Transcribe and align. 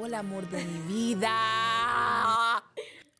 Hola, 0.00 0.20
amor 0.20 0.48
de 0.48 0.64
mi 0.64 0.80
vida. 0.94 2.62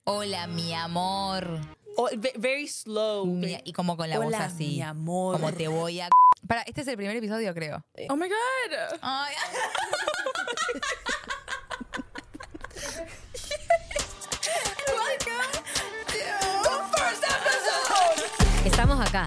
Hola, 0.05 0.47
mi 0.47 0.73
amor. 0.75 1.61
Oh, 1.97 2.09
ve- 2.17 2.33
very 2.39 2.67
slow. 2.67 3.27
Mi- 3.27 3.61
y 3.65 3.73
como 3.73 3.97
con 3.97 4.09
la 4.09 4.17
voz 4.17 4.29
Hola, 4.29 4.45
así. 4.47 4.67
mi 4.77 4.83
amor. 4.83 5.37
Como 5.37 5.53
te 5.53 5.69
voy 5.69 6.01
a. 6.01 6.09
Para, 6.47 6.63
este 6.63 6.81
es 6.81 6.89
el 6.89 6.97
primer 6.97 7.17
episodio, 7.17 7.53
creo. 7.55 7.85
Oh 8.09 8.17
my 8.17 8.29
God. 8.29 8.99
Ay, 9.03 9.35
Estamos 18.65 19.01
acá, 19.01 19.27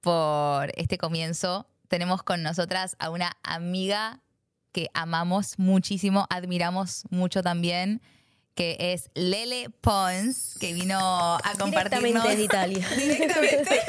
por 0.00 0.72
este 0.76 0.98
comienzo. 0.98 1.66
Tenemos 1.88 2.22
con 2.22 2.42
nosotras 2.42 2.96
a 2.98 3.10
una 3.10 3.36
amiga 3.42 4.20
que 4.72 4.90
amamos 4.94 5.58
muchísimo, 5.58 6.26
admiramos 6.30 7.04
mucho 7.10 7.42
también, 7.42 8.02
que 8.54 8.76
es 8.78 9.10
Lele 9.14 9.70
Pons, 9.80 10.56
que 10.60 10.72
vino 10.72 10.98
a 10.98 11.52
compartirnos. 11.58 12.24
Directamente 12.24 12.36
de 12.36 12.42
Italia. 12.42 12.88
Directamente. 12.96 13.80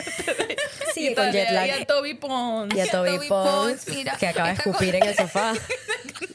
Sigue 0.93 1.15
con 1.15 1.31
jet 1.31 1.51
lag. 1.51 1.67
Y 1.67 1.71
a 1.71 1.85
Toby 1.85 2.13
Pons. 2.13 2.75
Y 2.75 2.79
a 2.79 2.91
Toby 2.91 3.15
Toby 3.15 3.27
Pons, 3.27 3.49
Pons, 3.49 3.87
mira, 3.95 4.15
que 4.17 4.27
acaba 4.27 4.49
de 4.49 4.53
escupir 4.55 4.95
en 4.95 5.03
el 5.03 5.15
sofá. 5.15 5.53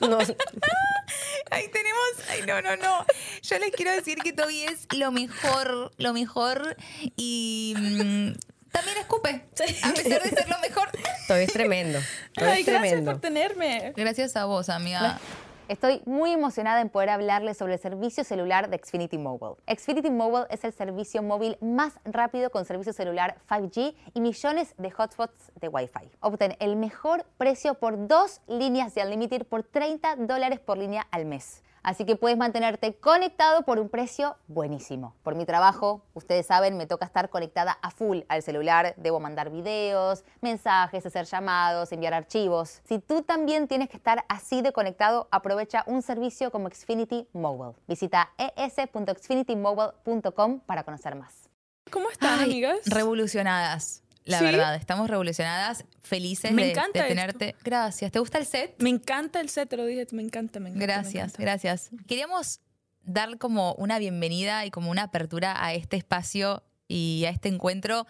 No, 0.01 0.19
Ahí 0.19 1.69
tenemos. 1.69 2.01
Ay, 2.29 2.43
no, 2.47 2.61
no, 2.61 2.77
no. 2.77 3.07
Yo 3.43 3.59
les 3.59 3.71
quiero 3.71 3.93
decir 3.93 4.19
que 4.19 4.33
Toby 4.33 4.65
es 4.65 4.87
lo 4.97 5.13
mejor, 5.13 5.93
lo 5.97 6.13
mejor. 6.13 6.77
Y 7.17 7.75
mm, 7.79 8.33
también 8.75 8.99
escupe. 8.99 9.45
A 9.83 9.93
pesar 9.93 10.23
de 10.23 10.31
ser 10.31 10.49
lo 10.49 10.59
mejor. 10.59 10.89
Toby 11.29 11.43
es 11.43 11.53
tremendo. 11.53 12.01
Ay, 12.37 12.61
es 12.61 12.67
gracias 12.67 12.81
tremendo. 12.81 13.13
por 13.13 13.21
tenerme. 13.21 13.93
Gracias 13.97 14.37
a 14.37 14.45
vos, 14.47 14.69
amiga. 14.69 15.19
Estoy 15.67 16.03
muy 16.05 16.33
emocionada 16.33 16.83
en 16.83 16.91
poder 16.91 17.09
hablarles 17.09 17.57
sobre 17.57 17.75
el 17.75 17.79
servicio 17.79 18.23
celular 18.23 18.69
de 18.69 18.77
Xfinity 18.77 19.17
Mobile. 19.17 19.55
Xfinity 19.67 20.11
Mobile 20.11 20.45
es 20.51 20.63
el 20.65 20.75
servicio 20.75 21.23
móvil 21.23 21.57
más 21.63 21.95
rápido 22.05 22.51
con 22.51 22.67
servicio 22.67 22.93
celular 22.93 23.39
5G 23.49 23.95
y 24.13 24.21
millones 24.21 24.75
de 24.77 24.91
hotspots 24.91 25.53
de 25.59 25.69
Wi-Fi. 25.69 26.11
Obtén 26.21 26.55
el 26.61 26.77
mejor 26.77 27.25
precio 27.39 27.75
por 27.75 28.07
dos 28.07 28.43
líneas 28.47 28.95
de 28.95 29.05
Unlimited 29.05 29.47
por 29.47 29.63
30 29.63 30.17
dólares 30.17 30.61
por 30.61 30.77
línea 30.77 31.07
al 31.11 31.25
mes. 31.25 31.64
Así 31.85 32.05
que 32.07 32.17
puedes 32.17 32.39
mantenerte 32.39 32.95
conectado 32.95 33.63
por 33.63 33.79
un 33.79 33.91
precio 33.91 34.37
buenísimo. 34.49 35.15
Por 35.23 35.35
mi 35.35 35.45
trabajo, 35.45 36.03
ustedes 36.15 36.47
saben, 36.47 36.79
me 36.79 36.87
toca 36.87 37.05
estar 37.05 37.29
conectada 37.29 37.79
a 37.83 37.91
full 37.91 38.21
al 38.29 38.43
celular. 38.43 38.95
Debo 38.97 39.21
mandar 39.21 39.51
videos, 39.51 40.25
mensajes, 40.41 41.05
hacer 41.05 41.27
llamados, 41.27 41.93
enviar 41.93 42.15
archivos. 42.15 42.81
Si 42.85 42.99
tú 42.99 43.23
también 43.23 43.69
tienes 43.69 43.91
que 43.91 43.99
estar 43.99 44.25
así 44.29 44.63
de 44.63 44.73
conectado, 44.73 45.29
aprovecha 45.31 45.85
un 45.87 46.01
servicio 46.01 46.51
como 46.51 46.71
Xfinity 46.71 47.29
Mobile. 47.35 47.75
Visita 47.87 48.31
es.xfinitymobile.com 48.57 50.61
para 50.61 50.85
conocer 50.85 51.17
más. 51.17 51.51
¿Cómo 51.91 52.09
están, 52.09 52.39
Ay, 52.39 52.47
amigas? 52.47 52.79
Revolucionadas. 52.87 54.04
La 54.25 54.39
¿Sí? 54.39 54.45
verdad, 54.45 54.75
estamos 54.77 55.09
revolucionadas, 55.11 55.85
felices 56.03 56.53
Me 56.53 56.65
de, 56.65 56.71
encanta 56.71 56.93
de 56.93 56.99
esto. 57.01 57.09
tenerte. 57.15 57.55
Gracias. 57.63 58.11
¿Te 58.11 58.19
gusta 58.19 58.39
el 58.39 58.47
set? 58.47 58.75
Me 58.83 58.89
encanta 58.89 59.41
el 59.41 59.51
set, 59.51 59.69
te 59.69 59.77
lo 59.77 59.85
dije, 59.85 60.07
me 60.13 60.23
encanta, 60.23 60.61
me 60.61 60.71
encanta. 60.71 60.79
me 60.79 60.87
Gracias, 60.87 61.15
encanta. 61.35 61.43
gracias. 61.43 61.91
Queríamos 62.07 62.61
dar 63.03 63.37
como 63.37 63.75
una 63.75 63.99
bienvenida 63.99 64.65
y 64.65 64.71
como 64.71 64.91
una 64.91 65.03
apertura 65.05 65.63
a 65.63 65.75
este 65.75 65.97
espacio 65.97 66.63
y 66.89 67.25
a 67.27 67.31
este 67.31 67.49
encuentro, 67.51 68.07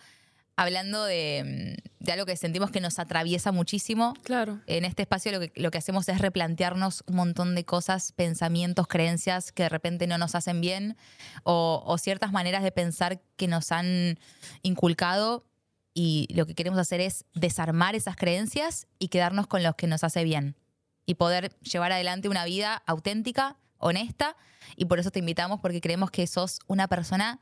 hablando 0.57 1.03
de, 1.05 1.77
mm, 1.81 2.05
de 2.05 2.13
algo 2.13 2.27
que 2.27 2.37
sentimos 2.37 2.71
que 2.71 2.81
nos 2.81 3.01
atraviesa 3.01 3.51
muchísimo. 3.51 4.15
Claro. 4.23 4.61
En 4.69 4.85
este 4.85 5.03
espacio 5.03 5.33
lo 5.33 5.41
que, 5.41 5.53
lo 5.57 5.73
que 5.73 5.79
hacemos 5.79 6.09
es 6.09 6.21
replantearnos 6.21 7.03
un 7.09 7.17
montón 7.17 7.57
de 7.57 7.65
cosas, 7.65 8.13
pensamientos, 8.13 8.87
creencias 8.87 9.51
que 9.51 9.65
de 9.65 9.69
repente 9.69 10.07
no 10.07 10.17
nos 10.17 10.37
hacen 10.37 10.61
bien 10.61 10.97
o, 11.43 11.83
o 11.85 11.99
ciertas 11.99 12.31
maneras 12.31 12.63
de 12.63 12.71
pensar 12.71 13.21
que 13.37 13.49
nos 13.49 13.73
han 13.73 14.17
inculcado 14.63 15.45
y 15.95 16.27
lo 16.35 16.45
que 16.47 16.55
queremos 16.55 16.79
hacer 16.81 17.01
es 17.01 17.25
desarmar 17.35 17.95
esas 17.95 18.17
creencias 18.17 18.87
y 18.99 19.09
quedarnos 19.09 19.47
con 19.47 19.63
los 19.63 19.77
que 19.77 19.87
nos 19.87 20.03
hace 20.05 20.25
bien 20.25 20.57
y 21.07 21.15
poder 21.15 21.57
llevar 21.61 21.93
adelante 21.93 22.29
una 22.29 22.45
vida 22.45 22.83
auténtica, 22.87 23.57
honesta 23.79 24.37
y 24.77 24.87
por 24.87 24.99
eso 24.99 25.11
te 25.11 25.21
invitamos 25.21 25.61
porque 25.61 25.81
creemos 25.81 26.11
que 26.11 26.27
sos 26.27 26.59
una 26.67 26.89
persona 26.89 27.41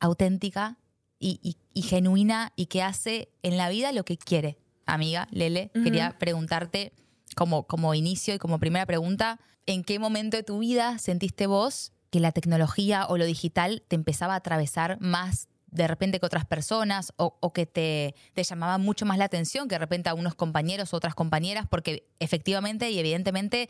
auténtica 0.00 0.78
y, 1.18 1.38
y- 1.42 1.56
y 1.72 1.82
genuina 1.82 2.52
y 2.56 2.66
que 2.66 2.82
hace 2.82 3.28
en 3.42 3.56
la 3.56 3.68
vida 3.68 3.92
lo 3.92 4.04
que 4.04 4.18
quiere. 4.18 4.58
Amiga, 4.86 5.28
Lele, 5.30 5.70
quería 5.84 6.18
preguntarte 6.18 6.92
como, 7.36 7.66
como 7.66 7.94
inicio 7.94 8.34
y 8.34 8.38
como 8.38 8.58
primera 8.58 8.84
pregunta, 8.86 9.38
¿en 9.66 9.84
qué 9.84 9.98
momento 9.98 10.36
de 10.36 10.42
tu 10.42 10.58
vida 10.58 10.98
sentiste 10.98 11.46
vos 11.46 11.92
que 12.10 12.18
la 12.20 12.32
tecnología 12.32 13.06
o 13.06 13.16
lo 13.16 13.24
digital 13.24 13.84
te 13.86 13.94
empezaba 13.96 14.34
a 14.34 14.38
atravesar 14.38 15.00
más 15.00 15.48
de 15.72 15.88
repente 15.88 16.20
que 16.20 16.26
otras 16.26 16.46
personas 16.46 17.12
o, 17.16 17.36
o 17.40 17.52
que 17.52 17.66
te, 17.66 18.14
te 18.34 18.44
llamaba 18.44 18.78
mucho 18.78 19.04
más 19.06 19.18
la 19.18 19.24
atención 19.24 19.66
que 19.68 19.74
de 19.74 19.80
repente 19.80 20.08
a 20.08 20.14
unos 20.14 20.34
compañeros 20.34 20.92
o 20.92 20.96
otras 20.96 21.14
compañeras? 21.14 21.66
Porque 21.68 22.06
efectivamente 22.20 22.90
y 22.90 22.98
evidentemente 22.98 23.68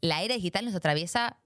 la 0.00 0.22
era 0.22 0.34
digital 0.34 0.64
nos 0.64 0.74
atraviesa 0.74 1.36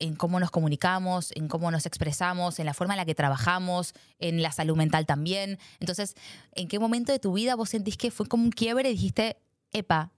en 0.00 0.14
cómo 0.14 0.38
nos 0.38 0.50
comunicamos, 0.50 1.32
en 1.34 1.48
cómo 1.48 1.70
nos 1.70 1.86
expresamos, 1.86 2.58
en 2.60 2.66
la 2.66 2.74
forma 2.74 2.94
en 2.94 2.98
la 2.98 3.04
que 3.04 3.14
trabajamos, 3.14 3.94
en 4.18 4.42
la 4.42 4.52
salud 4.52 4.76
mental 4.76 5.06
también. 5.06 5.58
Entonces, 5.80 6.14
¿en 6.52 6.68
qué 6.68 6.78
momento 6.78 7.10
de 7.10 7.18
tu 7.18 7.32
vida 7.32 7.56
vos 7.56 7.70
sentís 7.70 7.96
que 7.96 8.10
fue 8.10 8.26
como 8.26 8.44
un 8.44 8.50
quiebre 8.50 8.90
y 8.90 8.92
dijiste, 8.92 9.38
epa, 9.72 10.12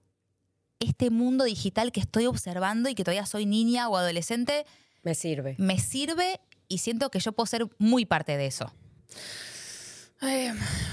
este 0.79 1.09
mundo 1.09 1.45
digital 1.45 1.91
que 1.91 1.99
estoy 1.99 2.25
observando 2.27 2.89
y 2.89 2.95
que 2.95 3.03
todavía 3.03 3.25
soy 3.25 3.45
niña 3.45 3.89
o 3.89 3.97
adolescente, 3.97 4.65
Me 5.03 5.15
sirve. 5.15 5.55
me 5.57 5.79
sirve 5.79 6.39
y 6.67 6.79
siento 6.79 7.09
que 7.09 7.19
yo 7.19 7.31
puedo 7.31 7.47
ser 7.47 7.67
muy 7.79 8.05
parte 8.05 8.37
de 8.37 8.45
eso? 8.47 8.71
Ay, 10.23 10.51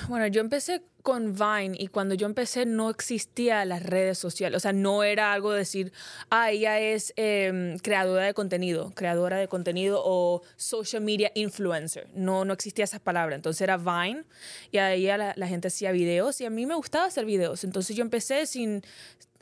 bueno, 0.08 0.26
yo 0.26 0.40
empecé 0.40 0.82
con 1.02 1.34
Vine 1.34 1.76
y 1.78 1.88
cuando 1.88 2.14
yo 2.14 2.26
empecé 2.26 2.64
no 2.64 2.88
existía 2.88 3.62
las 3.66 3.82
redes 3.82 4.16
sociales. 4.16 4.56
O 4.56 4.60
sea, 4.60 4.72
no 4.72 5.04
era 5.04 5.34
algo 5.34 5.52
de 5.52 5.58
decir, 5.58 5.92
ah, 6.30 6.50
ella 6.50 6.80
es 6.80 7.12
em, 7.16 7.78
creadora 7.78 8.24
de 8.24 8.32
contenido, 8.32 8.90
creadora 8.94 9.36
de 9.36 9.46
contenido 9.46 10.00
o 10.02 10.42
social 10.56 11.02
media 11.02 11.30
influencer. 11.34 12.08
No, 12.14 12.46
no 12.46 12.54
existía 12.54 12.84
esa 12.84 13.00
palabra. 13.00 13.36
Entonces 13.36 13.60
era 13.60 13.76
Vine 13.76 14.24
y 14.70 14.78
ahí 14.78 15.06
la, 15.06 15.34
la 15.36 15.46
gente 15.46 15.68
hacía 15.68 15.92
videos 15.92 16.40
y 16.40 16.46
a 16.46 16.50
mí 16.50 16.64
me 16.64 16.74
gustaba 16.74 17.04
hacer 17.04 17.26
videos. 17.26 17.64
Entonces 17.64 17.94
yo 17.94 18.02
empecé 18.02 18.46
sin... 18.46 18.82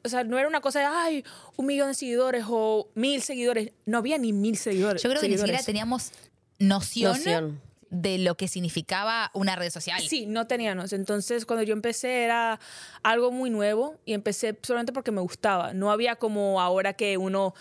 O 0.02 0.08
sea, 0.08 0.24
no 0.24 0.36
era 0.38 0.48
una 0.48 0.60
cosa 0.60 0.80
de, 0.80 0.86
ay, 0.86 1.24
un 1.56 1.66
millón 1.66 1.88
de 1.88 1.94
seguidores 1.94 2.44
o 2.48 2.88
mil 2.94 3.22
seguidores. 3.22 3.72
No 3.86 3.98
había 3.98 4.18
ni 4.18 4.32
mil 4.32 4.56
seguidores. 4.56 5.02
Yo 5.02 5.10
creo 5.10 5.20
que 5.22 5.28
ni 5.28 5.38
siquiera 5.38 5.62
teníamos 5.62 6.10
noción, 6.58 7.18
Noción. 7.18 7.60
De 7.90 8.18
lo 8.18 8.36
que 8.36 8.48
significaba 8.48 9.30
una 9.34 9.56
red 9.56 9.70
social. 9.70 10.00
Sí, 10.02 10.26
no 10.26 10.46
teníamos. 10.46 10.92
Entonces, 10.92 11.46
cuando 11.46 11.62
yo 11.62 11.72
empecé 11.72 12.24
era 12.24 12.58
algo 13.02 13.30
muy 13.30 13.50
nuevo 13.50 13.98
y 14.04 14.12
empecé 14.12 14.58
solamente 14.62 14.92
porque 14.92 15.12
me 15.12 15.20
gustaba. 15.20 15.72
No 15.72 15.90
había 15.90 16.16
como 16.16 16.60
ahora 16.60 16.94
que 16.94 17.16
uno, 17.16 17.54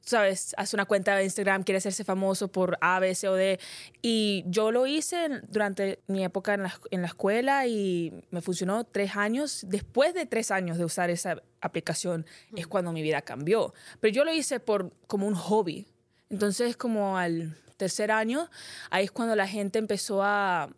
sabes, 0.00 0.54
hace 0.56 0.76
una 0.76 0.86
cuenta 0.86 1.14
de 1.16 1.24
Instagram, 1.24 1.62
quiere 1.62 1.78
hacerse 1.78 2.04
famoso 2.04 2.48
por 2.48 2.78
A, 2.80 3.00
B, 3.00 3.14
C 3.14 3.28
o 3.28 3.34
D. 3.34 3.60
Y 4.02 4.44
yo 4.46 4.72
lo 4.72 4.86
hice 4.86 5.42
durante 5.48 6.00
mi 6.06 6.24
época 6.24 6.54
en 6.54 6.62
la, 6.62 6.80
en 6.90 7.02
la 7.02 7.08
escuela 7.08 7.66
y 7.66 8.12
me 8.30 8.40
funcionó 8.40 8.84
tres 8.84 9.16
años. 9.16 9.64
Después 9.68 10.14
de 10.14 10.26
tres 10.26 10.50
años 10.50 10.78
de 10.78 10.84
usar 10.84 11.10
esa 11.10 11.42
aplicación 11.60 12.24
es 12.54 12.66
cuando 12.66 12.92
mi 12.92 13.02
vida 13.02 13.22
cambió. 13.22 13.74
Pero 14.00 14.14
yo 14.14 14.24
lo 14.24 14.32
hice 14.32 14.60
por 14.60 14.92
como 15.06 15.26
un 15.26 15.34
hobby. 15.34 15.86
Entonces, 16.28 16.76
como 16.76 17.18
al 17.18 17.56
tercer 17.76 18.10
año, 18.10 18.48
ahí 18.90 19.04
es 19.04 19.10
cuando 19.10 19.36
la 19.36 19.46
gente 19.46 19.78
empezó 19.78 20.22
a, 20.22 20.64
a 20.64 20.70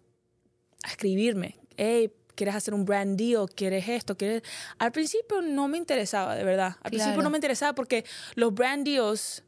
escribirme. 0.86 1.56
Hey, 1.76 2.12
¿quieres 2.34 2.54
hacer 2.54 2.74
un 2.74 2.84
brand 2.84 3.18
deal? 3.18 3.48
¿Quieres 3.54 3.88
esto? 3.88 4.16
¿Quieres? 4.16 4.42
Al 4.78 4.92
principio 4.92 5.42
no 5.42 5.68
me 5.68 5.78
interesaba, 5.78 6.34
de 6.34 6.44
verdad. 6.44 6.76
Al 6.82 6.90
principio 6.90 7.22
no 7.22 7.30
me 7.30 7.38
interesaba 7.38 7.74
porque 7.74 8.04
los 8.34 8.54
brand 8.54 8.84
deals, 8.84 9.42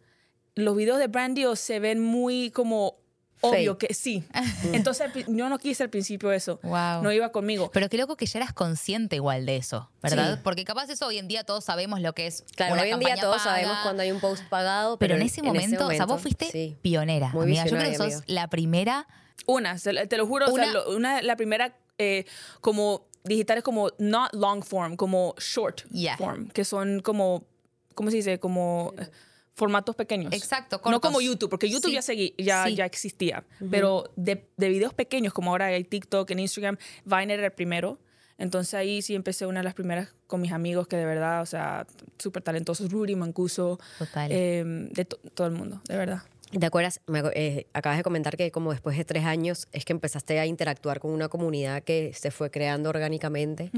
los 0.55 0.77
videos 0.77 0.99
de 0.99 1.07
brand 1.07 1.37
deals 1.37 1.61
se 1.61 1.81
ven 1.81 2.01
muy 2.01 2.51
como 2.51 3.00
Obvio 3.43 3.73
Fake. 3.75 3.89
que 3.89 3.95
sí. 3.95 4.25
Entonces 4.73 5.11
yo 5.29 5.49
no 5.49 5.59
quise 5.59 5.83
al 5.83 5.91
principio 5.91 6.31
eso. 6.33 6.61
Wow. 6.63 7.03
No 7.03 7.11
iba 7.13 7.31
conmigo. 7.33 7.71
Pero 7.73 7.89
qué 7.89 7.97
loco 7.97 8.17
que 8.17 8.27
ya 8.27 8.39
eras 8.41 8.53
consciente 8.53 9.17
igual 9.17 9.47
de 9.47 9.57
eso, 9.57 9.91
¿verdad? 10.03 10.35
Sí. 10.37 10.41
Porque 10.45 10.65
capaz 10.65 10.91
eso 10.91 11.07
hoy 11.07 11.19
en 11.19 11.29
día 11.29 11.45
todos 11.45 11.65
sabemos 11.65 12.01
lo 12.01 12.13
que 12.15 12.27
es 12.27 12.45
Claro, 12.57 12.75
una 12.75 12.83
hoy 12.83 12.91
en 12.91 13.01
día 13.01 13.17
todos 13.17 13.39
paga. 13.39 13.51
sabemos 13.57 13.77
cuando 13.83 14.03
hay 14.03 14.13
un 14.13 14.21
post 14.21 14.45
pagado, 14.49 14.99
Pero 14.99 15.15
en 15.17 15.23
ese, 15.23 15.43
momento, 15.43 15.87
o 15.87 15.91
sea, 15.91 16.07
vos 16.07 16.21
fuiste 16.21 16.47
sí. 16.51 16.77
pionera, 16.83 17.31
Muy 17.31 17.45
amiga. 17.45 17.65
Yo 17.67 17.77
creo 17.77 17.91
que 17.91 17.97
sos 17.97 18.07
amiga. 18.07 18.23
la 18.27 18.49
primera. 18.49 19.07
Una, 19.47 19.77
te 19.79 20.17
lo 20.17 20.27
juro, 20.27 20.47
o 20.47 20.55
sea, 20.55 20.65
Una- 20.65 20.73
lo- 20.73 20.97
una, 20.97 21.23
la 21.23 21.37
primera 21.37 21.75
eh, 21.99 22.25
como 22.61 23.07
digitales 23.25 23.63
como 23.65 23.91
not 23.99 24.33
long 24.35 24.63
form, 24.63 24.97
como 24.97 25.35
short 25.39 25.83
Yeah. 25.91 26.17
form, 26.17 26.49
que 26.49 26.65
son 26.65 27.01
como, 27.01 27.45
¿cómo 27.95 28.11
se 28.11 28.17
dice? 28.17 28.39
Como 28.39 28.95
formatos 29.55 29.95
pequeños. 29.97 30.33
Exacto, 30.33 30.77
No 30.77 30.83
cortos. 30.83 31.01
como 31.01 31.21
YouTube, 31.21 31.51
porque 31.51 31.69
YouTube 31.69 31.89
Sí. 31.91 31.95
ya, 31.95 32.03
seguí, 32.03 32.35
ya, 32.39 32.65
Sí. 32.67 32.75
ya 32.77 32.85
existía, 32.87 33.45
pero 33.71 34.11
de, 34.17 34.49
de 34.57 34.69
videos 34.69 34.95
pequeños, 34.95 35.33
como 35.33 35.51
ahora 35.51 35.67
hay 35.67 35.85
TikTok, 35.85 36.31
en 36.31 36.39
Instagram, 36.39 36.79
Vine 37.05 37.35
era 37.35 37.45
el 37.47 37.53
primero. 37.53 37.99
Entonces 38.39 38.73
ahí 38.73 39.03
sí 39.03 39.15
empecé 39.15 39.45
una 39.45 39.61
de 39.61 39.65
las 39.65 39.75
primeras 39.75 40.15
con 40.27 40.41
mis 40.41 40.53
amigos 40.53 40.89
que 40.89 40.97
de 40.97 41.05
verdad, 41.05 41.43
o 41.43 41.47
sea, 41.47 41.87
súper 42.19 42.43
talentosos, 42.43 42.91
Rudy, 42.91 43.15
Mancuso, 43.15 43.79
Total. 43.99 44.31
eh, 44.33 44.65
de 44.67 45.05
to- 45.05 45.19
todo 45.35 45.47
el 45.47 45.53
mundo, 45.53 45.83
de 45.87 45.97
verdad. 45.99 46.23
¿Te 46.59 46.65
acuerdas? 46.67 47.01
Me 47.07 47.23
eh, 47.35 47.67
acabas 47.75 47.99
de 47.99 48.03
comentar 48.03 48.37
que 48.39 48.51
como 48.51 48.73
después 48.73 48.97
de 48.97 49.05
tres 49.05 49.25
años 49.25 49.69
es 49.73 49.85
que 49.85 49.93
empezaste 49.93 50.41
a 50.41 50.47
interactuar 50.47 51.01
con 51.01 51.11
una 51.13 51.29
comunidad 51.29 51.83
que 51.83 52.13
se 52.15 52.31
fue 52.31 52.51
creando 52.51 52.89
orgánicamente 52.89 53.71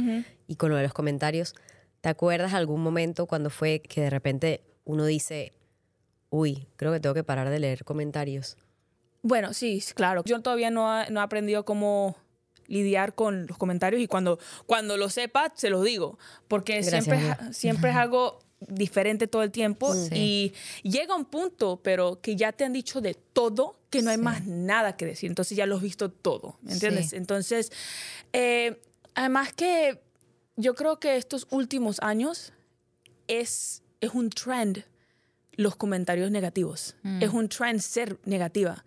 y 0.47 0.55
con 0.57 0.71
lo 0.71 0.77
de 0.77 0.85
los 0.85 0.95
comentarios. 0.95 1.55
¿Te 2.01 2.09
acuerdas 2.09 2.55
algún 2.55 2.83
momento 2.83 3.27
cuando 3.27 3.51
fue 3.51 3.81
que 3.81 4.01
de 4.03 4.11
repente 4.11 4.63
uno 4.85 5.05
dice, 5.07 5.53
uy, 6.33 6.67
creo 6.77 6.91
que 6.93 6.99
tengo 6.99 7.15
que 7.15 7.23
parar 7.25 7.51
de 7.51 7.59
leer 7.61 7.85
comentarios? 7.85 8.57
Bueno, 9.23 9.53
sí, 9.53 9.83
claro. 9.95 10.23
Yo 10.25 10.41
todavía 10.41 10.71
no, 10.71 11.03
he- 11.03 11.11
no 11.11 11.21
he 11.21 11.23
aprendido 11.23 11.65
cómo 11.65 12.17
lidiar 12.67 13.15
con 13.15 13.47
los 13.47 13.59
comentarios 13.59 14.01
y 14.01 14.07
cuando, 14.09 14.39
cuando 14.67 14.97
lo 14.97 15.11
sepa, 15.11 15.53
se 15.55 15.69
los 15.69 15.85
digo. 15.85 16.19
Porque 16.49 16.81
Gracias, 16.81 17.05
siempre, 17.05 17.19
amiga. 17.29 17.53
siempre 17.53 17.91
es 17.91 17.97
algo 17.97 18.39
diferente 18.61 19.27
todo 19.27 19.43
el 19.43 19.51
tiempo 19.51 19.93
Sí. 19.93 20.53
y 20.83 20.89
llega 20.89 21.15
un 21.15 21.25
punto, 21.27 21.81
pero 21.83 22.21
que 22.23 22.35
ya 22.35 22.53
te 22.53 22.65
han 22.65 22.73
dicho 22.73 23.01
de 23.01 23.15
todo, 23.15 23.77
que 23.91 24.01
no 24.03 24.11
hay 24.11 24.17
Sí. 24.17 24.23
más 24.23 24.47
nada 24.47 24.97
que 24.97 25.05
decir. 25.05 25.29
Entonces 25.31 25.57
ya 25.57 25.67
lo 25.67 25.77
has 25.77 25.83
visto 25.83 26.11
todo, 26.11 26.57
¿me 26.63 26.73
entiendes? 26.73 27.11
Sí. 27.11 27.17
Entonces, 27.17 27.71
eh, 28.33 28.81
además 29.15 29.53
que 29.53 30.01
yo 30.57 30.75
creo 30.75 30.99
que 30.99 31.17
estos 31.17 31.47
últimos 31.51 31.99
años 32.01 32.53
es, 33.29 33.83
es 34.01 34.11
un 34.15 34.31
trend 34.31 34.85
los 35.53 35.77
comentarios 35.77 36.31
negativos. 36.31 36.97
Mm. 37.03 37.23
Es 37.23 37.31
un 37.31 37.49
trend 37.49 37.81
ser 37.81 38.19
negativa. 38.25 38.85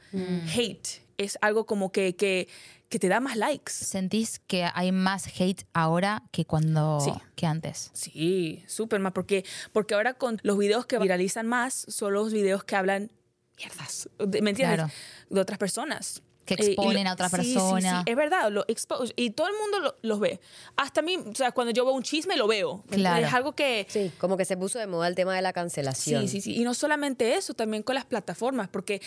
Hate 0.53 1.01
es 1.17 1.37
algo 1.41 1.65
como 1.65 1.91
que, 1.91 2.15
que, 2.15 2.47
que 2.89 2.99
te 2.99 3.07
da 3.07 3.19
más 3.19 3.37
likes. 3.37 3.71
¿Sentís 3.71 4.39
que 4.47 4.67
hay 4.73 4.91
más 4.91 5.27
hate 5.39 5.65
ahora 5.73 6.23
que 6.31 6.45
cuando 6.45 6.99
Sí. 6.99 7.11
que 7.35 7.45
antes? 7.45 7.91
Sí, 7.93 8.63
súper 8.67 8.99
más. 8.99 9.13
Porque, 9.13 9.45
porque 9.71 9.93
ahora 9.95 10.15
con 10.15 10.39
los 10.43 10.57
videos 10.57 10.85
que 10.85 10.97
viralizan 10.99 11.47
más 11.47 11.85
son 11.87 12.13
los 12.13 12.33
videos 12.33 12.63
que 12.63 12.75
hablan 12.75 13.11
mierdas. 13.57 14.09
¿Me 14.19 14.49
entiendes? 14.49 14.75
Claro. 14.75 14.91
De 15.29 15.39
otras 15.39 15.57
personas. 15.57 16.21
Que 16.45 16.53
Eh, 16.53 16.57
exponen 16.67 17.07
a 17.07 17.13
otra 17.13 17.27
sí, 17.29 17.35
sí, 17.37 17.53
persona. 17.53 18.03
Sí, 18.05 18.11
es 18.11 18.15
verdad, 18.15 18.51
lo 18.51 18.65
expose. 18.67 19.13
Y 19.15 19.31
todo 19.31 19.47
el 19.47 19.53
mundo 19.59 19.79
lo- 19.79 19.95
los 20.03 20.19
ve. 20.19 20.39
Hasta 20.77 20.99
a 20.99 21.03
mí, 21.03 21.17
o 21.17 21.33
sea, 21.33 21.51
cuando 21.51 21.73
yo 21.73 21.85
veo 21.85 21.93
un 21.95 22.03
chisme, 22.03 22.37
lo 22.37 22.47
veo. 22.47 22.83
Claro. 22.89 23.25
Es 23.25 23.33
algo 23.33 23.53
que, 23.55 23.87
Sí, 23.89 24.11
como 24.19 24.37
que 24.37 24.45
se 24.45 24.55
puso 24.55 24.77
de 24.77 24.85
moda 24.87 25.07
el 25.07 25.15
tema 25.15 25.35
de 25.35 25.41
la 25.41 25.53
cancelación. 25.53 26.21
Sí, 26.27 26.27
sí, 26.27 26.41
sí. 26.41 26.61
Y 26.61 26.63
no 26.63 26.73
solamente 26.75 27.33
eso, 27.35 27.53
también 27.55 27.81
con 27.81 27.95
las 27.95 28.05
plataformas, 28.05 28.69
porque 28.69 29.01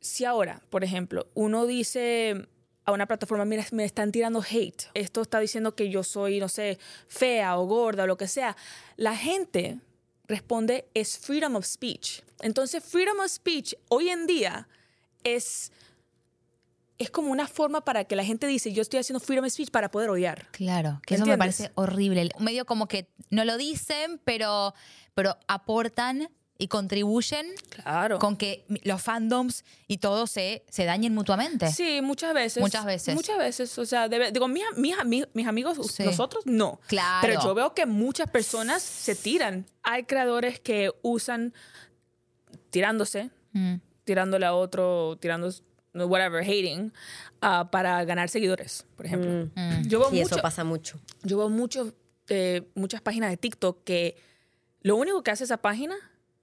si 0.00 0.24
ahora, 0.24 0.60
por 0.70 0.84
ejemplo, 0.84 1.26
uno 1.34 1.66
dice 1.66 2.46
a 2.84 2.92
una 2.92 3.06
plataforma, 3.06 3.44
mira, 3.46 3.64
me 3.72 3.84
están 3.84 4.12
tirando 4.12 4.42
hate, 4.42 4.84
esto 4.92 5.22
está 5.22 5.40
diciendo 5.40 5.74
que 5.74 5.88
yo 5.88 6.04
soy, 6.04 6.38
no 6.38 6.48
sé, 6.50 6.78
fea 7.08 7.58
o 7.58 7.64
gorda 7.66 8.04
o 8.04 8.06
lo 8.06 8.16
que 8.18 8.28
sea, 8.28 8.56
la 8.96 9.16
gente 9.16 9.78
responde 10.28 10.86
es 10.94 11.18
freedom 11.18 11.56
of 11.56 11.64
speech. 11.64 12.20
Entonces, 12.42 12.84
freedom 12.84 13.18
of 13.20 13.28
speech 13.30 13.74
hoy 13.88 14.10
en 14.10 14.26
día 14.26 14.68
es 15.22 15.72
es 16.98 17.10
como 17.10 17.30
una 17.32 17.48
forma 17.48 17.80
para 17.84 18.04
que 18.04 18.14
la 18.16 18.24
gente 18.24 18.46
dice, 18.46 18.72
yo 18.72 18.82
estoy 18.82 19.00
haciendo 19.00 19.20
freedom 19.20 19.48
speech 19.50 19.70
para 19.70 19.90
poder 19.90 20.10
odiar. 20.10 20.46
Claro, 20.52 21.00
que 21.06 21.14
¿Me 21.14 21.22
eso 21.22 21.26
me 21.26 21.36
parece 21.38 21.72
horrible. 21.74 22.28
Medio 22.38 22.64
como 22.66 22.86
que 22.86 23.08
no 23.30 23.44
lo 23.44 23.56
dicen, 23.56 24.20
pero, 24.24 24.74
pero 25.14 25.36
aportan 25.48 26.28
y 26.56 26.68
contribuyen 26.68 27.46
Claro. 27.70 28.20
con 28.20 28.36
que 28.36 28.64
los 28.84 29.02
fandoms 29.02 29.64
y 29.88 29.98
todo 29.98 30.28
se, 30.28 30.64
se 30.68 30.84
dañen 30.84 31.12
mutuamente. 31.12 31.66
Sí, 31.72 32.00
muchas 32.00 32.32
veces. 32.32 32.60
Muchas 32.62 32.84
veces. 32.84 33.12
Muchas 33.16 33.38
veces. 33.38 33.76
O 33.76 33.84
sea, 33.84 34.08
debe- 34.08 34.30
digo, 34.30 34.46
mis, 34.46 34.62
mis, 34.76 34.94
mis 35.34 35.46
amigos, 35.48 35.78
Sí. 35.92 36.04
nosotros, 36.04 36.46
no. 36.46 36.80
Claro. 36.86 37.26
Pero 37.26 37.42
yo 37.42 37.54
veo 37.54 37.74
que 37.74 37.86
muchas 37.86 38.30
personas 38.30 38.82
se 38.82 39.16
tiran. 39.16 39.66
Hay 39.82 40.04
creadores 40.04 40.60
que 40.60 40.92
usan 41.02 41.52
tirándose, 42.70 43.30
Mm. 43.52 43.76
tirándole 44.04 44.46
a 44.46 44.54
otro, 44.54 45.16
tirando, 45.20 45.50
whatever, 45.94 46.42
hating, 46.42 46.92
ah, 47.40 47.68
para 47.70 48.04
ganar 48.04 48.28
seguidores, 48.28 48.84
por 48.96 49.06
ejemplo. 49.06 49.50
Mm. 49.54 49.82
Yo 49.88 50.00
veo 50.00 50.08
Y 50.12 50.20
mucho, 50.22 50.34
eso 50.34 50.42
pasa 50.42 50.64
mucho. 50.64 50.98
yo 51.22 51.38
veo 51.38 51.48
mucho, 51.48 51.94
eh, 52.28 52.62
muchas 52.74 53.00
páginas 53.00 53.30
de 53.30 53.36
TikTok 53.36 53.84
que 53.84 54.16
lo 54.82 54.96
único 54.96 55.22
que 55.22 55.30
hace 55.30 55.44
esa 55.44 55.58
página 55.58 55.94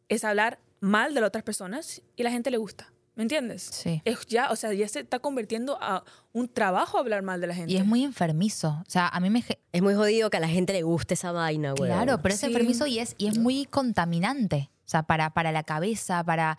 es 0.09 0.24
hablar 0.24 0.59
mal 0.80 1.13
de 1.13 1.21
las 1.21 1.27
otras 1.27 1.44
personas 1.44 2.01
y 2.15 2.24
la 2.24 2.31
gente 2.31 2.50
le 2.51 2.57
gusta. 2.57 2.92
¿Me 3.13 3.24
entiendes? 3.24 3.62
Sí. 3.63 4.01
Es 4.06 4.25
ya, 4.27 4.51
o 4.51 4.56
sea, 4.56 4.71
ya 4.74 4.88
se 4.88 5.01
está 5.01 5.19
convirtiendo 5.19 5.77
a 5.81 6.03
un 6.31 6.48
trabajo 6.48 6.98
hablar 6.98 7.21
mal 7.24 7.42
de 7.42 7.48
la 7.48 7.53
gente. 7.53 7.71
Y 7.74 7.75
es 7.75 7.86
muy 7.86 8.03
enfermizo. 8.06 8.69
O 8.88 8.89
sea, 8.89 9.09
a 9.09 9.19
mí 9.19 9.30
me... 9.30 9.44
Es 9.74 9.81
muy 9.81 9.94
jodido 9.95 10.30
que 10.30 10.38
a 10.38 10.39
la 10.39 10.48
gente 10.48 10.71
le 10.71 10.81
guste 10.83 11.15
esa 11.15 11.33
vaina, 11.33 11.74
güey. 11.74 11.92
Claro, 11.92 12.21
pero 12.21 12.33
es 12.33 12.39
Sí. 12.39 12.45
enfermizo 12.48 12.88
y 12.88 13.00
es, 13.00 13.15
y 13.18 13.27
es 13.27 13.38
muy 13.38 13.65
contaminante. 13.65 14.71
O 14.86 14.89
sea, 14.89 15.03
para, 15.03 15.30
para 15.33 15.51
la 15.51 15.63
cabeza, 15.63 16.24
para... 16.24 16.57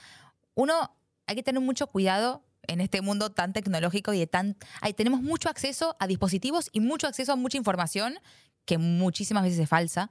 Uno, 0.55 0.95
hay 1.27 1.37
que 1.37 1.43
tener 1.43 1.63
mucho 1.63 1.87
cuidado 1.87 2.43
en 2.67 2.81
este 2.81 3.01
mundo 3.01 3.31
tan 3.31 3.53
tecnológico 3.53 4.13
y 4.13 4.19
de 4.19 4.27
tan... 4.27 4.57
Hay, 4.81 4.95
tenemos 4.95 5.23
mucho 5.23 5.49
acceso 5.49 5.97
a 5.99 6.07
dispositivos 6.07 6.69
y 6.73 6.81
mucho 6.81 7.07
acceso 7.07 7.33
a 7.33 7.37
mucha 7.37 7.59
información 7.59 8.15
que 8.65 8.79
muchísimas 8.79 9.45
veces 9.45 9.59
es 9.59 9.69
falsa. 9.69 10.11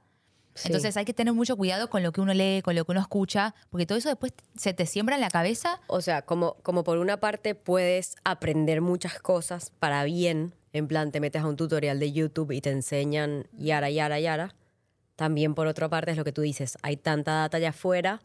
Sí. 0.54 0.68
Entonces 0.68 0.96
hay 0.98 1.06
que 1.06 1.14
tener 1.14 1.32
mucho 1.32 1.56
cuidado 1.56 1.88
con 1.88 2.02
lo 2.02 2.12
que 2.12 2.20
uno 2.20 2.34
lee, 2.34 2.60
con 2.62 2.74
lo 2.74 2.84
que 2.84 2.92
uno 2.92 3.00
escucha, 3.00 3.54
porque 3.70 3.86
todo 3.86 3.96
eso 3.96 4.10
después 4.10 4.34
se 4.54 4.74
te 4.74 4.84
siembra 4.84 5.14
en 5.14 5.22
la 5.22 5.30
cabeza. 5.30 5.80
O 5.86 6.02
sea, 6.02 6.22
como, 6.22 6.54
como 6.62 6.84
por 6.84 6.98
una 6.98 7.18
parte 7.20 7.54
puedes 7.54 8.16
aprender 8.24 8.82
muchas 8.82 9.18
cosas 9.18 9.72
para 9.78 10.04
bien, 10.04 10.54
en 10.74 10.88
plan 10.88 11.10
te 11.10 11.20
metes 11.20 11.42
a 11.42 11.46
un 11.46 11.56
tutorial 11.56 11.98
de 11.98 12.12
YouTube 12.12 12.52
y 12.52 12.60
te 12.60 12.70
enseñan 12.70 13.46
yara, 13.56 13.88
yara, 13.90 14.20
yara. 14.20 14.54
También 15.16 15.54
por 15.54 15.66
otra 15.66 15.88
parte 15.88 16.10
es 16.10 16.16
lo 16.18 16.24
que 16.24 16.32
tú 16.32 16.42
dices, 16.42 16.76
hay 16.82 16.96
tanta 16.98 17.32
data 17.32 17.56
allá 17.56 17.70
afuera 17.70 18.20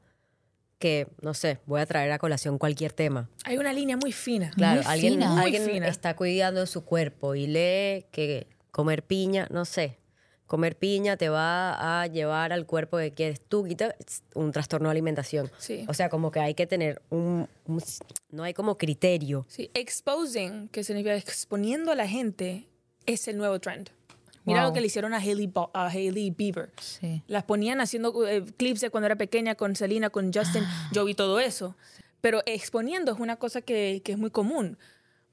que, 0.79 1.07
no 1.21 1.33
sé, 1.33 1.59
voy 1.65 1.81
a 1.81 1.85
traer 1.85 2.11
a 2.11 2.19
colación 2.19 2.57
cualquier 2.57 2.93
tema. 2.93 3.29
Hay 3.45 3.57
una 3.57 3.73
línea 3.73 3.97
muy 3.97 4.11
fina. 4.11 4.51
Claro, 4.55 4.81
Muy 4.83 4.91
alguien, 4.91 5.13
fina. 5.13 5.31
Muy 5.31 5.41
alguien 5.43 5.63
fina. 5.65 5.87
está 5.87 6.15
cuidando 6.15 6.61
de 6.61 6.67
su 6.67 6.83
cuerpo 6.85 7.35
y 7.35 7.47
lee 7.47 8.05
que 8.11 8.47
comer 8.71 9.03
piña, 9.03 9.47
no 9.49 9.65
sé, 9.65 9.97
comer 10.45 10.77
piña 10.77 11.17
te 11.17 11.29
va 11.29 12.01
a 12.01 12.07
llevar 12.07 12.53
al 12.53 12.65
cuerpo 12.65 12.97
que 12.97 13.11
quieres 13.11 13.41
tú, 13.41 13.65
quita 13.65 13.95
un 14.35 14.51
trastorno 14.51 14.87
de 14.89 14.91
alimentación. 14.91 15.51
Sí. 15.57 15.83
O 15.89 15.93
sea, 15.93 16.09
como 16.09 16.31
que 16.31 16.39
hay 16.39 16.53
que 16.53 16.67
tener 16.67 17.01
un, 17.09 17.47
un- 17.65 17.83
no 18.29 18.43
hay 18.43 18.53
como 18.53 18.77
criterio. 18.77 19.45
Sí, 19.49 19.71
exposing, 19.73 20.69
que 20.69 20.83
significa 20.83 21.15
exponiendo 21.15 21.91
a 21.91 21.95
la 21.95 22.07
gente, 22.07 22.67
es 23.05 23.27
el 23.27 23.37
nuevo 23.37 23.59
trend. 23.59 23.89
Mira 24.47 24.61
Wow. 24.61 24.69
lo 24.69 24.73
que 24.73 24.81
le 24.81 24.87
hicieron 24.87 25.13
a 25.13 25.17
Hailey, 25.17 25.45
Bo- 25.45 25.69
a 25.75 25.87
Hailey 25.89 26.31
Bieber. 26.31 26.71
Sí. 26.81 27.21
Las 27.27 27.43
ponían 27.43 27.79
haciendo 27.81 28.25
eh, 28.27 28.43
clips 28.57 28.81
de 28.81 28.89
cuando 28.89 29.05
era 29.05 29.15
pequeña 29.15 29.53
con 29.53 29.75
Selena, 29.75 30.09
con 30.09 30.33
Justin. 30.33 30.63
Ah. 30.65 30.89
Yo 30.93 31.05
vi 31.05 31.13
todo 31.13 31.39
eso. 31.39 31.75
Pero 32.21 32.41
exponiendo 32.47 33.11
es 33.11 33.19
una 33.19 33.35
cosa 33.35 33.61
que, 33.61 34.01
que 34.03 34.13
es 34.13 34.17
muy 34.17 34.31
común. 34.31 34.79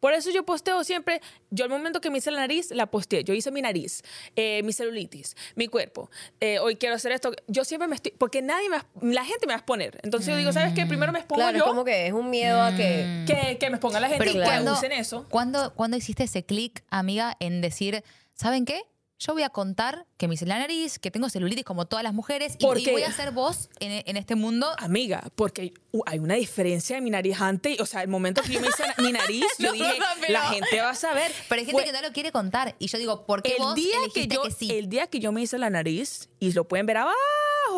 Por 0.00 0.12
eso 0.12 0.30
yo 0.30 0.44
posteo 0.44 0.85
siempre, 0.85 1.23
yo 1.50 1.64
al 1.64 1.71
momento 1.71 2.02
que 2.02 2.11
me 2.11 2.18
hice 2.18 2.30
la 2.30 2.40
nariz, 2.40 2.71
la 2.73 2.90
posteé. 2.90 3.25
Yo 3.25 3.33
hice 3.33 3.50
mi 3.50 3.62
nariz, 3.62 4.02
eh, 4.37 4.62
mi 4.62 4.75
celulitis, 4.75 5.35
mi 5.54 5.66
cuerpo. 5.68 6.11
Eh, 6.40 6.59
hoy 6.59 6.76
quiero 6.76 6.94
hacer 6.97 7.12
esto. 7.12 7.33
Yo 7.49 7.64
siempre 7.64 7.88
me 7.88 7.94
estoy, 7.94 8.12
porque 8.18 8.42
nadie 8.42 8.68
me 8.68 9.14
la 9.14 9.25
gente 9.25 9.47
me 9.47 9.52
va 9.52 9.54
a 9.54 9.59
exponer. 9.61 9.99
Entonces 10.02 10.28
yo 10.28 10.37
digo, 10.37 10.52
¿sabes 10.52 10.75
qué? 10.75 10.85
Primero 10.85 11.11
me 11.11 11.21
expongo 11.21 11.40
Claro, 11.40 11.56
es 11.56 11.62
yo 11.64 11.66
como 11.71 11.85
que 11.87 12.06
es 12.09 12.12
un 12.12 12.28
miedo 12.28 12.61
a 12.61 12.76
que... 12.76 13.25
que, 13.26 13.56
que 13.56 13.71
me 13.71 13.76
exponga 13.76 13.99
la 13.99 14.09
gente 14.11 14.18
Pero 14.18 14.33
y 14.33 14.35
que 14.40 14.44
¿cuándo- 14.44 14.75
usen 14.75 14.92
eso. 14.92 15.25
¿cuándo, 15.30 15.73
cuándo 15.75 15.97
hiciste 15.97 16.25
ese 16.25 16.44
clic, 16.44 16.85
amiga, 16.90 17.35
en 17.40 17.62
decir, 17.62 18.04
¿saben 18.35 18.66
qué? 18.66 18.83
Yo 19.18 19.33
voy 19.33 19.42
a 19.44 19.49
contar 19.50 20.06
que 20.16 20.26
me 20.28 20.35
hice 20.35 20.44
la 20.44 20.59
nariz, 20.59 20.99
que 20.99 21.11
tengo 21.11 21.28
celulitis 21.30 21.64
como 21.64 21.87
todas 21.87 22.02
las 22.02 22.12
mujeres 22.12 22.56
y, 22.59 22.64
¿Por 22.64 22.78
y 22.78 22.90
voy 22.90 23.02
a 23.04 23.12
ser 23.12 23.30
vos 23.30 23.71
en, 23.78 24.02
en 24.06 24.16
este 24.16 24.35
mundo. 24.35 24.66
Amiga, 24.78 25.23
porque 25.37 25.73
hay 26.06 26.18
una 26.18 26.35
diferencia 26.35 26.97
de 26.97 27.02
mi 27.02 27.11
nariz 27.11 27.40
antes. 27.40 27.78
O 27.80 27.87
sea, 27.87 28.02
el 28.02 28.09
momento 28.09 28.42
que 28.42 28.52
yo 28.54 28.61
me 28.61 28.66
hice 28.68 28.83
mi 28.99 29.12
nariz, 29.12 29.44
yo 29.59 29.68
No, 29.68 29.73
dije, 29.73 29.99
no, 29.99 30.04
pero- 30.21 30.33
la 30.33 30.42
gente 30.49 30.80
va 30.80 30.90
a 30.90 30.94
saber. 30.97 31.33
Pero 31.49 31.61
hay 31.61 31.64
gente 31.66 31.85
que 31.85 31.92
no 31.92 32.02
lo 32.02 32.12
quiere 32.12 32.33
contar. 32.33 32.75
Y 32.80 32.88
yo 32.88 32.99
digo, 32.99 33.25
¿por 33.25 33.42
qué 33.42 33.52
el 33.52 33.59
vos 33.59 33.75
día 33.76 33.97
que 34.12 34.26
yo, 34.26 34.42
que 34.42 34.50
sí? 34.50 34.71
el 34.73 34.88
día 34.88 35.06
que 35.06 35.21
yo 35.21 35.30
me 35.33 35.42
hice 35.42 35.59
la 35.59 35.71
nariz, 35.71 36.28
y 36.40 36.52
lo 36.52 36.66
pueden 36.66 36.85
ver 36.87 36.97
abajo, 36.99 37.14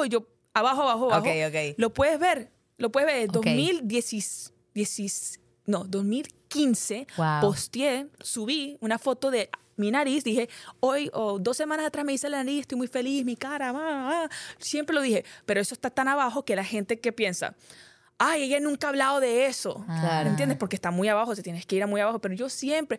yo, 0.09 0.27
abajo, 0.55 0.83
abajo, 0.83 1.13
abajo. 1.13 1.21
Ok, 1.21 1.29
ok. 1.49 1.75
Lo 1.77 1.93
puedes 1.93 2.19
ver, 2.19 2.51
lo 2.79 2.91
puedes 2.91 3.07
ver. 3.13 3.29
Ok. 3.29 3.35
2016, 3.45 5.41
no, 5.67 5.85
2015, 5.85 7.07
Wow. 7.19 7.41
posteé, 7.43 8.07
subí 8.21 8.79
una 8.81 8.99
foto 8.99 9.31
de 9.31 9.51
mi 9.77 9.91
nariz, 9.91 10.25
dije, 10.25 10.49
hoy 10.81 11.11
o 11.13 11.39
dos 11.39 11.57
semanas 11.57 11.87
atrás 11.87 12.05
me 12.05 12.13
hice 12.13 12.29
la 12.29 12.39
nariz, 12.39 12.61
estoy 12.63 12.79
muy 12.79 12.89
feliz, 12.89 13.25
mi 13.25 13.37
cara, 13.37 13.71
ah, 13.71 14.25
ah". 14.25 14.29
siempre 14.59 14.95
lo 14.95 15.03
dije, 15.03 15.25
pero 15.45 15.61
eso 15.61 15.75
está 15.75 15.91
tan 15.91 16.09
abajo 16.09 16.45
que 16.45 16.57
la 16.57 16.65
gente 16.65 16.99
que 16.99 17.13
piensa, 17.13 17.55
ay, 18.19 18.45
ella 18.45 18.61
nunca 18.61 18.87
ha 18.87 18.91
hablado 18.91 19.21
de 19.21 19.47
eso. 19.47 19.85
Claro. 19.87 20.31
¿Entiendes? 20.31 20.57
Porque 20.59 20.77
está 20.77 20.91
muy 20.91 21.09
abajo, 21.09 21.35
te 21.37 21.43
tienes 21.43 21.67
que 21.67 21.77
ir 21.77 21.83
a 21.83 21.87
muy 21.87 22.01
abajo. 22.01 22.19
Pero 22.19 22.35
yo 22.35 22.49
siempre. 22.49 22.99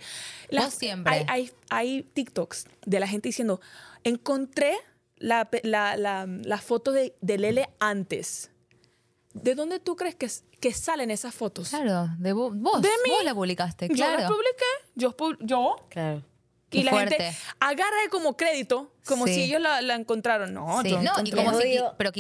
Vos 0.51 0.73
siempre. 0.73 1.11
Hay, 1.11 1.25
hay, 1.27 1.51
hay 1.69 2.03
TikToks 2.03 2.67
de 2.85 2.99
la 2.99 3.07
gente 3.07 3.29
diciendo: 3.29 3.59
Encontré 4.03 4.77
la, 5.17 5.49
la, 5.63 5.97
la, 5.97 6.27
la 6.27 6.57
foto 6.59 6.91
de, 6.91 7.15
de 7.21 7.37
Lele 7.39 7.69
antes. 7.79 8.51
¿De 9.33 9.55
dónde 9.55 9.79
tú 9.79 9.95
crees 9.95 10.15
que, 10.15 10.27
que 10.59 10.73
salen 10.73 11.09
esas 11.11 11.33
fotos? 11.33 11.69
Claro, 11.69 12.09
de 12.19 12.33
vo- 12.35 12.51
vos. 12.53 12.81
De 12.81 12.89
mí. 13.03 13.09
Vos 13.09 13.23
la 13.23 13.33
publicaste, 13.33 13.87
Yo 13.89 13.95
claro. 13.95 14.19
las 14.21 14.31
publiqué. 14.31 14.65
Yo, 14.95 15.15
yo 15.41 15.75
Claro. 15.89 16.23
Qué 16.69 16.79
y 16.79 16.83
la 16.83 16.91
fuerte. 16.91 17.15
gente 17.15 17.37
agarra 17.59 17.97
como 18.11 18.35
crédito, 18.35 18.91
como 19.05 19.25
Sí. 19.27 19.33
si 19.35 19.43
ellos 19.43 19.61
la, 19.61 19.81
la 19.81 19.95
encontraron. 19.95 20.53
No, 20.53 20.81
Sí, 20.81 20.89
yo 20.89 21.01
no, 21.01 21.11
y 21.23 21.31
como 21.31 21.53
si, 21.59 21.79
pero 21.97 22.11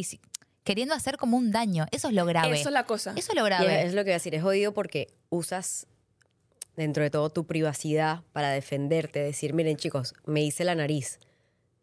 queriendo 0.63 0.93
hacer 0.95 1.17
como 1.17 1.37
un 1.37 1.51
daño. 1.51 1.85
Eso 1.91 2.07
es 2.07 2.13
lo 2.13 2.25
grave. 2.25 2.59
Eso 2.59 2.69
es 2.69 2.73
la 2.73 2.85
cosa. 2.85 3.13
Eso 3.17 3.31
es 3.31 3.35
lo 3.37 3.43
grave. 3.43 3.83
es 3.85 3.93
lo 3.93 4.01
que 4.03 4.09
voy 4.09 4.11
a 4.11 4.15
decir, 4.15 4.35
es 4.35 4.41
jodido 4.43 4.73
porque 4.73 5.07
usas 5.29 5.87
dentro 6.75 7.03
de 7.03 7.09
todo 7.09 7.29
tu 7.29 7.45
privacidad 7.47 8.21
para 8.33 8.51
defenderte, 8.51 9.19
decir, 9.19 9.53
miren 9.53 9.77
chicos, 9.77 10.13
me 10.25 10.43
hice 10.43 10.63
la 10.63 10.75
nariz. 10.75 11.19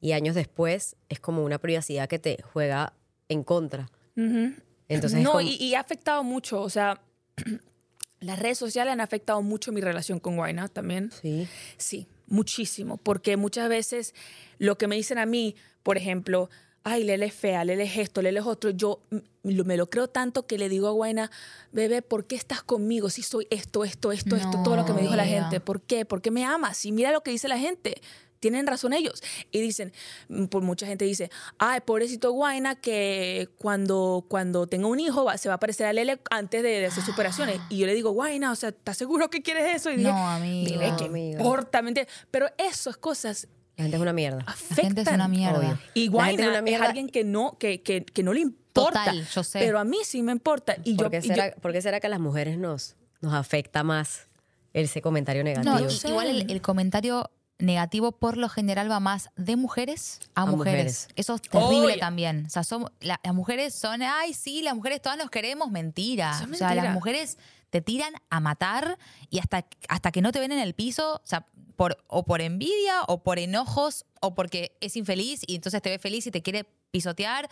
Y 0.00 0.12
años 0.12 0.35
después 0.35 0.97
es 1.09 1.18
como 1.18 1.42
una 1.44 1.59
privacidad 1.59 2.09
que 2.09 2.18
te 2.18 2.38
juega 2.52 2.92
en 3.28 3.42
contra. 3.42 3.90
Entonces 4.16 5.18
es 5.18 5.25
no, 5.25 5.30
como- 5.33 5.40
y, 5.40 5.54
y 5.56 5.75
ha 5.75 5.80
afectado 5.80 6.23
mucho. 6.23 6.61
O 6.61 6.68
sea, 6.71 7.00
las 8.21 8.38
redes 8.38 8.59
sociales 8.59 8.92
han 8.92 9.00
afectado 9.00 9.42
mucho 9.42 9.73
mi 9.73 9.80
relación 9.80 10.21
con 10.21 10.37
Guayna 10.37 10.68
también. 10.68 11.11
Sí. 11.23 11.49
Sí, 11.78 12.06
muchísimo. 12.26 12.97
Porque 12.97 13.37
muchas 13.37 13.69
veces 13.69 14.14
lo 14.59 14.78
que 14.78 14.87
me 14.87 14.97
dicen 14.97 15.19
a 15.19 15.26
mí, 15.26 15.57
por 15.83 15.97
ejemplo, 15.97 16.50
ay, 16.85 17.02
Lele 17.02 17.26
es 17.26 17.35
fea, 17.35 17.64
Lele 17.64 17.85
es 17.85 17.97
esto, 17.97 18.21
Lele 18.23 18.40
es 18.40 18.47
otro, 18.47 18.71
yo 18.71 19.00
me 19.43 19.76
lo 19.76 19.88
creo 19.88 20.09
tanto 20.09 20.47
que 20.47 20.59
le 20.59 20.69
digo 20.69 20.87
a 20.87 20.93
Guayna, 20.93 21.31
bebé, 21.73 22.02
¿por 22.02 22.26
qué 22.26 22.37
estás 22.37 22.62
conmigo 22.62 23.09
si 23.09 23.23
soy 23.23 23.47
esto, 23.50 23.85
esto, 23.85 24.12
esto, 24.12 24.37
esto, 24.37 24.62
todo 24.62 24.76
lo 24.76 24.85
que 24.85 24.93
me 24.93 25.00
dijo 25.00 25.16
la 25.16 25.25
gente? 25.25 25.61
¿Por 25.61 25.81
qué? 25.81 26.04
¿Por 26.04 26.21
qué 26.21 26.31
me 26.31 26.45
amas? 26.45 26.85
Y 26.85 26.93
mira 26.93 27.11
lo 27.11 27.23
que 27.23 27.31
dice 27.31 27.49
la 27.49 27.59
gente. 27.59 28.00
Tienen 28.45 28.67
razón 28.67 28.93
ellos. 28.93 29.23
Y 29.51 29.63
dicen, 29.63 29.91
mm, 30.29 30.45
por 30.47 30.61
mucha 30.63 30.87
gente 30.87 31.07
dice, 31.07 31.31
ay, 31.59 31.81
pobrecito 31.81 32.31
Guayna, 32.33 32.75
que 32.75 33.49
cuando, 33.57 34.27
cuando 34.29 34.67
tenga 34.67 34.87
un 34.87 35.01
hijo 35.01 35.25
va- 35.25 35.39
se 35.39 35.49
va 35.49 35.55
a 35.55 35.59
parecer 35.59 35.87
a 35.87 35.95
Lele 35.95 36.21
antes 36.31 36.63
de, 36.63 36.69
de 36.81 36.87
hacer 36.87 37.03
sus 37.03 37.15
operaciones. 37.15 37.59
Y 37.71 37.79
yo 37.79 37.87
le 37.87 37.95
digo, 37.95 38.11
Guayna, 38.11 38.53
o 38.53 38.55
sea, 38.55 38.69
¿estás 38.69 38.99
seguro 38.99 39.31
que 39.31 39.41
quieres 39.41 39.77
eso? 39.77 39.91
Y 39.91 39.97
dije, 39.97 40.11
No, 40.11 40.29
amiga. 40.29 40.71
Dile, 40.71 40.91
No, 40.91 40.97
¿qué 40.99 41.05
amiga. 41.07 41.39
importa? 41.39 41.83
Pero 42.31 42.49
esas 42.59 42.99
cosas 42.99 43.49
La 43.77 43.85
gente 43.85 43.97
es 43.97 44.03
una 44.03 44.13
mierda. 44.13 44.45
afectan. 44.47 44.85
gente 44.85 45.01
es 45.01 45.09
una 45.09 45.27
mierda. 45.29 45.59
Obvio. 45.59 45.79
Y 45.95 46.01
La 46.01 46.05
es 46.05 46.11
Guayna 46.11 46.59
es 46.67 46.81
alguien 46.83 47.09
que 47.09 47.25
no, 47.25 47.57
que, 47.59 47.81
que, 47.83 48.05
que 48.05 48.23
no 48.23 48.35
le 48.35 48.41
importa. 48.41 49.05
Total, 49.05 49.27
yo 49.27 49.43
sé. 49.43 49.59
Pero 49.61 49.79
a 49.79 49.85
mí 49.85 49.99
sí 50.05 50.23
me 50.23 50.33
importa. 50.33 50.77
Y 50.85 50.97
yo, 50.97 51.09
¿Por 51.09 51.11
qué, 51.11 51.21
yo- 51.23 51.61
por 51.63 51.73
qué 51.73 51.81
será 51.81 51.99
que 52.01 52.09
a 52.09 52.11
las 52.11 52.21
mujeres 52.21 52.59
nos, 52.59 52.97
nos 53.23 53.33
afecta 53.33 53.83
más 53.85 54.29
ese 54.73 55.01
comentario 55.01 55.45
negativo? 55.45 55.79
No, 55.79 56.09
igual 56.11 56.27
el, 56.27 56.51
el 56.51 56.61
comentario 56.61 57.31
negativo 57.59 58.13
por 58.13 58.37
lo 58.37 58.49
general 58.49 58.91
va 58.91 59.01
más 59.01 59.31
de 59.37 59.57
mujeres 59.57 60.21
a, 60.35 60.43
A 60.43 60.47
mujeres. 60.47 60.57
mujeres. 60.57 61.09
Eso 61.17 61.35
es 61.37 61.43
terrible 61.43 61.97
también. 61.99 62.45
O 62.47 62.51
sea, 62.51 62.63
somos- 62.65 62.91
la- 63.01 63.21
las 63.23 63.35
mujeres 63.35 63.75
son, 63.75 64.03
ay, 64.03 64.35
sí, 64.35 64.63
las 64.63 64.75
mujeres 64.75 65.01
todas 65.01 65.19
nos 65.19 65.31
queremos, 65.31 65.71
mentira. 65.71 66.33
O 66.33 66.39
sea, 66.39 66.47
mentira. 66.47 66.75
las 66.75 66.93
mujeres 66.95 67.39
te 67.71 67.81
tiran 67.81 68.13
a 68.31 68.41
matar 68.41 68.99
y 69.31 69.39
hasta, 69.39 69.67
hasta 69.89 70.13
que 70.13 70.21
no 70.23 70.33
te 70.33 70.41
ven 70.41 70.53
en 70.53 70.59
el 70.61 70.75
piso, 70.75 71.15
o 71.23 71.27
sea, 71.27 71.47
por, 71.77 72.03
o 72.07 72.25
por 72.25 72.41
envidia 72.41 73.03
o 73.09 73.23
por 73.23 73.39
enojos 73.39 74.05
o 74.21 74.35
porque 74.35 74.77
es 74.81 74.97
infeliz 74.97 75.41
y 75.47 75.57
entonces 75.57 75.83
te 75.83 75.91
ve 75.91 75.99
feliz 75.99 76.27
y 76.27 76.31
te 76.31 76.43
quiere 76.43 76.65
pisotear. 76.93 77.49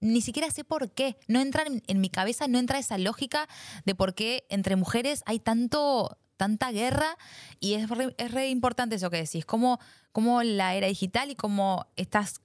Ni 0.00 0.20
siquiera 0.20 0.50
sé 0.50 0.64
por 0.64 0.90
qué. 0.90 1.18
No 1.26 1.40
entra 1.40 1.62
en, 1.66 1.82
en 1.86 2.00
mi 2.00 2.10
cabeza, 2.10 2.48
no 2.48 2.58
entra 2.58 2.78
esa 2.78 2.98
lógica 2.98 3.48
de 3.86 3.94
por 3.94 4.14
qué 4.14 4.44
entre 4.50 4.76
mujeres 4.76 5.22
hay 5.26 5.38
tanto, 5.40 6.18
tanta 6.36 6.70
guerra. 6.72 7.16
Y 7.60 7.74
es 7.74 7.88
re, 7.88 8.14
es 8.18 8.30
re 8.32 8.48
importante 8.48 8.96
eso 8.96 9.10
que 9.10 9.18
decís, 9.18 9.44
cómo, 9.46 9.78
cómo 10.12 10.42
la 10.42 10.74
era 10.74 10.86
digital 10.86 11.30
y 11.30 11.34
cómo 11.36 11.86
estas, 11.96 12.40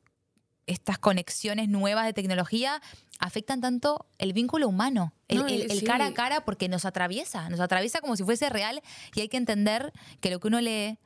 estas 0.68 0.98
conexiones 1.00 1.70
nuevas 1.70 2.06
de 2.06 2.14
tecnología 2.14 2.82
afectan 3.20 3.62
tanto 3.62 4.06
el 4.18 4.34
vínculo 4.34 4.68
humano, 4.68 5.14
el, 5.28 5.38
No, 5.40 5.48
y- 5.50 5.54
el- 5.62 5.72
el 5.72 5.80
sí. 5.80 5.86
cara 5.86 6.08
a 6.08 6.14
cara, 6.14 6.44
porque 6.46 6.70
nos 6.70 6.86
atraviesa, 6.86 7.50
nos 7.50 7.60
atraviesa 7.60 8.02
como 8.02 8.16
si 8.16 8.24
fuese 8.24 8.50
real 8.50 8.82
y 9.14 9.22
hay 9.22 9.30
que 9.30 9.38
entender 9.38 9.92
que 10.22 10.30
lo 10.32 10.40
que 10.40 10.48
uno 10.48 10.60
lee 10.62 10.98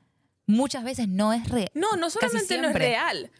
muchas 0.47 0.83
veces 0.83 1.07
no 1.07 1.33
es 1.33 1.49
real. 1.49 1.69
no, 1.73 1.95
no 1.97 2.09
solamente 2.09 2.57
no 2.61 2.69
es 2.69 2.73
real. 2.75 3.31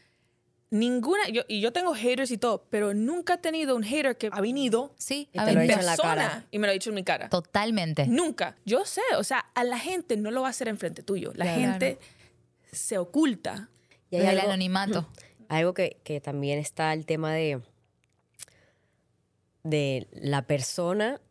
Ninguna, 0.77 1.29
yo, 1.29 1.43
y 1.47 1.61
yo 1.61 1.71
tengo 1.71 1.93
haters 1.93 2.31
y 2.31 2.37
todo, 2.37 2.65
pero 2.69 2.93
nunca 2.93 3.35
he 3.35 3.37
tenido 3.37 3.75
un 3.75 3.83
hater 3.83 4.17
que 4.17 4.29
ha 4.31 4.41
venido 4.41 4.93
Sí, 4.97 5.29
Y 5.31 5.39
a 5.39 5.45
te 5.45 5.53
lo 5.53 5.59
ver, 5.59 5.65
he 5.65 5.67
dicho 5.69 5.79
en 5.79 5.85
la 5.85 5.91
persona 5.95 6.15
cara. 6.15 6.45
y 6.51 6.59
me 6.59 6.67
lo 6.67 6.71
ha 6.71 6.73
dicho 6.73 6.89
en 6.89 6.95
mi 6.95 7.03
cara. 7.03 7.29
totalmente. 7.29 8.07
Nunca. 8.07 8.55
Yo 8.65 8.83
sé, 8.85 9.01
o 9.17 9.23
sea, 9.23 9.39
a 9.55 9.63
la 9.63 9.79
gente 9.79 10.17
no 10.17 10.31
lo 10.31 10.41
va 10.41 10.47
a 10.47 10.49
hacer 10.49 10.67
enfrente 10.67 11.01
tuyo. 11.03 11.31
La 11.35 11.45
Claro. 11.45 11.61
gente 11.61 11.97
se 12.71 12.97
oculta. 12.97 13.69
Y 14.09 14.17
hay 14.17 14.21
Desde 14.23 14.33
el 14.33 14.39
algo- 14.39 14.51
anonimato. 14.51 15.07
Algo 15.47 15.73
que, 15.75 15.97
que 16.03 16.19
también 16.21 16.57
está 16.59 16.91
el 16.93 17.05
tema 17.05 17.31
de, 17.33 17.61
de 19.63 20.07
la 20.11 20.41
persona 20.47 21.21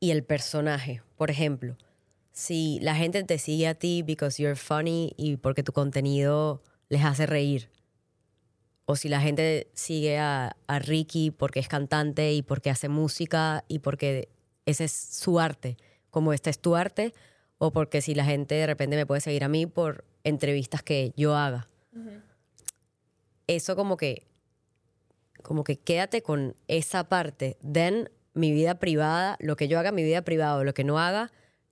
y 0.00 0.10
el 0.10 0.22
personaje. 0.24 1.02
Por 1.16 1.30
ejemplo, 1.30 1.76
si 2.32 2.78
la 2.82 2.94
gente 2.94 3.22
te 3.24 3.38
sigue 3.38 3.66
a 3.68 3.74
ti 3.74 4.02
because 4.02 4.42
you're 4.42 4.56
funny 4.56 5.14
y 5.16 5.36
porque 5.36 5.62
tu 5.62 5.72
contenido 5.72 6.62
les 6.88 7.04
hace 7.04 7.26
reír. 7.26 7.70
O 8.86 8.96
si 8.96 9.08
la 9.08 9.20
gente 9.20 9.68
sigue 9.72 10.18
a, 10.18 10.56
Ricky 10.68 11.30
porque 11.30 11.60
es 11.60 11.68
cantante 11.68 12.32
y 12.32 12.42
porque 12.42 12.70
hace 12.70 12.88
música 12.88 13.64
y 13.68 13.78
porque 13.78 14.28
ese 14.66 14.84
es 14.84 14.92
su 14.92 15.40
arte, 15.40 15.76
como 16.10 16.32
este 16.32 16.50
es 16.50 16.58
tu 16.58 16.76
arte, 16.76 17.14
o 17.58 17.72
porque 17.72 18.02
si 18.02 18.14
la 18.14 18.24
gente 18.24 18.54
de 18.54 18.66
repente 18.66 18.96
me 18.96 19.06
puede 19.06 19.20
seguir 19.20 19.44
a 19.44 19.48
mí 19.48 19.66
por 19.66 20.04
entrevistas 20.22 20.82
que 20.82 21.12
yo 21.16 21.34
haga. 21.34 21.68
Eso 23.46 23.76
como 23.76 23.96
que 23.96 24.26
como 25.42 25.62
que 25.62 25.78
quédate 25.78 26.22
con 26.22 26.56
esa 26.68 27.04
parte. 27.04 27.58
Then 27.70 28.10
mi 28.32 28.52
vida 28.52 28.78
privada 28.78 29.36
lo 29.40 29.56
que 29.56 29.68
yo 29.68 29.78
haga 29.78 29.92
mi 29.92 30.02
vida 30.02 30.22
privada 30.22 30.56
o 30.56 30.64
lo 30.64 30.74
que 30.74 30.84
no 30.84 30.98
haga 30.98 31.30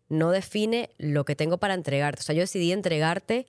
no 0.08 0.30
define 0.30 0.90
lo 0.98 1.24
que 1.24 1.36
tengo 1.36 1.58
para 1.58 1.74
entregarte. 1.74 2.20
O 2.20 2.22
sea 2.22 2.34
yo 2.34 2.42
decidí 2.42 2.72
entregarte 2.72 3.46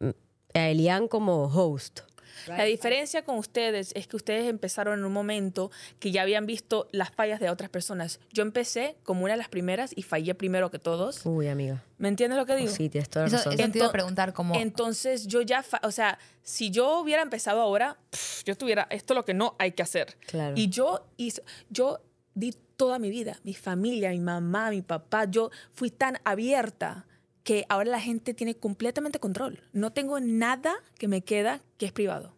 mm, 0.00 0.10
a 0.54 0.68
Elian 0.68 1.08
como 1.08 1.44
host 1.44 2.07
La 2.46 2.64
diferencia 2.64 3.24
con 3.24 3.36
ustedes 3.38 3.92
es 3.94 4.06
que 4.06 4.16
ustedes 4.16 4.48
empezaron 4.48 4.98
en 4.98 5.04
un 5.04 5.12
momento 5.12 5.70
que 5.98 6.10
ya 6.10 6.22
habían 6.22 6.46
visto 6.46 6.88
las 6.92 7.10
fallas 7.10 7.40
de 7.40 7.50
otras 7.50 7.70
personas. 7.70 8.20
Yo 8.32 8.42
empecé 8.42 8.96
como 9.02 9.24
una 9.24 9.32
de 9.34 9.38
las 9.38 9.48
primeras 9.48 9.92
y 9.96 10.02
fallé 10.02 10.34
primero 10.34 10.70
que 10.70 10.78
todos. 10.78 11.20
uy 11.24 11.48
amiga 11.48 11.82
¿Me 11.98 12.08
entiendes 12.08 12.38
lo 12.38 12.46
que 12.46 12.54
digo? 12.56 12.70
sí 12.70 12.88
tienes 12.88 13.08
toda 13.10 13.26
la 13.26 13.32
razón 13.32 13.52
eso 13.54 13.70
te 13.72 13.78
iba 13.78 13.86
a 13.86 13.88
Ento- 13.88 13.92
preguntar 13.92 14.32
como... 14.32 14.54
Entonces 14.54 15.26
yo 15.26 15.42
ya, 15.42 15.64
o 15.82 15.90
sea, 15.90 16.18
si 16.42 16.70
yo 16.70 17.00
hubiera 17.00 17.22
empezado 17.22 17.60
ahora, 17.60 17.98
pff, 18.10 18.44
yo 18.44 18.52
estuviera, 18.52 18.86
esto 18.90 19.14
es 19.14 19.16
lo 19.16 19.24
que 19.24 19.34
no 19.34 19.56
hay 19.58 19.72
que 19.72 19.82
hacer. 19.82 20.16
Claro. 20.26 20.54
Y 20.56 20.68
yo 20.68 21.06
hice, 21.16 21.42
yo 21.70 21.98
di 22.34 22.54
toda 22.76 23.00
mi 23.00 23.10
vida, 23.10 23.40
mi 23.42 23.54
familia, 23.54 24.10
mi 24.10 24.20
mamá, 24.20 24.70
mi 24.70 24.82
papá, 24.82 25.24
yo 25.24 25.50
fui 25.72 25.90
tan 25.90 26.18
abierta 26.22 27.04
que 27.48 27.64
ahora 27.70 27.90
la 27.90 27.98
gente 28.00 28.34
tiene 28.34 28.56
completamente 28.56 29.18
control. 29.20 29.62
No 29.72 29.90
tengo 29.90 30.20
nada 30.20 30.74
que 30.98 31.08
me 31.08 31.22
queda 31.22 31.62
que 31.78 31.86
es 31.86 31.92
privado. 31.92 32.34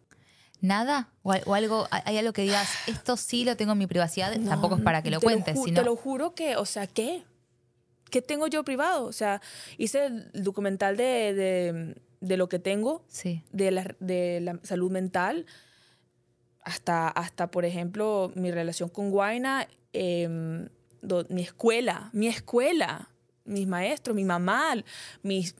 ¿Nada? 0.61 1.09
O, 1.21 1.33
o 1.47 1.53
algo, 1.53 1.85
hay 1.91 2.17
algo 2.17 2.31
que 2.31 2.43
digas, 2.43 2.69
esto 2.87 3.17
sí 3.17 3.43
lo 3.43 3.57
tengo 3.57 3.73
en 3.73 3.77
mi 3.79 3.87
privacidad, 3.87 4.31
tampoco 4.47 4.75
es 4.77 4.81
para 4.81 5.01
que 5.03 5.11
lo 5.11 5.19
te 5.19 5.25
cuentes, 5.25 5.59
sino... 5.61 5.81
Te 5.81 5.85
lo 5.85 5.97
juro 5.97 6.33
que, 6.33 6.55
o 6.55 6.65
sea, 6.65 6.87
¿qué? 6.87 7.25
¿Qué 8.09 8.21
tengo 8.21 8.47
yo 8.47 8.63
privado? 8.63 9.03
O 9.03 9.11
sea, 9.11 9.41
hice 9.77 10.05
el 10.05 10.31
documental 10.43 10.95
de, 10.95 11.33
de, 11.33 12.01
de 12.21 12.37
lo 12.37 12.47
que 12.47 12.59
tengo 12.59 13.03
Sí. 13.09 13.43
de 13.51 13.71
la, 13.71 13.93
de 13.99 14.39
la 14.39 14.59
salud 14.63 14.91
mental 14.91 15.45
hasta, 16.63 17.09
hasta, 17.09 17.51
por 17.51 17.65
ejemplo, 17.65 18.31
mi 18.35 18.49
relación 18.51 18.87
con 18.87 19.11
Guaina, 19.11 19.67
em, 19.91 20.69
do- 21.01 21.25
mi 21.29 21.41
escuela, 21.41 22.09
mi 22.13 22.27
escuela, 22.27 23.09
mis 23.45 23.67
maestros, 23.67 24.15
mi 24.15 24.23
mamá, 24.23 24.75
mis... 25.23 25.55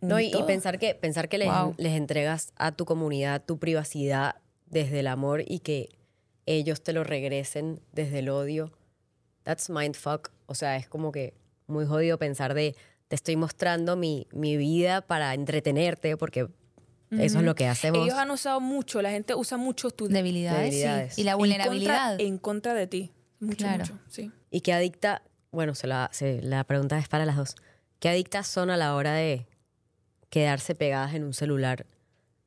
no 0.00 0.18
y, 0.20 0.26
y 0.34 0.42
pensar 0.44 0.78
que 0.78 0.94
pensar 0.94 1.28
que 1.28 1.38
les, 1.38 1.48
Wow. 1.48 1.74
les 1.78 1.92
entregas 1.92 2.52
a 2.56 2.72
tu 2.72 2.84
comunidad 2.84 3.42
tu 3.44 3.58
privacidad 3.58 4.36
desde 4.66 5.00
el 5.00 5.06
amor 5.06 5.42
y 5.46 5.60
que 5.60 5.88
ellos 6.46 6.82
te 6.82 6.92
lo 6.92 7.04
regresen 7.04 7.80
desde 7.92 8.20
el 8.20 8.28
odio 8.30 8.72
that's 9.44 9.68
mindfuck 9.70 10.30
o 10.46 10.54
sea 10.54 10.76
es 10.76 10.88
como 10.88 11.12
que 11.12 11.34
muy 11.66 11.84
jodido 11.86 12.18
pensar 12.18 12.54
de 12.54 12.74
te 13.08 13.14
estoy 13.14 13.36
mostrando 13.36 13.94
mi, 13.96 14.26
mi 14.32 14.56
vida 14.56 15.00
para 15.02 15.34
entretenerte 15.34 16.16
porque 16.16 16.48
eso 17.12 17.38
es 17.38 17.44
lo 17.44 17.54
que 17.54 17.66
hacemos 17.68 18.04
Ellos 18.04 18.18
han 18.18 18.30
usado 18.32 18.60
mucho, 18.60 19.00
la 19.00 19.10
gente 19.10 19.36
usa 19.36 19.56
mucho 19.56 19.90
tu... 19.92 20.08
Debilidades, 20.08 20.58
sí. 20.74 20.80
Debilidades. 20.80 21.18
Y 21.18 21.22
la 21.22 21.32
en 21.32 21.38
vulnerabilidad. 21.38 22.08
contra- 22.08 22.26
En 22.26 22.38
contra, 22.38 22.74
de 22.74 22.86
ti. 22.88 23.12
Mucho, 23.38 23.58
Claro. 23.58 23.84
mucho, 23.84 23.98
sí. 24.08 24.32
y 24.50 24.60
que 24.62 24.72
adicta 24.72 25.22
bueno, 25.56 25.74
se 25.74 25.86
la, 25.86 26.08
se- 26.12 26.40
la 26.42 26.62
pregunta 26.64 26.98
es 26.98 27.08
para 27.08 27.24
las 27.24 27.36
dos. 27.36 27.56
¿Qué 27.98 28.08
adictas 28.08 28.46
son 28.46 28.70
a 28.70 28.76
la 28.76 28.94
hora 28.94 29.14
de 29.14 29.46
quedarse 30.30 30.74
pegadas 30.74 31.14
en 31.14 31.24
un 31.24 31.32
celular 31.32 31.86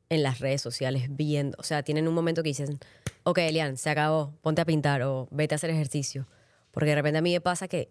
en 0.09 0.23
las 0.23 0.39
redes 0.39 0.61
sociales 0.61 1.07
viendo? 1.09 1.57
O 1.59 1.63
sea, 1.63 1.83
tienen 1.83 2.07
un 2.07 2.13
momento 2.13 2.43
que 2.43 2.49
dicen, 2.49 2.79
ok, 3.23 3.39
Elian, 3.39 3.75
se 3.77 3.89
acabó, 3.89 4.33
ponte 4.41 4.61
a 4.61 4.65
pintar 4.65 5.01
o 5.01 5.27
vete 5.31 5.55
a 5.55 5.57
hacer 5.57 5.71
ejercicio. 5.71 6.27
Porque 6.71 6.91
de 6.91 6.95
repente 6.95 7.17
a 7.17 7.21
mí 7.21 7.33
me 7.33 7.41
pasa 7.41 7.67
que 7.67 7.89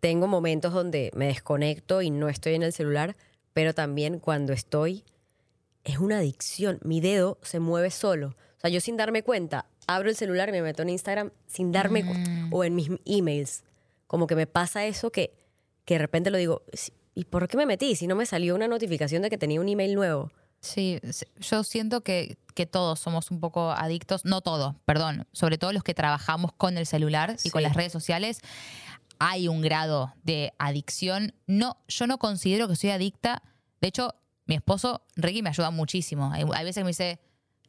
tengo 0.00 0.26
momentos 0.26 0.72
donde 0.72 1.10
me 1.14 1.26
desconecto 1.28 2.02
y 2.02 2.10
no 2.10 2.28
estoy 2.28 2.54
en 2.54 2.62
el 2.64 2.72
celular, 2.72 3.16
pero 3.52 3.72
también 3.74 4.18
cuando 4.18 4.52
estoy 4.52 5.04
es 5.84 5.98
una 5.98 6.18
adicción. 6.18 6.80
Mi 6.82 7.00
dedo 7.00 7.38
se 7.42 7.60
mueve 7.60 7.90
solo. 7.90 8.28
O 8.56 8.60
sea, 8.60 8.70
yo 8.70 8.80
sin 8.80 8.96
darme 8.96 9.22
cuenta, 9.22 9.66
abro 9.86 10.08
el 10.10 10.16
celular 10.16 10.48
y 10.48 10.52
me 10.52 10.62
meto 10.62 10.82
en 10.82 10.88
Instagram 10.90 11.30
sin 11.46 11.70
darme 11.70 12.04
cuenta. 12.04 12.30
O 12.50 12.64
en 12.64 12.74
mis 12.74 12.90
emails. 13.06 13.62
Como 14.08 14.26
que 14.26 14.34
me 14.34 14.48
pasa 14.48 14.84
eso 14.84 15.12
que, 15.12 15.32
que 15.84 15.94
de 15.94 15.98
repente 15.98 16.30
lo 16.32 16.38
digo, 16.38 16.62
"Sí, 16.72 16.92
¿y 17.14 17.24
por 17.26 17.46
qué 17.46 17.56
me 17.56 17.66
metí? 17.66 17.94
Si 17.94 18.08
no 18.08 18.16
me 18.16 18.26
salió 18.26 18.56
una 18.56 18.66
notificación 18.66 19.22
de 19.22 19.30
que 19.30 19.38
tenía 19.38 19.60
un 19.60 19.68
email 19.68 19.94
nuevo. 19.94 20.32
Sí, 20.60 21.00
yo 21.38 21.62
siento 21.62 22.00
que, 22.00 22.36
que 22.56 22.66
todos 22.66 22.98
somos 22.98 23.30
un 23.30 23.38
poco 23.38 23.70
adictos, 23.70 24.24
no 24.24 24.40
todos, 24.40 24.74
perdón, 24.86 25.28
sobre 25.32 25.56
todo 25.56 25.72
los 25.72 25.84
que 25.84 25.94
trabajamos 25.94 26.52
con 26.52 26.76
el 26.78 26.84
celular 26.86 27.36
y 27.44 27.50
con 27.50 27.62
las 27.62 27.76
redes 27.76 27.92
sociales, 27.92 28.40
hay 29.20 29.46
un 29.46 29.60
grado 29.60 30.14
de 30.24 30.52
adicción. 30.58 31.32
No, 31.46 31.76
yo 31.86 32.06
no 32.08 32.18
considero 32.18 32.66
que 32.66 32.74
soy 32.76 32.90
adicta. 32.90 33.42
De 33.80 33.86
hecho, 33.88 34.14
mi 34.46 34.56
esposo, 34.56 35.02
Ricky, 35.16 35.42
me 35.42 35.50
ayuda 35.50 35.70
muchísimo. 35.70 36.32
Hay, 36.32 36.42
hay 36.52 36.64
veces 36.64 36.80
que 36.80 36.84
me 36.84 36.90
dice, 36.90 37.20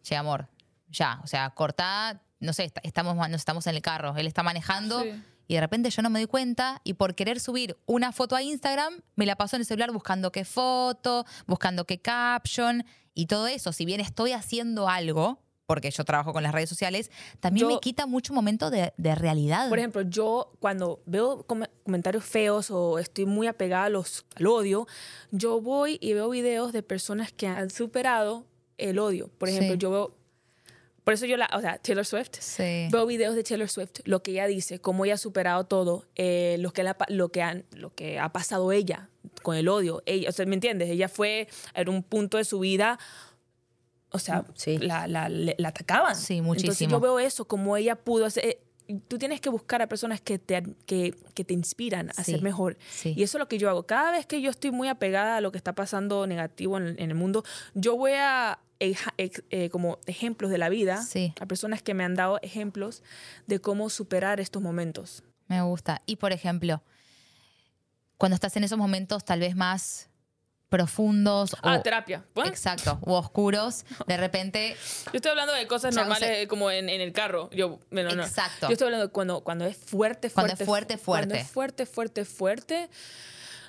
che, 0.01 0.15
amor, 0.15 0.48
ya, 0.88 1.19
o 1.24 1.27
sea, 1.27 1.50
cortá, 1.51 2.22
no 2.39 2.53
sé, 2.53 2.63
est- 2.65 2.77
estamos, 2.84 3.15
nos 3.15 3.31
estamos 3.34 3.67
en 3.67 3.75
el 3.75 3.81
carro, 3.84 4.15
él 4.17 4.25
está 4.25 4.41
manejando 4.43 5.03
Sí. 5.03 5.12
Y 5.49 5.55
de 5.55 5.61
repente 5.61 5.89
yo 5.89 6.01
no 6.03 6.09
me 6.09 6.19
doy 6.19 6.27
cuenta 6.27 6.79
y 6.83 6.93
por 6.93 7.15
querer 7.15 7.39
subir 7.39 7.75
una 7.87 8.11
foto 8.11 8.35
a 8.35 8.41
Instagram 8.43 9.01
me 9.15 9.25
la 9.25 9.35
paso 9.35 9.55
en 9.55 9.61
el 9.61 9.65
celular 9.65 9.91
buscando 9.91 10.31
qué 10.31 10.45
foto, 10.45 11.25
buscando 11.47 11.85
qué 11.85 11.99
caption 11.99 12.85
y 13.15 13.25
todo 13.25 13.47
eso. 13.47 13.73
Si 13.73 13.83
bien 13.83 13.99
estoy 13.99 14.31
haciendo 14.33 14.87
algo, 14.87 15.39
porque 15.65 15.89
yo 15.91 16.03
trabajo 16.03 16.33
con 16.33 16.43
las 16.43 16.51
redes 16.53 16.69
sociales, 16.69 17.09
también 17.39 17.67
Yo- 17.67 17.73
me 17.75 17.79
quita 17.79 18.05
mucho 18.05 18.33
momento 18.33 18.69
de, 18.69 18.93
de 18.97 19.15
realidad. 19.15 19.69
Por 19.69 19.79
ejemplo, 19.79 20.01
yo 20.03 20.51
cuando 20.59 21.01
veo 21.07 21.43
com- 21.47 21.63
comentarios 21.83 22.23
feos 22.25 22.69
o 22.71 22.99
estoy 22.99 23.25
muy 23.25 23.47
apegada 23.47 23.85
a 23.85 23.89
los, 23.89 24.25
al 24.35 24.47
odio, 24.47 24.87
yo 25.31 25.61
voy 25.61 25.97
y 26.01 26.13
veo 26.13 26.29
videos 26.29 26.73
de 26.73 26.83
personas 26.83 27.31
que 27.33 27.47
han 27.47 27.69
superado 27.71 28.45
el 28.77 28.97
odio. 28.99 29.29
Por 29.37 29.49
ejemplo, 29.49 29.73
Sí. 29.73 29.77
yo 29.79 29.91
veo, 29.91 30.15
por 31.09 31.13
eso 31.15 31.25
yo 31.25 31.37
la, 31.37 31.49
o 31.55 31.61
sea, 31.61 31.77
Taylor 31.79 32.05
Swift, 32.05 32.35
Sí. 32.39 32.87
veo 32.91 33.05
videos 33.07 33.35
de 33.35 33.43
Taylor 33.43 33.67
Swift, 33.67 34.01
lo 34.05 34.21
que 34.21 34.31
ella 34.31 34.45
dice, 34.47 34.79
cómo 34.79 35.05
ella 35.05 35.15
ha 35.15 35.17
superado 35.17 35.65
todo, 35.65 36.05
eh, 36.15 36.57
lo, 36.59 36.71
que 36.71 36.83
la 36.83 36.95
lo, 37.07 37.29
que 37.29 37.41
han, 37.41 37.65
lo 37.71 37.93
que 37.95 38.19
ha 38.19 38.31
pasado 38.31 38.71
ella 38.71 39.09
con 39.41 39.55
el 39.57 39.67
odio. 39.67 40.03
Ella, 40.05 40.29
o 40.29 40.31
sea, 40.31 40.45
¿me 40.45 40.53
entiendes? 40.55 40.89
Ella 40.89 41.09
fue 41.09 41.47
en 41.73 41.89
un 41.89 42.03
punto 42.03 42.37
de 42.37 42.43
su 42.43 42.59
vida, 42.59 42.99
o 44.11 44.19
sea, 44.19 44.45
Sí. 44.55 44.77
la, 44.77 45.07
la- 45.07 45.29
atacaban. 45.67 46.15
Sí, 46.15 46.37
Entonces 46.37 46.63
muchísimo. 46.65 46.91
yo 46.91 46.99
veo 46.99 47.19
eso, 47.19 47.45
como 47.45 47.75
ella 47.77 47.95
pudo 47.95 48.25
hacer... 48.25 48.59
Tú 49.08 49.17
tienes 49.19 49.39
que 49.41 49.50
buscar 49.50 49.81
a 49.81 49.88
personas 49.88 50.19
que 50.22 50.39
te, 50.39 50.63
que, 50.86 51.15
que 51.36 51.43
te 51.46 51.53
inspiran 51.53 52.10
a 52.17 52.24
Sí, 52.24 52.31
ser 52.31 52.41
mejor. 52.41 52.77
sí. 52.89 53.13
Y 53.15 53.24
eso 53.24 53.38
es 53.38 53.39
lo 53.39 53.48
que 53.48 53.58
yo 53.60 53.69
hago. 53.69 53.84
Cada 53.86 54.12
vez 54.12 54.25
que 54.25 54.41
yo 54.41 54.50
estoy 54.50 54.72
muy 54.72 54.88
apegada 54.88 55.38
a 55.38 55.41
lo 55.41 55.51
que 55.51 55.58
está 55.60 55.74
pasando 55.74 56.25
negativo 56.25 56.77
en, 56.77 56.84
el- 56.88 57.00
en 57.00 57.10
el 57.12 57.15
mundo, 57.15 57.43
yo 57.75 57.96
voy 57.96 58.13
a 58.13 58.60
eja- 58.79 59.13
ex- 59.17 59.43
eh, 59.51 59.69
como 59.69 60.00
ejemplos 60.08 60.50
de 60.51 60.58
la 60.58 60.69
vida 60.69 61.01
Sí. 61.03 61.34
a 61.39 61.46
personas 61.46 61.81
que 61.84 61.93
me 61.93 62.03
han 62.03 62.15
dado 62.15 62.39
ejemplos 62.41 63.03
de 63.46 63.60
cómo 63.60 63.89
superar 63.89 64.39
estos 64.39 64.62
momentos. 64.62 65.24
Me 65.48 65.62
gusta. 65.62 66.01
Y 66.05 66.15
por 66.15 66.31
ejemplo, 66.31 66.81
cuando 68.17 68.36
estás 68.36 68.55
en 68.58 68.63
esos 68.63 68.77
momentos 68.77 69.24
tal 69.24 69.39
vez 69.39 69.55
más 69.55 70.08
profundos 70.69 71.55
Ah, 71.61 71.77
o, 71.77 71.81
terapia. 71.81 72.23
Exacto, 72.45 72.99
u 73.01 73.13
oscuros, 73.13 73.85
de 74.07 74.17
repente 74.17 74.75
yo 75.05 75.11
estoy 75.17 75.31
hablando 75.31 75.53
de 75.53 75.67
cosas 75.67 75.95
normales 75.95 76.47
como 76.47 76.69
en, 76.71 76.89
en 76.89 77.01
el 77.01 77.11
carro. 77.11 77.49
Yo, 77.51 77.79
bueno, 77.91 78.11
no. 78.15 78.23
Exacto. 78.23 78.67
Yo 78.67 78.73
estoy 78.73 78.85
hablando 78.85 79.07
de 79.07 79.11
cuando, 79.11 79.41
cuando 79.43 79.65
es 79.65 79.75
fuerte, 79.77 80.29
Cuando 80.29 80.55
fuerte. 80.55 80.63
es 80.63 80.67
fuerte, 80.67 80.97
Cuando 81.03 81.35
fuerte. 81.35 81.41
es 81.41 81.49
fuerte, 81.51 81.85
fuerte, 81.85 82.25
fuerte. 82.25 82.89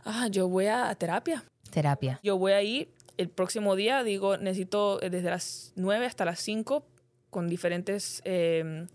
Ah, 0.05 0.29
yo 0.31 0.49
voy 0.49 0.67
a 0.67 0.95
terapia. 0.95 1.45
terapia. 1.71 2.21
Yo 2.23 2.37
voy 2.39 2.53
a 2.53 2.63
ir 2.63 2.93
el 3.17 3.29
próximo 3.29 3.77
día, 3.77 4.03
digo, 4.03 4.37
necesito 4.39 5.03
eh, 5.03 5.11
desde 5.11 5.31
las 5.31 5.73
9 5.77 6.07
hasta 6.07 6.25
las 6.25 6.41
5 6.41 6.87
con 7.31 7.49
diferentes... 7.49 8.23
eh, 8.25 8.87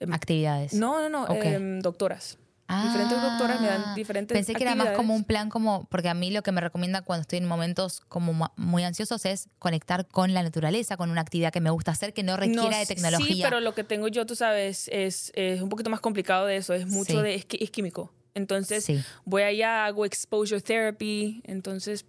em, 0.00 0.12
Actividades. 0.12 0.74
no, 0.74 1.00
no, 1.08 1.26
no, 1.26 1.34
em, 1.34 1.80
doctoras. 1.80 2.38
Diferentes 2.84 3.20
doctoras 3.20 3.60
me 3.60 3.66
dan 3.68 3.82
Ah, 3.86 3.94
diferentes 3.94 4.34
Pensé 4.36 4.54
que 4.54 4.62
era 4.62 4.74
más 4.74 4.90
como 4.96 5.14
un 5.14 5.24
plan 5.24 5.48
como, 5.48 5.84
porque 5.90 6.08
a 6.08 6.14
mí 6.14 6.30
lo 6.30 6.42
que 6.42 6.52
me 6.52 6.60
recomienda 6.60 7.02
cuando 7.02 7.22
estoy 7.22 7.38
en 7.38 7.46
momentos 7.46 8.00
como 8.08 8.50
muy 8.56 8.84
ansiosos 8.84 9.24
es 9.26 9.48
conectar 9.58 10.06
con 10.06 10.34
la 10.34 10.42
naturaleza, 10.42 10.96
con 10.96 11.10
una 11.10 11.20
actividad 11.20 11.52
que 11.52 11.60
me 11.60 11.70
gusta 11.70 11.90
hacer 11.92 12.12
que 12.14 12.22
no 12.22 12.36
requiera 12.36 12.62
No, 12.70 12.78
de 12.78 12.86
tecnología. 12.86 13.34
Sí, 13.36 13.40
pero 13.42 13.60
lo 13.60 13.74
que 13.74 13.84
tengo 13.84 14.08
yo, 14.08 14.26
tú 14.26 14.36
sabes, 14.36 14.88
es, 14.92 15.32
es 15.34 15.60
un 15.62 15.68
poquito 15.68 15.90
más 15.90 16.00
complicado 16.00 16.46
de 16.46 16.56
eso. 16.56 16.74
Es 16.74 16.86
mucho 16.86 17.12
Sí. 17.18 17.22
de... 17.22 17.34
Es, 17.34 17.46
es 17.50 17.70
químico. 17.70 18.12
Entonces, 18.34 18.84
Sí. 18.84 19.02
voy 19.24 19.42
allá, 19.42 19.86
hago 19.86 20.04
exposure 20.04 20.60
therapy. 20.60 21.40
Entonces, 21.44 22.04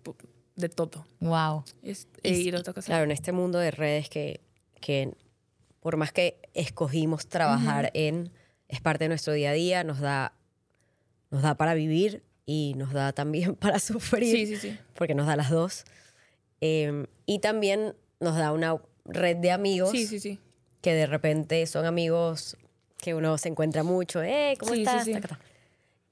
de 0.55 0.69
todo. 0.69 1.05
Wow. 1.19 1.63
Es, 1.81 2.07
Y 2.23 2.49
e 2.49 2.55
otra 2.55 2.73
cosa. 2.73 2.87
Claro, 2.87 3.05
en 3.05 3.11
este 3.11 3.31
mundo 3.31 3.57
de 3.57 3.71
redes 3.71 4.09
que, 4.09 4.41
que 4.79 5.11
por 5.79 5.97
más 5.97 6.11
que 6.11 6.39
escogimos 6.53 7.27
trabajar 7.27 7.89
en, 7.95 8.31
es 8.67 8.81
parte 8.81 9.05
de 9.05 9.09
nuestro 9.09 9.33
día 9.33 9.49
a 9.49 9.53
día, 9.53 9.83
nos 9.83 9.99
da, 9.99 10.33
nos 11.31 11.41
da 11.41 11.55
para 11.55 11.73
vivir 11.73 12.23
y 12.45 12.73
nos 12.77 12.93
da 12.93 13.11
también 13.13 13.55
para 13.59 13.79
sufrir, 13.79 14.35
Sí, 14.35 14.45
sí, 14.45 14.57
sí. 14.57 14.77
porque 14.93 15.15
nos 15.15 15.25
da 15.27 15.35
las 15.35 15.49
dos. 15.49 15.85
Eh, 16.61 17.07
y 17.25 17.39
también 17.39 17.95
nos 18.19 18.35
da 18.35 18.51
una 18.51 18.75
red 19.05 19.37
de 19.37 19.51
amigos 19.51 19.89
Sí, 19.91 20.05
sí, 20.05 20.19
sí. 20.19 20.39
que 20.81 20.93
de 20.93 21.07
repente 21.07 21.65
son 21.65 21.85
amigos 21.85 22.55
que 22.97 23.15
uno 23.15 23.37
se 23.39 23.49
encuentra 23.49 23.81
mucho, 23.83 24.21
eh, 24.21 24.55
¿cómo 24.59 24.73
estás? 24.75 25.07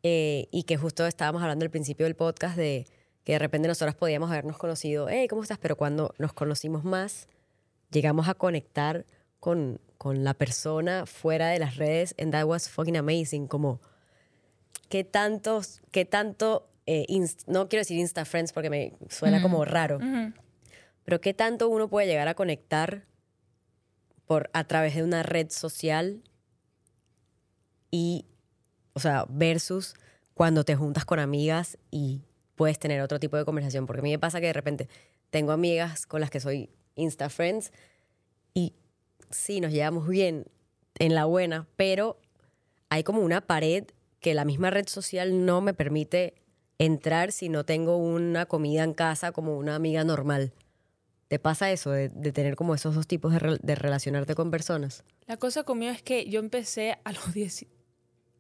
Eh, 0.02 0.48
y 0.52 0.64
que 0.64 0.78
justo 0.78 1.06
estábamos 1.06 1.42
hablando 1.44 1.66
al 1.66 1.70
principio 1.72 2.06
del 2.06 2.16
podcast 2.16 2.56
de 2.58 2.88
que 3.26 3.34
de 3.34 3.40
repente 3.40 3.68
nosotros 3.68 3.96
podíamos 3.96 4.32
habernos 4.32 4.58
conocido, 4.58 5.08
hey, 5.10 5.28
¿cómo 5.28 5.44
estás? 5.44 5.60
Pero 5.60 5.76
cuando 5.76 6.16
nos 6.18 6.34
conocimos 6.34 6.84
más, 6.84 7.28
llegamos 7.92 8.28
a 8.28 8.34
conectar 8.34 9.06
con, 9.40 9.80
con 9.98 10.24
la 10.24 10.34
persona 10.34 11.06
fuera 11.06 11.50
de 11.50 11.60
las 11.60 11.76
redes, 11.76 12.16
and 12.18 12.32
that 12.32 12.46
was 12.46 12.70
fucking 12.70 12.98
amazing, 12.98 13.46
como 13.48 13.82
qué 14.90 15.04
tantos, 15.04 15.82
qué 15.92 16.06
tanto, 16.06 16.68
eh, 16.86 17.06
inst- 17.10 17.44
no 17.48 17.70
quiero 17.70 17.82
decir 17.82 17.98
Insta 18.00 18.26
Friends 18.26 18.54
porque 18.54 18.70
me 18.70 18.94
suena 19.10 19.42
como 19.42 19.64
raro, 19.66 20.00
pero 21.06 21.22
qué 21.22 21.34
tanto 21.34 21.70
uno 21.70 21.88
puede 21.90 22.08
llegar 22.08 22.28
a 22.28 22.34
conectar 22.36 23.06
por 24.26 24.50
a 24.54 24.64
través 24.66 24.96
de 24.96 25.04
una 25.04 25.24
red 25.24 25.50
social 25.50 26.22
y 27.92 28.26
o 28.94 29.00
sea 29.00 29.26
versus 29.30 29.96
cuando 30.34 30.64
te 30.64 30.76
juntas 30.76 31.06
con 31.06 31.20
amigas 31.20 31.78
y 31.92 32.22
puedes 32.56 32.80
tener 32.80 33.02
otro 33.02 33.20
tipo 33.20 33.38
de 33.38 33.46
conversación. 33.46 33.86
Porque 33.86 34.00
a 34.02 34.04
mí 34.04 34.12
me 34.12 34.20
pasa 34.20 34.40
que 34.40 34.48
de 34.48 34.54
repente 34.54 34.88
tengo 35.30 35.52
amigas 35.52 36.06
con 36.06 36.22
las 36.22 36.30
que 36.30 36.40
soy 36.40 36.70
insta 36.96 37.30
friends 37.30 37.72
y 38.54 38.74
sí 39.30 39.62
nos 39.62 39.72
llevamos 39.72 40.08
bien 40.08 40.46
en 41.00 41.16
la 41.16 41.26
buena 41.26 41.68
pero 41.76 42.20
hay 42.90 43.04
como 43.04 43.22
una 43.22 43.42
pared 43.42 43.86
que 44.20 44.34
la 44.34 44.46
misma 44.46 44.70
red 44.70 44.88
social 44.88 45.46
no 45.46 45.62
me 45.62 45.74
permite 45.74 46.36
entrar 46.78 47.32
si 47.32 47.50
no 47.50 47.66
tengo 47.66 47.98
una 47.98 48.46
comida 48.46 48.84
en 48.84 48.94
casa 48.94 49.32
como 49.32 49.58
una 49.58 49.76
amiga 49.76 50.04
normal. 50.04 50.54
¿Te 51.28 51.38
pasa 51.38 51.72
eso 51.72 51.92
de, 51.92 52.10
tener 52.10 52.56
como 52.56 52.74
esos 52.74 52.96
dos 52.96 53.06
tipos 53.06 53.32
de, 53.34 53.60
de 53.62 53.76
relacionarte 53.76 54.34
con 54.34 54.50
personas? 54.50 55.04
La 55.28 55.38
cosa 55.38 55.64
conmigo 55.64 55.92
es 55.92 56.02
que 56.02 56.28
yo 56.28 56.40
empecé 56.40 56.98
a 57.04 57.12
los 57.12 57.34
10, 57.34 57.68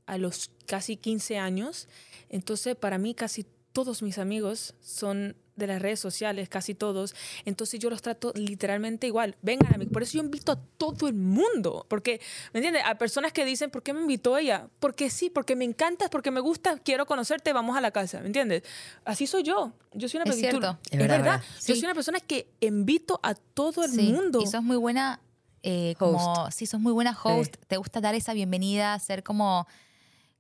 a 0.08 0.18
los 0.18 0.50
casi 0.66 0.98
15 0.98 1.38
años, 1.38 1.88
entonces 2.30 2.76
para 2.76 2.98
mí 2.98 3.14
casi 3.14 3.46
todos 3.74 4.02
mis 4.02 4.18
amigos 4.18 4.74
son 4.80 5.36
de 5.60 5.68
las 5.68 5.82
redes 5.82 6.00
sociales, 6.00 6.50
casi 6.50 6.74
todos, 6.74 7.14
entonces 7.46 7.80
yo 7.80 7.90
los 7.92 8.02
trato 8.02 8.32
literalmente 8.36 9.06
igual. 9.06 9.36
Vengan 9.44 9.74
a 9.76 9.78
mí, 9.78 9.86
por 9.86 10.02
eso 10.02 10.14
yo 10.18 10.24
invito 10.24 10.54
a 10.54 10.60
todo 10.78 11.08
el 11.08 11.14
mundo, 11.14 11.86
porque, 11.90 12.20
¿me 12.54 12.60
entiendes? 12.60 12.82
A 12.86 12.96
personas 12.98 13.32
que 13.34 13.46
dicen, 13.46 13.70
¿por 13.70 13.84
qué 13.84 13.94
me 13.94 14.02
invitó 14.02 14.38
ella? 14.38 14.68
Porque 14.80 15.10
sí, 15.10 15.30
porque 15.30 15.56
me 15.56 15.66
encantas, 15.66 16.10
porque 16.10 16.32
me 16.32 16.40
gusta, 16.40 16.78
quiero 16.80 17.06
conocerte, 17.06 17.54
vamos 17.54 17.78
a 17.78 17.82
la 17.82 17.92
casa, 17.92 18.20
¿me 18.22 18.28
entiendes? 18.28 18.64
Así 19.06 19.28
soy 19.28 19.44
yo. 19.44 19.74
Yo 19.94 20.08
soy 20.10 20.20
una 20.22 20.30
Es 20.32 20.36
persona- 20.38 20.52
cierto. 20.52 20.80
Es 20.92 21.00
Es 21.00 21.08
verdad. 21.08 21.42
Yo 21.66 21.76
soy 21.76 21.84
una 21.84 21.94
persona 21.94 22.20
que 22.20 22.48
invito 22.62 23.20
a 23.22 23.36
todo 23.36 23.84
el 23.84 23.92
Sí, 23.92 24.02
mundo. 24.12 24.42
Y 24.42 24.48
sos 24.48 24.64
muy 24.64 24.78
buena, 24.78 25.20
eh, 25.64 25.96
como, 26.00 26.50
sí, 26.52 26.66
sos 26.66 26.80
muy 26.80 26.94
buena 26.94 27.18
host. 27.22 27.56
Te 27.68 27.78
gusta 27.78 28.00
dar 28.02 28.16
esa 28.16 28.34
bienvenida, 28.34 28.98
ser 29.00 29.24
como 29.24 29.68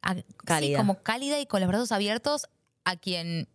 a- 0.01 0.15
sí, 0.15 0.23
Cálida. 0.45 0.77
como 0.77 1.01
cálida 1.03 1.39
y 1.39 1.45
con 1.45 1.59
los 1.59 1.67
brazos 1.67 1.91
abiertos 1.91 2.47
a 2.85 2.95
quien 2.95 3.47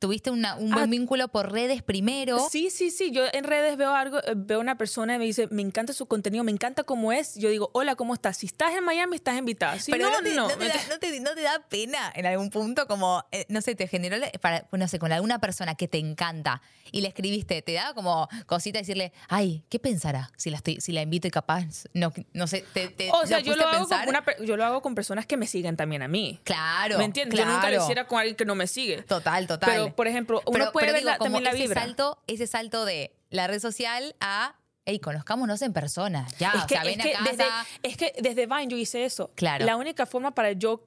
tuviste 0.00 0.30
una- 0.30 0.56
un 0.56 0.70
buen 0.70 0.84
Ah. 0.84 0.86
vínculo 0.86 1.28
por 1.28 1.52
redes 1.52 1.82
primero. 1.82 2.38
Sí, 2.50 2.70
sí, 2.70 2.90
sí. 2.90 3.12
Yo 3.12 3.22
en 3.32 3.44
redes 3.44 3.76
veo 3.76 3.94
algo, 3.94 4.18
eh, 4.18 4.32
veo 4.34 4.58
una 4.58 4.76
persona 4.78 5.14
y 5.14 5.18
me 5.18 5.26
dice, 5.26 5.46
me 5.50 5.62
encanta 5.62 5.92
su 5.92 6.06
contenido, 6.06 6.42
me 6.42 6.50
encanta 6.50 6.82
cómo 6.84 7.12
es. 7.12 7.34
Yo 7.36 7.50
digo, 7.50 7.70
hola, 7.74 7.94
¿cómo 7.96 8.14
estás? 8.14 8.38
Si 8.38 8.46
estás 8.46 8.74
en 8.74 8.82
Miami, 8.82 9.16
estás 9.16 9.36
invitada. 9.38 9.78
Si 9.78 9.92
Pero 9.92 10.06
no, 10.10 10.16
no, 10.16 10.22
te, 10.22 10.34
no. 10.34 10.48
no 10.48 10.56
te 10.56 10.66
da, 10.68 10.74
no 10.88 10.98
te- 10.98 11.20
no 11.20 11.34
te 11.34 11.42
da 11.42 11.62
pena 11.68 12.10
en 12.16 12.24
algún 12.26 12.48
punto, 12.50 12.86
como, 12.86 13.24
eh, 13.30 13.44
no 13.50 13.60
sé, 13.60 13.74
te 13.74 13.86
generó, 13.86 14.16
para, 14.40 14.66
no 14.72 14.88
sé, 14.88 14.98
con 14.98 15.12
alguna 15.12 15.38
persona 15.38 15.74
que 15.74 15.86
te 15.86 15.98
encanta 15.98 16.62
y 16.92 17.02
le 17.02 17.08
escribiste, 17.08 17.60
te 17.62 17.74
da 17.74 17.92
como 17.94 18.26
cosita 18.46 18.78
decirle, 18.78 19.12
ay, 19.28 19.62
¿qué 19.68 19.78
pensará 19.78 20.32
si 20.38 20.48
la, 20.50 20.56
estoy, 20.56 20.80
si 20.80 20.92
la 20.92 21.02
invito 21.02 21.28
y 21.28 21.30
capaz, 21.30 21.84
no, 21.92 22.10
no 22.32 22.46
sé, 22.46 22.64
te, 22.72 22.88
te 22.88 23.10
O 23.12 23.26
sea, 23.26 23.40
yo 23.40 23.54
lo, 23.54 23.66
hago 23.68 23.86
con 23.86 24.08
una 24.08 24.24
yo 24.44 24.56
lo 24.56 24.64
hago 24.64 24.80
con 24.82 24.94
personas 24.94 25.26
que 25.26 25.36
me 25.36 25.46
siguen 25.46 25.76
también 25.76 26.00
a 26.02 26.08
mí. 26.08 26.40
Claro, 26.44 26.96
¿Me 26.98 27.04
entiendes? 27.04 27.38
Yo 27.38 27.44
nunca 27.44 27.64
lo 27.64 27.68
claro. 27.68 27.82
hiciera 27.84 28.06
con 28.06 28.18
alguien 28.18 28.34
que 28.36 28.46
no 28.46 28.54
me 28.54 28.66
sigue. 28.66 29.02
Total, 29.02 29.46
total. 29.46 29.70
Pero, 29.70 29.89
por 29.94 30.06
ejemplo, 30.08 30.42
uno 30.46 30.52
Pero- 30.58 30.72
puede 30.72 30.86
pero 30.86 30.92
ver 30.94 31.02
digo, 31.02 31.10
la- 31.12 31.18
como 31.18 31.24
también 31.38 31.44
la 31.44 31.50
ese 31.50 31.62
vibra. 31.62 31.80
Salto, 31.82 32.18
ese 32.26 32.46
salto 32.46 32.84
de 32.84 33.14
la 33.30 33.46
red 33.46 33.60
social 33.60 34.14
a, 34.20 34.56
hey, 34.84 34.98
conozcámonos 35.00 35.62
en 35.62 35.72
persona. 35.72 36.26
Ya, 36.38 36.52
es, 36.52 36.64
que, 36.66 36.74
o 36.76 36.80
sea, 36.80 36.90
es, 36.90 36.96
ven 36.96 37.06
que 37.06 37.12
casa. 37.12 37.24
desde, 37.30 37.44
es 37.82 37.96
que 37.96 38.14
desde 38.20 38.46
Vine 38.46 38.68
yo 38.68 38.76
hice 38.76 39.04
eso. 39.04 39.30
Claro. 39.34 39.64
La 39.64 39.76
única 39.76 40.06
forma 40.06 40.34
para 40.34 40.52
yo 40.52 40.84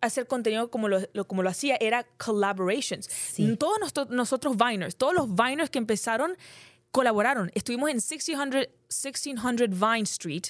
hacer 0.00 0.26
contenido 0.26 0.70
como 0.70 0.88
lo, 0.88 1.00
lo- 1.14 1.26
como 1.26 1.42
lo 1.42 1.48
hacía 1.50 1.76
era 1.80 2.04
collaborations. 2.18 3.06
Sí. 3.06 3.56
Todos 3.56 3.78
nosotros, 3.80 4.10
nosotros 4.10 4.56
Viners, 4.56 4.96
todos 4.96 5.14
los 5.14 5.34
Viners 5.34 5.70
que 5.70 5.78
empezaron 5.78 6.36
colaboraron. 6.90 7.50
Estuvimos 7.54 7.90
en 7.90 7.96
1600, 7.96 8.68
1600 8.88 9.68
Vine 9.70 10.02
Street, 10.02 10.44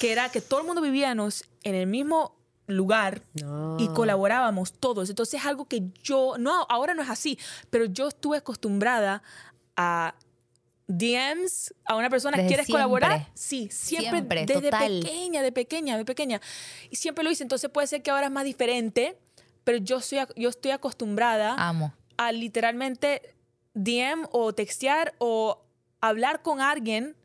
que 0.00 0.12
era 0.12 0.28
que 0.30 0.40
todo 0.40 0.60
el 0.60 0.66
mundo 0.66 0.80
vivíamos 0.82 1.44
en 1.62 1.74
el 1.74 1.86
mismo 1.86 2.36
lugar 2.66 3.22
No. 3.40 3.76
y 3.78 3.88
colaborábamos 3.88 4.72
todos. 4.72 5.08
Entonces 5.10 5.40
es 5.40 5.46
algo 5.46 5.66
que 5.66 5.82
yo, 6.02 6.34
no, 6.38 6.66
ahora 6.68 6.94
no 6.94 7.02
es 7.02 7.10
así, 7.10 7.38
pero 7.70 7.84
yo 7.84 8.08
estuve 8.08 8.38
acostumbrada 8.38 9.22
a 9.76 10.14
DMs 10.88 11.74
a 11.84 11.96
una 11.96 12.08
persona, 12.10 12.36
Desde 12.36 12.48
¿quieres 12.48 12.66
siempre. 12.66 12.82
colaborar? 12.84 13.28
Sí, 13.34 13.68
siempre, 13.72 14.10
Siempre, 14.10 14.46
desde 14.46 14.70
total. 14.70 15.00
pequeña, 15.00 15.42
de 15.42 15.52
pequeña, 15.52 15.96
de 15.98 16.04
pequeña. 16.04 16.40
Y 16.90 16.96
siempre 16.96 17.24
lo 17.24 17.30
hice, 17.30 17.42
entonces 17.42 17.70
puede 17.70 17.86
ser 17.88 18.02
que 18.02 18.10
ahora 18.10 18.26
es 18.26 18.32
más 18.32 18.44
diferente, 18.44 19.18
pero 19.64 19.78
yo, 19.78 20.00
soy, 20.00 20.18
yo 20.36 20.48
estoy 20.48 20.70
acostumbrada 20.70 21.54
Amo. 21.58 21.92
a 22.16 22.30
literalmente 22.32 23.34
DM 23.74 24.28
o 24.30 24.54
textear 24.54 25.14
o 25.18 25.62
hablar 26.00 26.42
con 26.42 26.60
alguien 26.60 27.16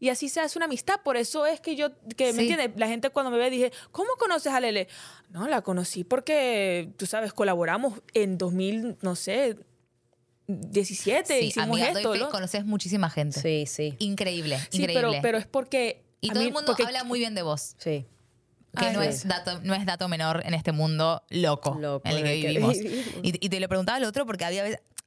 y 0.00 0.08
así 0.10 0.28
se 0.28 0.40
hace 0.40 0.58
una 0.58 0.66
amistad. 0.66 0.96
Por 1.04 1.16
eso 1.16 1.46
es 1.46 1.60
que 1.60 1.76
yo, 1.76 1.90
que 2.16 2.30
Sí. 2.30 2.36
¿me 2.36 2.42
entiendes? 2.42 2.70
La 2.76 2.88
gente 2.88 3.10
cuando 3.10 3.30
me 3.30 3.38
ve 3.38 3.50
dije, 3.50 3.72
¿cómo 3.92 4.10
conoces 4.18 4.52
a 4.52 4.60
Lele? 4.60 4.88
No, 5.30 5.48
la 5.48 5.62
conocí 5.62 6.04
porque, 6.04 6.92
tú 6.96 7.06
sabes, 7.06 7.32
colaboramos 7.32 8.00
en 8.14 8.38
2000, 8.38 8.98
no 9.02 9.16
sé, 9.16 9.56
17, 10.48 11.40
Sí, 11.40 11.46
hicimos 11.46 11.70
amiga, 11.70 11.88
doy 11.92 11.96
esto. 12.02 12.12
fe, 12.12 12.18
¿no? 12.20 12.28
conoces 12.30 12.64
muchísima 12.64 13.10
gente. 13.10 13.40
Sí, 13.40 13.64
sí, 13.66 13.94
Increíble, 13.98 14.58
Sí, 14.70 14.78
increíble. 14.82 14.94
pero, 14.94 15.12
pero 15.22 15.38
es 15.38 15.46
porque... 15.46 16.04
y 16.20 16.28
a 16.30 16.32
todo 16.32 16.42
mí- 16.42 16.48
el 16.48 16.52
mundo 16.54 16.66
porque- 16.68 16.84
habla 16.84 17.02
muy 17.04 17.18
bien 17.18 17.34
de 17.34 17.42
vos. 17.42 17.74
sí. 17.78 18.06
Que 18.78 18.84
Ay, 18.88 18.92
no, 18.94 19.00
sí. 19.02 19.08
es 19.08 19.26
dato, 19.26 19.58
no 19.62 19.74
es 19.74 19.86
dato 19.86 20.06
menor 20.06 20.42
en 20.44 20.52
este 20.52 20.70
mundo 20.70 21.22
loco, 21.30 21.78
Loco 21.80 22.06
en 22.06 22.18
el 22.18 22.22
que 22.24 22.34
vivimos. 22.48 22.76
Y, 23.22 23.44
y 23.46 23.48
te 23.48 23.58
lo 23.58 23.68
preguntaba 23.70 23.96
al 23.96 24.04
otro 24.04 24.26
porque 24.26 24.44
había 24.44 24.64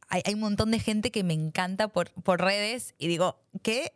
hay, 0.07 0.21
hay 0.25 0.33
un 0.33 0.39
montón 0.39 0.71
de 0.71 0.79
gente 0.79 1.11
que 1.11 1.23
me 1.23 1.35
encanta 1.35 1.87
por, 1.87 2.09
por 2.23 2.41
redes 2.41 2.95
y 2.97 3.07
digo, 3.07 3.39
¿qué? 3.61 3.93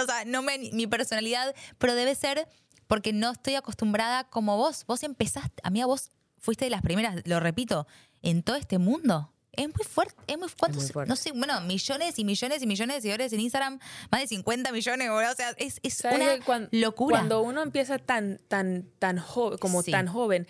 O 0.00 0.06
sea, 0.06 0.24
no 0.26 0.42
me, 0.42 0.58
mi 0.72 0.86
personalidad, 0.86 1.54
pero 1.78 1.94
debe 1.94 2.14
ser 2.14 2.48
porque 2.86 3.12
no 3.12 3.30
estoy 3.32 3.54
acostumbrada 3.54 4.24
como 4.24 4.56
vos. 4.56 4.84
Vos 4.86 5.02
empezaste, 5.02 5.60
a 5.62 5.70
mí 5.70 5.80
a 5.80 5.86
vos 5.86 6.10
fuiste 6.38 6.64
de 6.64 6.70
las 6.70 6.82
primeras, 6.82 7.16
lo 7.26 7.40
repito, 7.40 7.86
en 8.22 8.42
todo 8.42 8.56
este 8.56 8.78
mundo. 8.78 9.32
Es 9.52 9.66
muy 9.66 9.84
fuerte, 9.84 10.14
es 10.28 10.38
muy, 10.38 10.48
¿cuántos? 10.56 10.84
muy 10.84 10.92
fuerte. 10.92 11.08
No 11.08 11.16
sé, 11.16 11.32
bueno, 11.32 11.60
millones 11.62 12.18
y 12.18 12.24
millones 12.24 12.62
y 12.62 12.66
millones 12.66 12.96
de 12.96 13.00
seguidores 13.02 13.32
en 13.32 13.40
Instagram, 13.40 13.80
más 14.10 14.20
de 14.20 14.26
50 14.28 14.70
millones, 14.70 15.10
o 15.10 15.34
sea, 15.34 15.50
es, 15.56 15.80
es 15.82 15.94
¿Sabes 15.94 16.20
una 16.20 16.34
que 16.34 16.40
cuan- 16.42 16.68
locura. 16.70 17.18
Cuando 17.18 17.42
uno 17.42 17.62
empieza 17.62 17.98
tan, 17.98 18.38
tan, 18.46 18.88
tan 19.00 19.18
joven, 19.18 19.58
como 19.58 19.82
Sí. 19.82 19.90
tan 19.90 20.06
joven, 20.06 20.46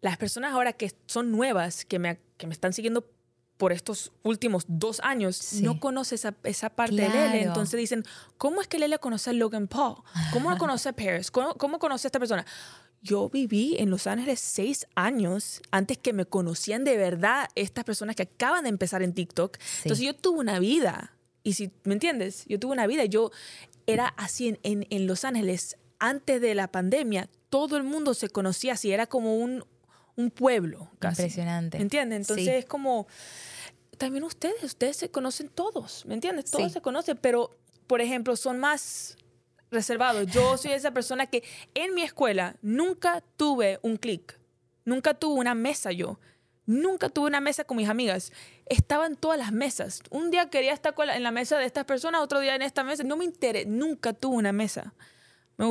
las 0.00 0.16
personas 0.16 0.52
ahora 0.54 0.72
que 0.72 0.90
son 1.06 1.32
nuevas, 1.32 1.84
que 1.84 1.98
me, 1.98 2.18
que 2.38 2.46
me 2.46 2.54
están 2.54 2.72
siguiendo 2.72 3.06
por 3.56 3.72
estos 3.72 4.12
últimos 4.22 4.64
dos 4.68 5.00
años, 5.00 5.36
Sí. 5.36 5.62
no 5.62 5.80
conocen 5.80 6.16
esa, 6.16 6.34
esa 6.44 6.70
parte 6.70 6.94
de 6.94 7.08
Lele. 7.08 7.12
Claro. 7.30 7.38
Entonces 7.48 7.78
dicen, 7.78 8.04
¿cómo 8.38 8.60
es 8.60 8.68
que 8.68 8.78
Lele 8.78 8.98
conoce 8.98 9.30
a 9.30 9.32
Logan 9.32 9.66
Paul? 9.68 9.96
¿Cómo 10.32 10.56
conoce 10.58 10.90
a 10.90 10.92
Paris? 10.92 11.30
¿Cómo, 11.30 11.54
cómo 11.54 11.78
conoce 11.78 12.06
a 12.06 12.08
esta 12.08 12.18
persona? 12.18 12.44
Yo 13.02 13.28
viví 13.30 13.76
en 13.78 13.90
Los 13.90 14.06
Ángeles 14.06 14.40
seis 14.40 14.86
años 14.94 15.60
antes 15.70 15.96
que 15.98 16.12
me 16.12 16.24
conocían 16.26 16.84
de 16.84 16.96
verdad 16.96 17.48
estas 17.54 17.84
personas 17.84 18.16
que 18.16 18.24
acaban 18.24 18.64
de 18.64 18.70
empezar 18.70 19.02
en 19.02 19.14
TikTok. 19.14 19.56
Entonces 19.84 20.04
yo 20.04 20.14
tuve 20.14 20.40
una 20.40 20.58
vida. 20.58 21.12
Y 21.42 21.52
si, 21.52 21.70
¿me 21.84 21.94
entiendes? 21.94 22.44
Yo 22.48 22.58
tuve 22.58 22.72
una 22.72 22.86
vida. 22.86 23.04
Yo 23.04 23.30
era 23.86 24.08
así 24.16 24.48
en, 24.48 24.58
en, 24.64 24.86
en 24.90 25.06
Los 25.06 25.24
Ángeles 25.24 25.76
antes 25.98 26.40
de 26.40 26.54
la 26.54 26.68
pandemia. 26.72 27.28
Todo 27.48 27.76
el 27.76 27.84
mundo 27.84 28.12
se 28.14 28.28
conocía 28.28 28.72
así. 28.72 28.90
Era 28.92 29.06
como 29.06 29.36
un, 29.36 29.64
un 30.16 30.30
pueblo 30.30 30.90
casi. 30.98 31.22
Impresionante. 31.22 31.78
¿Me 31.78 31.82
entiendes? 31.82 32.16
Entonces 32.22 32.44
Sí. 32.46 32.50
es 32.50 32.64
como... 32.66 33.06
También 33.98 34.24
ustedes, 34.24 34.62
ustedes 34.62 34.96
se 34.96 35.10
conocen 35.10 35.48
todos, 35.48 36.04
¿me 36.06 36.14
entiendes? 36.14 36.50
Todos 36.50 36.66
Sí. 36.66 36.70
se 36.74 36.80
conocen, 36.82 37.16
pero, 37.18 37.56
por 37.86 38.00
ejemplo, 38.02 38.36
son 38.36 38.58
más 38.58 39.16
reservados. 39.70 40.26
Yo 40.26 40.58
soy 40.58 40.72
esa 40.72 40.90
persona 40.90 41.26
que 41.26 41.42
en 41.74 41.94
mi 41.94 42.02
escuela 42.02 42.56
nunca 42.60 43.22
tuve 43.38 43.78
un 43.82 43.96
clic, 43.96 44.38
nunca 44.84 45.14
tuve 45.14 45.40
una 45.40 45.54
mesa 45.54 45.92
yo, 45.92 46.20
nunca 46.66 47.08
tuve 47.08 47.26
una 47.28 47.40
mesa 47.40 47.64
con 47.64 47.78
mis 47.78 47.88
amigas. 47.88 48.32
Estaba 48.66 49.06
en 49.06 49.16
todas 49.16 49.38
las 49.38 49.50
mesas. 49.52 50.02
Un 50.10 50.30
día 50.30 50.50
quería 50.50 50.74
estar 50.74 50.94
en 51.14 51.22
la 51.22 51.30
mesa 51.30 51.56
de 51.56 51.64
estas 51.64 51.86
personas, 51.86 52.20
otro 52.20 52.40
día 52.40 52.54
en 52.54 52.62
esta 52.62 52.84
mesa. 52.84 53.02
No 53.02 53.16
me 53.16 53.24
interesé, 53.24 53.64
nunca 53.66 54.12
tuve 54.12 54.36
una 54.36 54.52
mesa. 54.52 54.92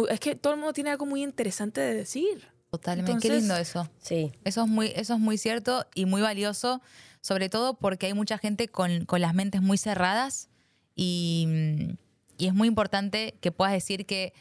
Es 0.09 0.19
que 0.19 0.33
todo 0.35 0.53
el 0.53 0.59
mundo 0.59 0.73
tiene 0.73 0.89
algo 0.89 1.05
muy 1.05 1.21
interesante 1.21 1.79
de 1.79 1.93
decir. 1.93 2.47
Totalmente, 2.77 3.27
qué 3.27 3.35
lindo 3.35 3.55
eso. 3.55 3.89
Sí, 4.01 4.31
Eso 4.43 4.63
es 4.63 4.67
muy, 4.67 4.91
eso 4.95 5.13
es 5.13 5.19
muy 5.19 5.37
cierto 5.37 5.85
y 5.95 6.05
muy 6.05 6.21
valioso, 6.21 6.81
sobre 7.21 7.49
todo 7.49 7.75
porque 7.75 8.07
hay 8.07 8.13
mucha 8.13 8.37
gente 8.37 8.67
con, 8.67 9.05
con 9.05 9.21
las 9.21 9.33
mentes 9.33 9.61
muy 9.61 9.77
cerradas 9.77 10.49
y, 10.95 11.45
mm, 11.47 11.97
y 12.37 12.47
es 12.47 12.53
muy 12.53 12.67
importante 12.67 13.35
que 13.41 13.51
puedas 13.51 13.73
decir 13.73 14.05
que 14.05 14.33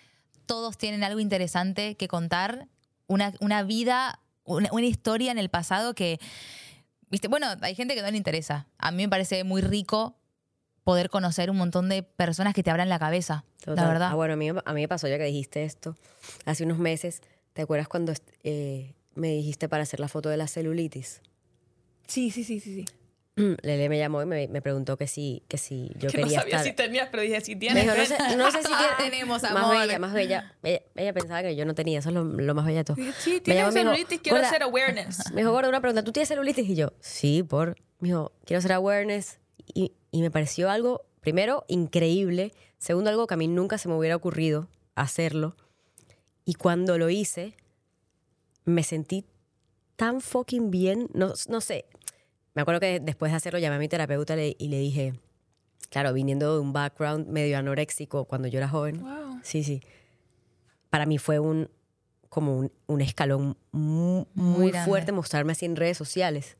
todos 0.46 0.76
tienen 0.76 1.04
algo 1.04 1.20
interesante 1.20 1.94
que 1.96 2.08
contar, 2.08 2.68
una, 3.06 3.32
una 3.40 3.62
vida, 3.62 4.20
una, 4.44 4.68
una 4.72 4.86
historia 4.86 5.30
en 5.32 5.38
el 5.38 5.48
pasado 5.48 5.94
que, 5.94 6.18
viste, 7.10 7.28
bueno, 7.28 7.46
hay 7.60 7.74
gente 7.74 7.94
que 7.94 8.02
no 8.02 8.10
le 8.10 8.16
interesa. 8.16 8.66
A 8.78 8.90
mí 8.90 9.02
me 9.04 9.08
parece 9.08 9.44
muy 9.44 9.62
rico 9.62 10.16
poder 10.84 11.08
conocer 11.08 11.50
un 11.50 11.56
montón 11.56 11.88
de 11.88 12.02
personas 12.02 12.52
que 12.52 12.62
te 12.62 12.70
abran 12.70 12.88
la 12.90 12.98
cabeza, 12.98 13.44
total. 13.60 13.76
la 13.76 13.88
verdad. 13.88 14.08
Ah, 14.12 14.14
bueno, 14.14 14.34
a 14.34 14.36
mí, 14.36 14.48
a 14.50 14.72
mí 14.74 14.80
me 14.82 14.88
pasó 14.88 15.08
ya 15.08 15.16
que 15.16 15.24
dijiste 15.24 15.64
esto. 15.64 15.96
Hace 16.44 16.64
unos 16.64 16.78
meses, 16.78 17.22
¿te 17.54 17.62
acuerdas 17.62 17.88
cuando 17.88 18.12
eh, 18.42 18.92
me 19.14 19.28
dijiste 19.30 19.68
para 19.70 19.84
hacer 19.84 19.98
la 20.00 20.08
foto 20.08 20.28
de 20.28 20.36
la 20.36 20.46
celulitis? 20.46 21.22
Sí, 22.06 22.30
sí, 22.30 22.44
sí, 22.44 22.60
sí. 22.60 22.84
sí. 22.84 22.94
Lele 23.62 23.88
me 23.88 23.98
llamó 23.98 24.22
y 24.22 24.26
me, 24.26 24.46
me 24.46 24.62
preguntó 24.62 24.96
que 24.96 25.08
si, 25.08 25.42
que 25.48 25.58
si 25.58 25.90
yo 25.96 26.08
que 26.10 26.18
no 26.18 26.24
quería 26.24 26.40
sabía 26.40 26.56
estar... 26.58 26.64
si 26.64 26.72
tenías, 26.76 27.08
pero 27.10 27.22
dije, 27.24 27.40
si 27.40 27.56
tienes. 27.56 27.82
dijo, 27.82 27.96
no 27.96 28.04
sé, 28.04 28.36
no 28.36 28.50
sé 28.52 28.58
si 28.62 28.68
quiere- 28.72 28.94
Tenemos, 29.10 29.42
Más 29.42 29.50
amor. 29.56 29.76
bella, 29.76 29.98
más 29.98 30.12
bella. 30.12 30.54
Ella, 30.62 30.82
ella 30.94 31.12
pensaba 31.12 31.42
que 31.42 31.56
yo 31.56 31.64
no 31.64 31.74
tenía, 31.74 31.98
eso 31.98 32.10
es 32.10 32.14
lo, 32.14 32.22
lo 32.24 32.54
más 32.54 32.64
bello 32.66 32.78
de 32.78 32.84
todo. 32.84 32.96
Sí, 33.18 33.40
tienes 33.40 33.64
me 33.64 33.70
dijo, 33.70 33.72
celulitis, 33.72 34.20
quiero 34.20 34.36
"Gorda, 34.36 34.48
hacer 34.48 34.62
awareness. 34.62 35.18
Me 35.32 35.40
dijo, 35.40 35.50
gordo, 35.52 35.68
una 35.68 35.80
pregunta, 35.80 36.04
¿tú 36.04 36.12
tienes 36.12 36.28
celulitis? 36.28 36.68
Y 36.68 36.74
yo, 36.76 36.92
sí, 37.00 37.42
por... 37.42 37.70
Me 37.98 38.08
dijo, 38.08 38.32
quiero 38.44 38.58
hacer 38.58 38.72
awareness. 38.72 39.40
Y, 39.72 39.92
y 40.12 40.20
me 40.20 40.30
pareció 40.30 40.70
algo, 40.70 41.04
primero, 41.20 41.64
increíble. 41.68 42.52
Segundo, 42.78 43.10
algo 43.10 43.26
que 43.26 43.34
a 43.34 43.36
mí 43.36 43.48
nunca 43.48 43.78
se 43.78 43.88
me 43.88 43.94
hubiera 43.96 44.14
ocurrido 44.14 44.68
hacerlo. 44.94 45.56
Y 46.44 46.54
cuando 46.54 46.98
lo 46.98 47.08
hice, 47.10 47.54
me 48.64 48.82
sentí 48.82 49.24
tan 49.96 50.20
fucking 50.20 50.70
bien. 50.70 51.08
No, 51.14 51.32
no 51.48 51.60
sé. 51.60 51.86
Me 52.54 52.62
acuerdo 52.62 52.80
que 52.80 53.00
después 53.00 53.32
de 53.32 53.36
hacerlo 53.36 53.58
llamé 53.58 53.76
a 53.76 53.78
mi 53.78 53.88
terapeuta 53.88 54.36
y 54.42 54.68
le 54.68 54.78
dije, 54.78 55.14
claro, 55.90 56.12
viniendo 56.12 56.54
de 56.54 56.60
un 56.60 56.72
background 56.72 57.26
medio 57.28 57.58
anoréxico 57.58 58.26
cuando 58.26 58.48
yo 58.48 58.58
era 58.58 58.68
joven. 58.68 59.00
Wow. 59.00 59.40
Sí, 59.42 59.64
sí. 59.64 59.80
Para 60.90 61.06
mí 61.06 61.18
fue 61.18 61.38
un 61.38 61.70
como 62.28 62.58
un, 62.58 62.72
un 62.86 63.00
escalón 63.00 63.56
mu- 63.70 64.26
muy, 64.34 64.72
Muy 64.72 64.72
fuerte 64.72 65.12
mostrarme 65.12 65.52
así 65.52 65.66
en 65.66 65.76
redes 65.76 65.96
sociales. 65.96 66.56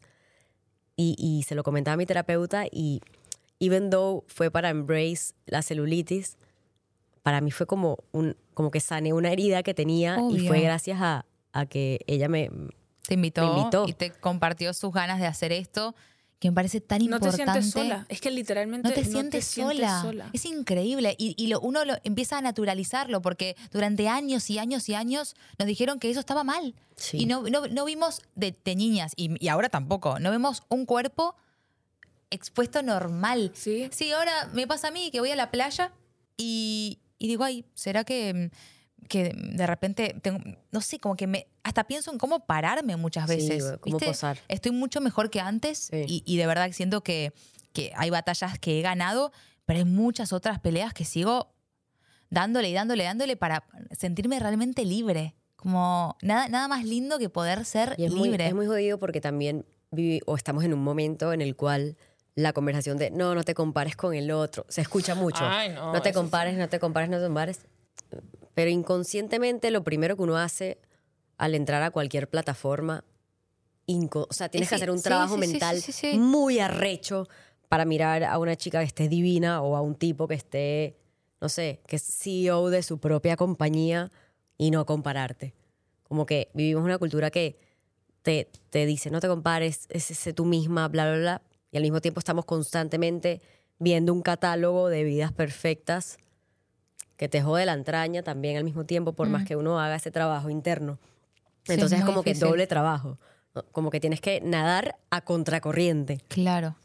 Y, 0.96 1.16
y 1.18 1.42
se 1.42 1.56
lo 1.56 1.64
comentaba 1.64 1.94
a 1.94 1.96
mi 1.96 2.06
terapeuta 2.06 2.66
y 2.70 3.00
even 3.58 3.90
though 3.90 4.24
fue 4.28 4.52
para 4.52 4.70
embrace 4.70 5.34
la 5.46 5.62
celulitis, 5.62 6.38
para 7.24 7.40
mí 7.40 7.50
fue 7.50 7.66
como 7.66 7.98
un 8.12 8.36
como 8.54 8.70
que 8.70 8.78
sané 8.78 9.12
una 9.12 9.32
herida 9.32 9.64
que 9.64 9.74
tenía 9.74 10.16
y 10.30 10.46
fue 10.46 10.60
gracias 10.60 11.00
a, 11.00 11.24
a 11.52 11.66
que 11.66 11.98
ella 12.06 12.28
me 12.28 12.48
te 13.08 13.14
invitó, 13.14 13.52
Me 13.52 13.58
invitó. 13.58 13.84
y 13.88 13.94
te 13.94 14.12
compartió 14.12 14.72
sus 14.72 14.92
ganas 14.92 15.18
de 15.18 15.26
hacer 15.26 15.50
esto, 15.52 15.94
que 16.38 16.50
me 16.50 16.54
parece 16.54 16.80
tan 16.80 16.98
No 17.06 17.18
te 17.18 17.26
importante. 17.26 17.62
sientes 17.62 17.70
sola. 17.72 18.06
Es 18.08 18.20
que 18.20 18.30
literalmente 18.30 18.88
No 18.88 18.94
te 18.94 19.04
sientes 19.04 19.44
sola. 19.46 20.30
Es 20.32 20.44
increíble. 20.44 21.14
Y, 21.18 21.34
y 21.36 21.48
lo, 21.48 21.60
uno 21.60 21.84
lo 21.84 21.94
empieza 22.04 22.38
a 22.38 22.40
naturalizarlo 22.42 23.20
porque 23.20 23.56
durante 23.72 24.08
años 24.08 24.48
y 24.50 24.58
años 24.58 24.88
y 24.88 24.94
años 24.94 25.34
nos 25.58 25.66
dijeron 25.66 25.98
que 25.98 26.10
eso 26.10 26.20
estaba 26.20 26.44
mal. 26.44 26.74
Sí. 26.96 27.18
Y 27.22 27.26
no, 27.26 27.42
no, 27.42 27.66
no 27.68 27.84
vimos 27.84 28.22
de, 28.36 28.54
de 28.64 28.76
niñas, 28.76 29.12
y, 29.16 29.34
y 29.44 29.48
ahora 29.48 29.68
tampoco, 29.68 30.18
no 30.20 30.30
vemos 30.30 30.62
un 30.68 30.86
cuerpo 30.86 31.34
expuesto 32.30 32.82
normal. 32.82 33.50
Sí. 33.54 33.88
Sí, 33.92 34.12
ahora 34.12 34.48
me 34.52 34.66
pasa 34.66 34.88
a 34.88 34.90
mí 34.90 35.10
que 35.10 35.20
voy 35.20 35.30
a 35.30 35.36
la 35.36 35.50
playa 35.50 35.92
y, 36.36 36.98
y 37.18 37.28
digo, 37.28 37.44
ay, 37.44 37.64
¿será 37.74 38.04
que, 38.04 38.50
que 39.08 39.32
de 39.34 39.66
repente 39.66 40.16
tengo, 40.22 40.38
no 40.70 40.80
sé, 40.80 40.98
como 40.98 41.16
que 41.16 41.26
me, 41.26 41.46
hasta 41.62 41.84
pienso 41.84 42.10
en 42.12 42.18
cómo 42.18 42.46
pararme 42.46 42.96
muchas 42.96 43.28
Sí, 43.30 43.36
veces. 43.36 43.64
cómo 43.80 43.96
¿viste? 43.96 44.06
posar. 44.06 44.38
Estoy 44.48 44.72
mucho 44.72 45.00
mejor 45.00 45.30
que 45.30 45.40
antes 45.40 45.78
Sí. 45.90 46.04
y, 46.08 46.22
y 46.26 46.36
de 46.36 46.46
verdad 46.46 46.70
siento 46.72 47.02
que, 47.02 47.32
que 47.72 47.92
hay 47.96 48.10
batallas 48.10 48.58
que 48.58 48.78
he 48.78 48.82
ganado, 48.82 49.32
pero 49.64 49.78
hay 49.78 49.84
muchas 49.84 50.32
otras 50.32 50.58
peleas 50.60 50.92
que 50.94 51.04
sigo 51.04 51.54
dándole 52.30 52.68
y 52.68 52.72
dándole, 52.72 53.04
dándole 53.04 53.36
para 53.36 53.64
sentirme 53.92 54.38
realmente 54.40 54.84
libre. 54.84 55.34
Como 55.56 56.16
nada, 56.20 56.48
nada 56.48 56.68
más 56.68 56.84
lindo 56.84 57.18
que 57.18 57.28
poder 57.30 57.64
ser 57.64 57.94
Y 57.96 58.04
es 58.04 58.12
muy, 58.12 58.28
libre. 58.28 58.46
es 58.48 58.54
muy 58.54 58.66
jodido 58.66 58.98
porque 58.98 59.20
también 59.20 59.64
vivi- 59.90 60.20
o 60.26 60.36
estamos 60.36 60.64
en 60.64 60.74
un 60.74 60.82
momento 60.82 61.32
en 61.32 61.40
el 61.40 61.56
cual 61.56 61.96
la 62.36 62.52
conversación 62.52 62.98
de 62.98 63.10
no, 63.10 63.34
no 63.34 63.44
te 63.44 63.54
compares 63.54 63.94
con 63.96 64.14
el 64.14 64.30
otro 64.30 64.66
se 64.68 64.80
escucha 64.80 65.14
mucho. 65.14 65.44
Ay, 65.44 65.68
no, 65.70 65.92
te 66.02 66.08
eso 66.10 66.18
sí. 66.18 66.22
compares, 66.22 66.56
no 66.56 66.68
te 66.68 66.78
compares, 66.80 67.08
no 67.10 67.18
te 67.18 67.24
compares. 67.24 67.60
Pero 68.54 68.70
inconscientemente 68.70 69.70
lo 69.70 69.84
primero 69.84 70.16
que 70.16 70.22
uno 70.22 70.36
hace 70.36 70.78
al 71.38 71.54
entrar 71.54 71.82
a 71.82 71.90
cualquier 71.90 72.28
plataforma, 72.28 73.04
inco- 73.86 74.26
o 74.28 74.32
sea, 74.32 74.48
tienes 74.48 74.68
que 74.68 74.76
Sí, 74.76 74.82
hacer 74.82 74.90
un 74.90 74.98
sí, 74.98 75.04
trabajo 75.04 75.36
mental 75.36 75.80
muy 76.18 76.58
arrecho 76.60 77.28
para 77.68 77.84
mirar 77.84 78.24
a 78.24 78.38
una 78.38 78.56
chica 78.56 78.78
que 78.80 78.86
esté 78.86 79.08
divina 79.08 79.62
o 79.62 79.76
a 79.76 79.80
un 79.80 79.94
tipo 79.96 80.28
que 80.28 80.34
esté, 80.34 80.96
no 81.40 81.48
sé, 81.48 81.80
que 81.86 81.96
es 81.96 82.02
CEO 82.02 82.70
de 82.70 82.82
su 82.82 82.98
propia 82.98 83.36
compañía 83.36 84.10
y 84.58 84.70
no 84.70 84.86
compararte. 84.86 85.54
Como 86.08 86.26
que 86.26 86.50
vivimos 86.54 86.84
una 86.84 86.98
cultura 86.98 87.30
que 87.30 87.58
te, 88.22 88.48
te 88.70 88.86
dice, 88.86 89.10
no 89.10 89.20
te 89.20 89.26
compares, 89.28 89.86
es 89.90 90.10
ese 90.10 90.32
tú 90.32 90.44
misma, 90.44 90.86
bla, 90.88 91.08
bla, 91.10 91.18
bla. 91.18 91.42
Y 91.74 91.76
al 91.76 91.82
mismo 91.82 92.00
tiempo 92.00 92.20
estamos 92.20 92.44
constantemente 92.44 93.42
viendo 93.80 94.12
un 94.12 94.22
catálogo 94.22 94.88
de 94.88 95.02
vidas 95.02 95.32
perfectas 95.32 96.18
que 97.16 97.28
te 97.28 97.42
jode 97.42 97.66
la 97.66 97.72
entraña 97.72 98.22
también 98.22 98.56
al 98.56 98.62
mismo 98.62 98.84
tiempo, 98.84 99.12
por 99.12 99.28
más 99.28 99.44
que 99.44 99.56
uno 99.56 99.80
haga 99.80 99.96
ese 99.96 100.12
trabajo 100.12 100.50
interno. 100.50 101.00
Sí, 101.64 101.72
Entonces 101.72 101.98
es 101.98 102.04
como 102.04 102.22
que 102.22 102.34
doble 102.34 102.68
trabajo. 102.68 103.18
Como 103.72 103.90
que 103.90 103.98
tienes 103.98 104.20
que 104.20 104.40
nadar 104.40 104.96
a 105.10 105.22
contracorriente. 105.22 106.20
Claro. 106.28 106.76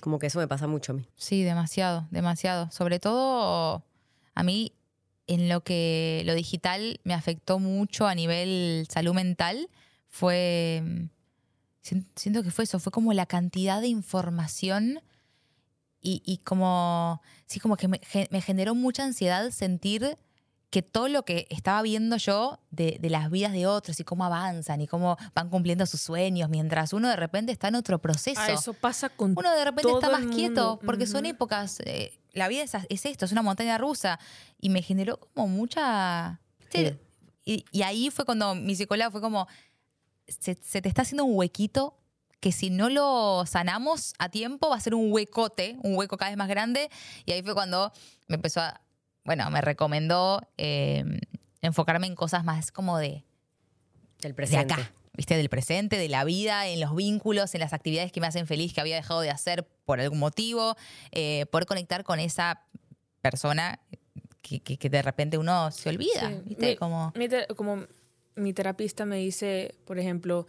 Como 0.00 0.18
que 0.18 0.26
eso 0.26 0.40
me 0.40 0.48
pasa 0.48 0.66
mucho 0.66 0.90
a 0.90 0.96
mí. 0.96 1.06
Sí, 1.14 1.44
demasiado, 1.44 2.08
demasiado. 2.10 2.68
Sobre 2.72 2.98
todo 2.98 3.84
a 4.34 4.42
mí 4.42 4.72
en 5.28 5.48
lo 5.48 5.60
que 5.60 6.24
lo 6.26 6.34
digital 6.34 6.98
me 7.04 7.14
afectó 7.14 7.60
mucho 7.60 8.08
a 8.08 8.16
nivel 8.16 8.88
salud 8.90 9.14
mental 9.14 9.68
fue 10.08 10.82
mm, 10.84 11.19
siento 11.82 12.42
que 12.42 12.50
fue 12.50 12.64
eso, 12.64 12.78
fue 12.78 12.92
como 12.92 13.12
la 13.12 13.26
cantidad 13.26 13.80
de 13.80 13.88
información 13.88 15.00
y, 16.02 16.22
y 16.24 16.38
como 16.38 17.20
sí 17.46 17.60
como 17.60 17.76
que 17.76 17.88
me, 17.88 18.00
ge- 18.02 18.28
me 18.30 18.40
generó 18.40 18.74
mucha 18.74 19.04
ansiedad 19.04 19.50
sentir 19.50 20.16
que 20.70 20.82
todo 20.82 21.08
lo 21.08 21.24
que 21.24 21.46
estaba 21.50 21.82
viendo 21.82 22.16
yo 22.16 22.60
de, 22.70 22.98
de 23.00 23.10
las 23.10 23.28
vidas 23.30 23.52
de 23.52 23.66
otros 23.66 23.98
y 23.98 24.04
cómo 24.04 24.24
avanzan 24.24 24.80
y 24.80 24.86
cómo 24.86 25.16
van 25.34 25.48
cumpliendo 25.50 25.84
sus 25.84 26.00
sueños 26.00 26.48
mientras 26.48 26.92
uno 26.92 27.08
de 27.08 27.16
repente 27.16 27.50
está 27.50 27.68
en 27.68 27.74
otro 27.74 27.98
proceso 27.98 28.40
Ah, 28.40 28.52
eso 28.52 28.72
pasa 28.72 29.08
con 29.08 29.34
uno 29.36 29.50
de 29.52 29.64
repente 29.64 29.82
todo 29.82 29.98
está 30.00 30.10
más 30.10 30.26
quieto 30.34 30.78
porque 30.86 31.06
son 31.08 31.26
épocas. 31.26 31.80
eh, 31.84 32.12
la 32.32 32.46
vida 32.46 32.62
es, 32.62 32.72
es 32.88 33.04
esto, 33.06 33.24
es 33.24 33.32
una 33.32 33.42
montaña 33.42 33.76
rusa. 33.78 34.20
Y 34.60 34.68
me 34.68 34.82
generó 34.82 35.18
como 35.34 35.48
mucha. 35.48 36.40
y 37.44 37.82
ahí 37.82 38.08
fue 38.10 38.24
cuando 38.24 38.54
mi 38.54 38.76
psicóloga 38.76 39.10
fue 39.10 39.20
como: 39.20 39.48
se, 40.38 40.54
se 40.54 40.80
te 40.82 40.88
está 40.88 41.02
haciendo 41.02 41.24
un 41.24 41.36
huequito 41.36 41.96
que 42.40 42.52
si 42.52 42.70
no 42.70 42.88
lo 42.88 43.44
sanamos 43.46 44.14
a 44.18 44.30
tiempo 44.30 44.70
va 44.70 44.76
a 44.76 44.80
ser 44.80 44.94
un 44.94 45.12
huecote, 45.12 45.76
un 45.82 45.94
hueco 45.96 46.16
cada 46.16 46.30
vez 46.30 46.38
más 46.38 46.48
grande. 46.48 46.88
Y 47.26 47.32
ahí 47.32 47.42
fue 47.42 47.52
cuando 47.54 47.92
me 48.28 48.36
empezó 48.36 48.60
a. 48.60 48.80
Bueno, 49.24 49.50
me 49.50 49.60
recomendó 49.60 50.40
eh, 50.56 51.04
enfocarme 51.60 52.06
en 52.06 52.14
cosas 52.14 52.42
más 52.44 52.72
como 52.72 52.96
de 52.96 53.24
El 54.22 54.30
de 54.30 54.34
presente. 54.34 54.72
acá, 54.72 54.92
¿viste? 55.12 55.36
Del 55.36 55.50
presente, 55.50 55.98
de 55.98 56.08
la 56.08 56.24
vida, 56.24 56.66
en 56.66 56.80
los 56.80 56.96
vínculos, 56.96 57.54
en 57.54 57.60
las 57.60 57.74
actividades 57.74 58.10
que 58.12 58.20
me 58.22 58.26
hacen 58.26 58.46
feliz, 58.46 58.72
que 58.72 58.80
había 58.80 58.96
dejado 58.96 59.20
de 59.20 59.28
hacer 59.30 59.68
por 59.84 60.00
algún 60.00 60.18
motivo, 60.18 60.76
eh, 61.12 61.44
poder 61.52 61.66
conectar 61.66 62.02
con 62.04 62.18
esa 62.20 62.62
persona 63.20 63.78
que, 64.40 64.60
que- 64.60 64.78
que 64.78 64.88
de 64.88 65.02
repente 65.02 65.36
uno 65.36 65.70
se 65.70 65.90
olvida, 65.90 66.28
Sí. 66.30 66.40
¿viste? 66.46 66.66
Mi- 66.70 66.76
Como, 66.76 67.12
mi 67.14 67.28
te- 67.28 67.46
como 67.48 67.84
mi 68.40 68.52
terapista 68.52 69.04
me 69.04 69.16
dice, 69.16 69.74
por 69.84 69.98
ejemplo, 69.98 70.46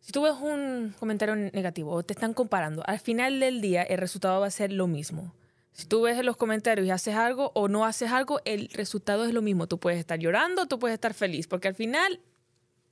si 0.00 0.12
tú 0.12 0.22
ves 0.22 0.34
un 0.40 0.94
comentario 0.98 1.36
negativo 1.36 1.92
o 1.92 2.02
te 2.02 2.14
están 2.14 2.34
comparando, 2.34 2.82
al 2.86 2.98
final 3.00 3.40
del 3.40 3.60
día 3.60 3.82
el 3.82 3.98
resultado 3.98 4.40
va 4.40 4.46
a 4.46 4.50
ser 4.50 4.72
lo 4.72 4.86
mismo. 4.86 5.34
Si 5.72 5.86
tú 5.86 6.02
ves 6.02 6.18
en 6.18 6.26
los 6.26 6.36
comentarios 6.36 6.86
y 6.86 6.90
haces 6.90 7.14
algo 7.14 7.52
o 7.54 7.68
no 7.68 7.84
haces 7.84 8.10
algo, 8.10 8.40
el 8.44 8.68
resultado 8.70 9.24
es 9.24 9.32
lo 9.32 9.42
mismo. 9.42 9.68
Tú 9.68 9.78
puedes 9.78 9.98
estar 9.98 10.18
llorando, 10.18 10.66
tú 10.66 10.78
puedes 10.78 10.94
estar 10.94 11.14
feliz, 11.14 11.46
porque 11.46 11.68
al 11.68 11.74
final 11.74 12.20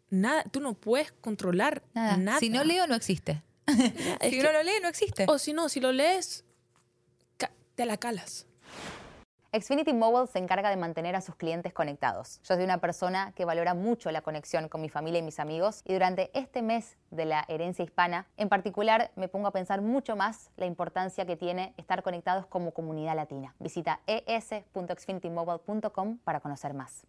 nada, 0.09 0.45
tú 0.45 0.61
no 0.61 0.75
puedes 0.75 1.11
controlar 1.13 1.83
nada. 1.95 2.17
nada. 2.17 2.39
Si 2.39 2.49
no 2.49 2.63
leo, 2.65 2.87
no 2.87 2.95
existe. 2.95 3.43
Si 4.31 4.39
uno 4.39 4.53
lo 4.53 4.63
lee, 4.63 4.79
no 4.81 4.89
existe. 4.89 5.25
o 5.27 5.39
si 5.39 5.53
no, 5.53 5.69
si 5.69 5.81
lo 5.81 5.91
lees, 5.91 6.45
te 7.75 7.87
la 7.87 7.97
calas. 7.97 8.47
Xfinity 9.59 9.95
Mobile 9.95 10.27
se 10.27 10.39
encarga 10.39 10.69
de 10.69 10.77
mantener 10.77 11.17
a 11.17 11.23
sus 11.23 11.35
clientes 11.35 11.73
conectados. 11.73 12.41
Yo 12.43 12.57
soy 12.57 12.65
una 12.65 12.79
persona 12.79 13.33
que 13.35 13.47
valora 13.47 13.73
mucho 13.73 14.11
la 14.11 14.21
conexión 14.21 14.69
con 14.69 14.83
mi 14.83 14.91
familia 14.91 15.21
y 15.21 15.23
mis 15.23 15.41
amigos 15.41 15.81
y 15.87 15.95
durante 15.95 16.31
este 16.39 16.61
mes 16.61 16.99
de 17.11 17.25
la 17.25 17.47
herencia 17.49 17.83
hispana, 17.83 18.27
en 18.37 18.51
particular, 18.51 19.13
me 19.17 19.29
pongo 19.29 19.47
a 19.47 19.53
pensar 19.53 19.81
mucho 19.81 20.15
más 20.15 20.51
la 20.57 20.67
importancia 20.67 21.25
que 21.25 21.37
tiene 21.37 21.73
estar 21.79 22.03
conectados 22.03 22.45
como 22.47 22.73
comunidad 22.73 23.17
latina. 23.17 23.55
Visita 23.59 24.01
es.xfinitymobile.com 24.07 26.19
para 26.19 26.41
conocer 26.41 26.75
más. 26.75 27.07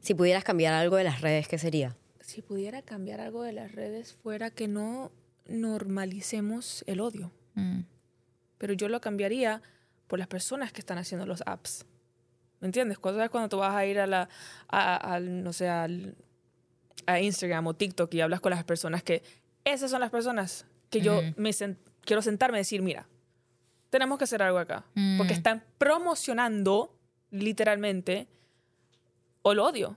Si 0.00 0.14
pudieras 0.14 0.42
cambiar 0.42 0.74
algo 0.74 0.96
de 0.96 1.04
las 1.04 1.20
redes, 1.20 1.46
¿qué 1.46 1.58
sería? 1.58 1.96
Si 2.20 2.42
pudiera 2.42 2.82
cambiar 2.82 3.20
algo 3.20 3.42
de 3.42 3.52
las 3.52 3.70
redes 3.70 4.14
fuera 4.14 4.50
que 4.50 4.66
no 4.66 5.12
normalicemos 5.46 6.82
el 6.88 7.00
odio. 7.00 7.30
Mm. 7.56 7.82
pero 8.58 8.72
yo 8.72 8.88
lo 8.88 9.00
cambiaría 9.00 9.62
por 10.06 10.18
las 10.18 10.28
personas 10.28 10.72
que 10.72 10.80
están 10.80 10.98
haciendo 10.98 11.26
los 11.26 11.42
apps. 11.46 11.84
¿Me 12.60 12.66
entiendes? 12.66 12.98
Cuando, 12.98 13.28
cuando 13.30 13.48
tú 13.48 13.58
vas 13.58 13.74
a 13.74 13.84
ir 13.86 13.98
a 14.00 14.06
la, 14.06 14.28
a, 14.68 15.18
no 15.20 15.52
sé, 15.52 15.68
al- 15.68 16.14
a 17.06 17.20
Instagram 17.20 17.66
o 17.66 17.74
TikTok 17.74 18.12
y 18.14 18.20
hablas 18.20 18.40
con 18.40 18.50
las 18.50 18.64
personas 18.64 19.02
que 19.02 19.22
esas 19.64 19.90
son 19.90 20.00
las 20.00 20.10
personas 20.10 20.66
que 20.90 21.00
yo 21.00 21.20
me 21.36 21.52
quiero 22.04 22.22
sentarme 22.22 22.58
y 22.58 22.60
decir, 22.60 22.82
mira, 22.82 23.06
tenemos 23.90 24.18
que 24.18 24.24
hacer 24.24 24.42
algo 24.42 24.58
acá. 24.58 24.84
Mm. 24.94 25.18
Porque 25.18 25.32
están 25.32 25.64
promocionando 25.78 26.96
literalmente 27.30 28.28
o 29.42 29.52
el 29.52 29.58
odio. 29.58 29.96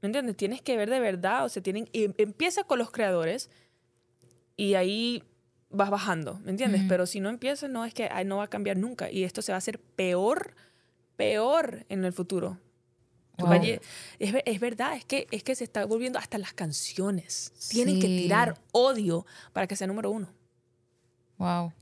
¿Me 0.00 0.08
entiendes? 0.08 0.36
Tienes 0.36 0.60
que 0.62 0.76
ver 0.76 0.90
de 0.90 1.00
verdad, 1.00 1.44
o 1.44 1.48
sea, 1.48 1.62
tienen, 1.62 1.88
y 1.92 2.10
empieza 2.20 2.64
con 2.64 2.78
los 2.78 2.90
creadores 2.90 3.50
y 4.56 4.74
ahí 4.74 5.22
vas 5.72 5.90
bajando, 5.90 6.38
¿me 6.44 6.50
entiendes? 6.50 6.80
Ujú. 6.82 6.88
Pero 6.88 7.06
si 7.06 7.20
no 7.20 7.28
empiezas, 7.30 7.68
no 7.70 7.84
es 7.84 7.94
que 7.94 8.08
ay, 8.12 8.24
no 8.24 8.36
va 8.38 8.44
a 8.44 8.48
cambiar 8.50 8.76
nunca 8.76 9.10
y 9.10 9.24
esto 9.24 9.42
se 9.42 9.52
va 9.52 9.56
a 9.56 9.58
hacer 9.58 9.78
peor, 9.80 10.54
peor 11.16 11.84
en 11.88 12.04
el 12.04 12.12
futuro. 12.12 12.58
Wow. 13.38 13.54
Es, 14.18 14.34
es 14.44 14.60
verdad, 14.60 14.94
es 14.96 15.04
que, 15.04 15.26
es 15.30 15.42
que 15.42 15.54
se 15.54 15.64
está 15.64 15.84
volviendo 15.86 16.18
hasta 16.18 16.38
las 16.38 16.52
canciones. 16.52 17.52
Tienen 17.70 17.98
que 17.98 18.06
Sí. 18.06 18.16
tirar 18.18 18.58
odio 18.72 19.26
para 19.52 19.66
que 19.66 19.74
sea 19.74 19.86
número 19.86 20.10
uno. 20.10 20.28
Wow. 21.38 21.72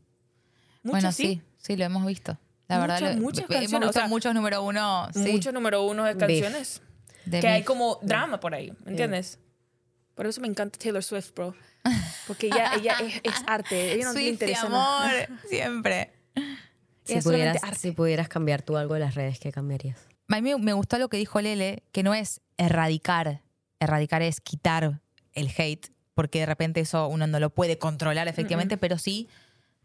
Muchos 0.82 0.90
bueno, 0.92 1.12
sí. 1.12 1.22
sí, 1.24 1.42
sí, 1.58 1.76
lo 1.76 1.84
hemos 1.84 2.06
visto. 2.06 2.38
La 2.68 2.78
Muchas- 2.78 3.00
verdad, 3.00 3.14
lo- 3.16 3.20
muchas 3.22 3.44
hemos 3.44 3.56
canciones, 3.60 3.86
o 3.86 3.88
visto 3.90 4.00
sea, 4.00 4.08
muchos 4.08 4.34
número 4.34 4.62
uno. 4.62 5.08
Sí, 5.12 5.32
Muchos 5.32 5.52
número 5.52 5.82
uno 5.84 6.04
de 6.04 6.16
canciones. 6.16 6.80
que 7.28 7.36
hay 7.48 7.58
beef. 7.60 7.66
como 7.66 7.98
drama 8.02 8.38
por 8.40 8.54
ahí, 8.54 8.72
¿me 8.84 8.92
entiendes? 8.92 9.38
Por 10.20 10.26
eso 10.26 10.42
me 10.42 10.48
encanta 10.48 10.78
Taylor 10.78 11.02
Swift, 11.02 11.32
bro. 11.34 11.54
Porque 12.26 12.48
ella, 12.48 12.74
ella 12.74 12.94
es, 13.00 13.20
es 13.24 13.32
arte. 13.46 13.94
Ella 13.94 14.04
no 14.04 14.12
le 14.12 14.18
Swift, 14.20 14.32
interesa 14.32 14.68
nada. 14.68 15.04
amor, 15.24 15.38
siempre. 15.48 16.12
Si 17.04 17.18
pudieras, 17.22 17.64
arte. 17.64 17.78
si 17.78 17.92
pudieras 17.92 18.28
cambiar 18.28 18.60
tú 18.60 18.76
algo 18.76 18.92
de 18.92 19.00
las 19.00 19.14
redes, 19.14 19.38
¿qué 19.40 19.50
cambiarías? 19.50 19.96
A 20.28 20.42
mí 20.42 20.42
me- 20.42 20.58
me 20.62 20.74
gustó 20.74 20.98
lo 20.98 21.08
que 21.08 21.16
dijo 21.16 21.40
Lele, 21.40 21.84
que 21.92 22.02
no 22.02 22.12
es 22.12 22.42
erradicar. 22.58 23.40
Erradicar 23.78 24.20
es 24.20 24.42
quitar 24.42 25.00
el 25.32 25.50
hate, 25.56 25.90
porque 26.12 26.40
de 26.40 26.44
repente 26.46 26.80
eso 26.80 27.08
uno 27.08 27.26
no 27.26 27.40
lo 27.40 27.48
puede 27.48 27.78
controlar 27.78 28.28
efectivamente, 28.28 28.76
pero 28.76 28.98
sí 28.98 29.26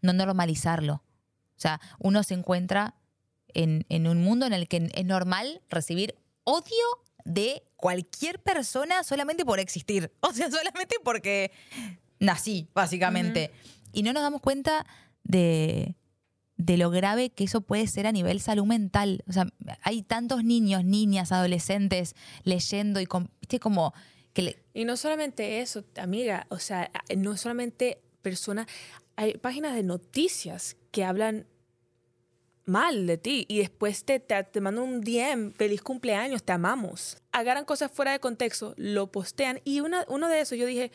no 0.02 0.12
normalizarlo. 0.12 0.96
O 0.96 1.60
sea, 1.62 1.80
uno 2.00 2.24
se 2.24 2.34
encuentra 2.34 2.96
en, 3.54 3.86
en 3.88 4.06
un 4.06 4.22
mundo 4.22 4.46
en 4.46 4.52
el 4.52 4.68
que 4.68 4.90
es 4.94 5.06
normal 5.06 5.62
recibir 5.70 6.16
odio 6.44 7.05
de 7.26 7.64
cualquier 7.76 8.40
persona 8.42 9.04
solamente 9.04 9.44
por 9.44 9.60
existir. 9.60 10.12
O 10.22 10.32
sea, 10.32 10.50
solamente 10.50 10.96
porque 11.04 11.52
nací, 12.20 12.68
básicamente. 12.74 13.52
Y 13.92 14.04
no 14.04 14.14
nos 14.14 14.24
damos 14.24 14.42
cuenta 14.42 14.86
de, 15.24 15.96
de 16.58 16.78
lo 16.78 16.90
grave 16.90 17.30
que 17.32 17.44
eso 17.46 17.62
puede 17.62 17.88
ser 17.88 18.08
a 18.08 18.12
nivel 18.12 18.40
salud 18.40 18.66
mental. 18.66 19.24
O 19.28 19.34
sea, 19.34 19.48
hay 19.82 20.02
tantos 20.04 20.44
niños, 20.44 20.84
niñas, 20.86 21.32
adolescentes 21.32 22.16
leyendo 22.44 23.00
y, 23.02 23.06
con- 23.06 23.30
viste, 23.42 23.60
como 23.60 23.94
que 24.34 24.42
le- 24.42 24.64
Y 24.74 24.86
no 24.86 24.98
solamente 24.98 25.62
eso, 25.62 25.84
amiga, 25.98 26.46
o 26.50 26.60
sea, 26.60 26.92
no 27.18 27.38
solamente 27.38 28.02
personas, 28.22 28.68
hay 29.16 29.34
páginas 29.38 29.76
de 29.76 29.84
noticias 29.84 30.76
que 30.92 31.04
hablan 31.06 31.48
mal 32.66 33.06
de 33.08 33.18
ti 33.18 33.46
y 33.48 33.60
después 33.60 34.04
te, 34.06 34.20
te, 34.20 34.44
te 34.44 34.62
mandan 34.62 34.84
un 34.84 35.02
DM, 35.02 35.52
feliz 35.54 35.82
cumpleaños, 35.82 36.44
te 36.44 36.52
amamos. 36.52 37.18
Agarran 37.32 37.66
cosas 37.66 37.92
fuera 37.92 38.12
de 38.12 38.20
contexto, 38.20 38.74
lo 38.78 39.12
postean 39.12 39.62
y 39.64 39.82
una, 39.82 40.06
uno 40.08 40.28
de 40.30 40.40
esos 40.42 40.58
yo 40.58 40.66
dije, 40.66 40.92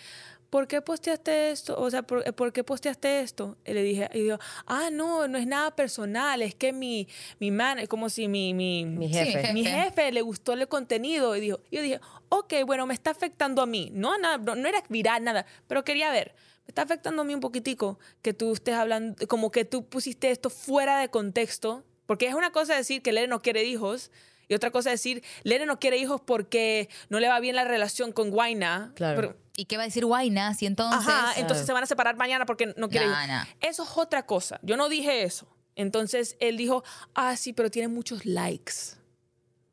¿por 0.51 0.67
qué 0.67 0.83
posteaste 0.83 1.51
esto? 1.53 1.79
O 1.79 1.89
sea, 1.91 2.03
¿por, 2.03 2.25
por 2.35 2.53
qué 2.53 2.65
posteaste 2.65 3.21
esto? 3.21 3.57
Y 3.65 3.73
le 3.73 3.83
dije, 3.85 4.11
y 4.13 4.21
digo, 4.23 4.39
ah, 4.67 4.89
no, 4.91 5.29
no 5.29 5.39
es 5.39 5.47
nada 5.47 5.77
personal, 5.77 6.43
es 6.43 6.57
que 6.57 6.73
mi, 6.73 7.07
mi 7.39 7.53
man, 7.53 7.79
es 7.79 7.89
como 7.89 8.09
si 8.11 8.27
mi, 8.27 8.53
mi, 8.53 8.85
Mi 8.85 9.09
Sí, 9.13 9.27
jefe. 9.27 9.53
mi 9.53 9.65
jefe 9.65 10.11
le 10.11 10.23
gustó 10.23 10.55
el 10.55 10.67
contenido 10.67 11.37
y 11.37 11.41
dijo, 11.41 11.61
yo 11.71 11.83
dije, 11.83 12.01
ok, 12.31 12.53
bueno, 12.67 12.85
me 12.87 12.95
está 12.95 13.11
afectando 13.13 13.63
a 13.63 13.67
mí. 13.67 13.91
No, 13.95 14.19
nada, 14.19 14.39
no, 14.39 14.57
no 14.57 14.69
era 14.69 14.83
viral, 14.89 15.23
nada, 15.23 15.47
pero 15.69 15.85
quería 15.85 16.11
ver. 16.11 16.35
Está 16.71 16.83
afectando 16.83 17.23
a 17.23 17.25
mí 17.25 17.35
un 17.35 17.41
poquitico 17.41 17.99
que 18.23 18.33
tú 18.33 18.53
estés 18.53 18.77
hablando, 18.77 19.27
como 19.27 19.51
que 19.51 19.65
tú 19.65 19.89
pusiste 19.89 20.31
esto 20.31 20.51
fuera 20.51 21.01
de 21.01 21.09
contexto, 21.09 21.85
porque 22.07 22.29
es 22.29 22.35
una 22.35 22.53
cosa 22.53 22.77
decir 22.77 23.03
que 23.03 23.13
Lere 23.13 23.27
no 23.27 23.43
quiere 23.43 23.65
hijos 23.65 24.13
y 24.47 24.55
otra 24.55 24.71
cosa 24.71 24.91
decir, 24.91 25.25
Lere 25.43 25.67
no 25.67 25.81
quiere 25.81 25.99
hijos 25.99 26.21
porque 26.21 26.89
no 27.09 27.19
le 27.19 27.29
va 27.29 27.41
bien 27.41 27.57
la 27.57 27.65
relación 27.65 28.13
con 28.13 28.31
Guaina. 28.31 28.93
Claro. 28.95 29.17
Pero- 29.21 29.37
¿Y 29.57 29.65
qué 29.65 29.77
va 29.77 29.83
a 29.83 29.87
decir 29.87 30.07
Guayna 30.07 30.55
si 30.55 30.67
entonces... 30.67 31.01
Ajá, 31.09 31.33
entonces 31.41 31.67
se 31.67 31.73
van 31.73 31.83
a 31.83 31.87
separar 31.87 32.17
mañana 32.17 32.47
porque 32.47 32.73
no 32.77 32.89
quiere. 32.89 33.07
Nah, 33.09 33.27
nah. 33.27 33.45
Eso 33.61 33.83
es 33.83 33.91
otra 33.97 34.25
cosa. 34.25 34.61
Yo 34.63 34.77
no 34.77 34.89
dije 34.89 35.25
eso. 35.25 35.49
Entonces 35.75 36.37
él 36.39 36.57
dijo, 36.57 36.85
ah, 37.15 37.37
sí, 37.37 37.53
pero 37.53 37.69
tiene 37.69 37.89
muchos 37.89 38.25
likes. 38.25 38.73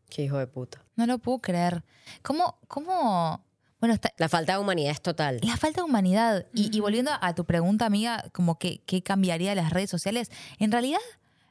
Qué 0.10 0.24
hijo 0.24 0.40
de 0.40 0.48
puta. 0.48 0.84
No 0.96 1.06
lo 1.06 1.20
puedo 1.20 1.40
creer. 1.40 1.84
¿Cómo, 2.24 2.60
cómo... 2.68 3.46
Bueno, 3.88 3.94
está, 3.96 4.12
La 4.18 4.28
falta 4.28 4.52
de 4.54 4.60
humanidad 4.60 4.92
es 4.92 5.02
total. 5.02 5.40
la 5.44 5.56
falta 5.56 5.80
de 5.82 5.86
humanidad. 5.86 6.46
Y, 6.54 6.76
y 6.76 6.80
volviendo 6.82 7.12
a 7.22 7.34
tu 7.36 7.46
pregunta, 7.46 7.86
amiga, 7.86 8.26
como 8.34 8.60
que 8.60 8.80
qué 8.86 9.02
cambiaría 9.02 9.56
las 9.56 9.72
redes 9.72 9.90
sociales. 9.90 10.30
En 10.60 10.72
realidad, 10.74 11.00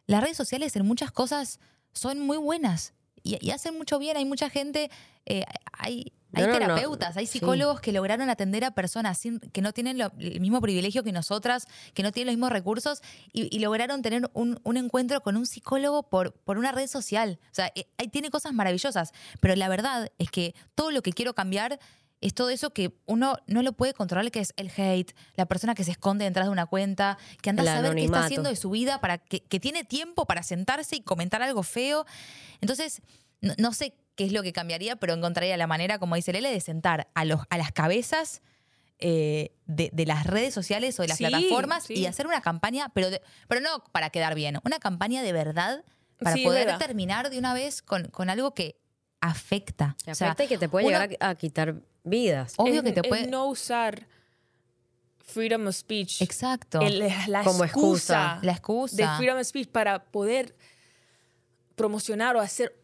las 0.06 0.22
redes 0.22 0.36
sociales 0.36 0.76
en 0.76 0.84
muchas 0.84 1.10
cosas 1.12 1.60
son 1.94 2.20
muy 2.20 2.36
buenas 2.36 2.92
y, 3.22 3.38
y 3.40 3.52
hacen 3.52 3.76
mucho 3.78 3.98
bien. 3.98 4.18
Hay 4.18 4.26
mucha 4.26 4.50
gente, 4.50 4.90
eh, 5.24 5.44
hay, 5.72 6.12
hay 6.34 6.42
No, 6.42 6.48
no, 6.48 6.52
no. 6.52 6.58
terapeutas, 6.58 7.16
hay 7.16 7.26
Sí. 7.26 7.38
psicólogos 7.38 7.80
que 7.80 7.90
lograron 7.92 8.28
atender 8.28 8.64
a 8.66 8.72
personas 8.72 9.16
sin- 9.16 9.40
que 9.40 9.62
no 9.62 9.72
tienen 9.72 9.96
lo- 9.96 10.12
el 10.18 10.40
mismo 10.40 10.60
privilegio 10.60 11.02
que 11.02 11.12
nosotras, 11.12 11.66
que 11.94 12.02
no 12.02 12.12
tienen 12.12 12.26
los 12.34 12.36
mismos 12.36 12.52
recursos 12.52 13.00
y, 13.32 13.48
y 13.54 13.60
lograron 13.60 14.02
tener 14.02 14.28
un, 14.34 14.60
un 14.62 14.76
encuentro 14.76 15.22
con 15.22 15.38
un 15.38 15.46
psicólogo 15.46 16.02
por, 16.02 16.34
por 16.34 16.58
una 16.58 16.70
red 16.72 16.86
social. 16.86 17.38
O 17.50 17.54
sea, 17.54 17.72
eh, 17.74 17.86
tiene 18.10 18.28
cosas 18.30 18.52
maravillosas, 18.52 19.12
pero 19.40 19.56
la 19.56 19.68
verdad 19.70 20.12
es 20.18 20.30
que 20.30 20.54
todo 20.74 20.90
lo 20.90 21.00
que 21.00 21.14
quiero 21.14 21.34
cambiar 21.34 21.80
es 22.20 22.32
todo 22.34 22.48
eso 22.50 22.70
que 22.70 22.94
uno 23.06 23.36
no 23.46 23.62
lo 23.62 23.72
puede 23.74 23.92
controlar, 23.94 24.30
que 24.30 24.40
es 24.40 24.54
el 24.56 24.70
hate, 24.76 25.12
la 25.34 25.46
persona 25.46 25.74
que 25.74 25.84
se 25.84 25.90
esconde 25.90 26.24
detrás 26.24 26.46
de 26.46 26.50
una 26.52 26.66
cuenta, 26.66 27.18
que 27.42 27.50
anda 27.50 27.62
El 27.62 27.68
a 27.68 27.74
saber 27.76 27.94
qué 27.94 28.04
está 28.04 28.24
haciendo 28.24 28.48
de 28.48 28.56
su 28.56 28.70
vida, 28.70 29.00
para 29.00 29.18
que, 29.18 29.40
que 29.40 29.60
tiene 29.60 29.84
tiempo 29.84 30.24
para 30.26 30.42
sentarse 30.42 30.96
y 30.96 31.00
comentar 31.02 31.42
algo 31.42 31.62
feo. 31.62 32.06
Entonces, 32.60 33.02
no, 33.40 33.52
no 33.58 33.72
sé 33.74 33.94
qué 34.14 34.24
es 34.24 34.32
lo 34.32 34.42
que 34.42 34.52
cambiaría, 34.54 34.96
pero 34.96 35.12
encontraría 35.12 35.56
la 35.58 35.66
manera, 35.66 35.98
como 35.98 36.14
dice 36.16 36.32
Lele, 36.32 36.50
de 36.50 36.60
sentar 36.60 37.08
a, 37.14 37.24
los, 37.26 37.42
a 37.50 37.58
las 37.58 37.70
cabezas 37.72 38.40
eh, 38.98 39.52
de, 39.66 39.90
de 39.92 40.06
las 40.06 40.24
redes 40.26 40.54
sociales 40.54 40.98
o 40.98 41.02
de 41.02 41.08
las 41.08 41.18
Sí, 41.18 41.26
plataformas 41.26 41.84
sí. 41.84 41.94
y 41.94 42.06
hacer 42.06 42.26
una 42.26 42.40
campaña, 42.40 42.88
pero, 42.94 43.10
de- 43.10 43.20
pero 43.46 43.60
no 43.60 43.84
para 43.92 44.08
quedar 44.08 44.34
bien, 44.34 44.58
una 44.64 44.78
campaña 44.78 45.22
de 45.22 45.34
verdad 45.34 45.84
para 46.18 46.34
Sí, 46.34 46.44
poder 46.44 46.64
verdad. 46.64 46.78
terminar 46.78 47.28
de 47.28 47.38
una 47.38 47.52
vez 47.52 47.82
con, 47.82 48.04
con 48.08 48.30
algo 48.30 48.54
que 48.54 48.80
afecta. 49.20 49.96
Te 50.04 50.12
O 50.12 50.14
sea, 50.14 50.28
afecta 50.28 50.44
y 50.44 50.48
que 50.48 50.58
te 50.58 50.68
puede 50.68 50.86
uno- 50.86 50.98
llegar 51.00 51.16
a, 51.20 51.28
a 51.30 51.34
quitar 51.34 51.74
vidas. 52.04 52.54
Obvio 52.56 52.82
que 52.82 52.92
te 52.92 53.02
puede... 53.02 53.26
no 53.26 53.46
usar 53.46 54.06
freedom 55.24 55.66
of 55.66 55.74
speech. 55.74 56.22
Exacto. 56.22 56.80
el- 56.80 56.98
la 57.28 57.42
Como 57.42 57.64
excusa, 57.64 57.64
excusa. 57.64 58.38
la 58.42 58.52
excusa. 58.52 58.96
de 58.96 59.16
freedom 59.16 59.38
of 59.40 59.46
speech 59.46 59.68
para 59.68 60.04
poder 60.04 60.54
promocionar 61.74 62.36
o 62.36 62.40
hacer 62.40 62.74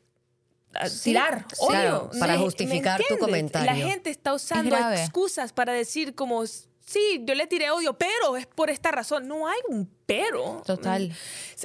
Sí, 0.88 1.10
tirar 1.10 1.44
sí. 1.50 1.56
odio. 1.60 1.68
Claro, 1.70 2.10
para 2.18 2.32
¿Me- 2.32 2.38
me 2.38 2.44
justificar 2.44 3.00
tu 3.06 3.18
comentario. 3.18 3.66
La 3.70 3.76
gente 3.76 4.08
está 4.08 4.32
usando 4.32 4.74
excusas 4.94 5.52
para 5.52 5.74
decir 5.74 6.14
como 6.14 6.46
sí, 6.46 7.22
yo 7.26 7.34
le 7.34 7.46
tiré 7.46 7.70
odio, 7.70 7.92
pero 7.98 8.38
es 8.38 8.46
por 8.46 8.70
esta 8.70 8.90
razón. 8.90 9.28
No 9.28 9.46
hay 9.46 9.58
un 9.68 9.86
pero. 10.06 10.62
Total. 10.64 11.14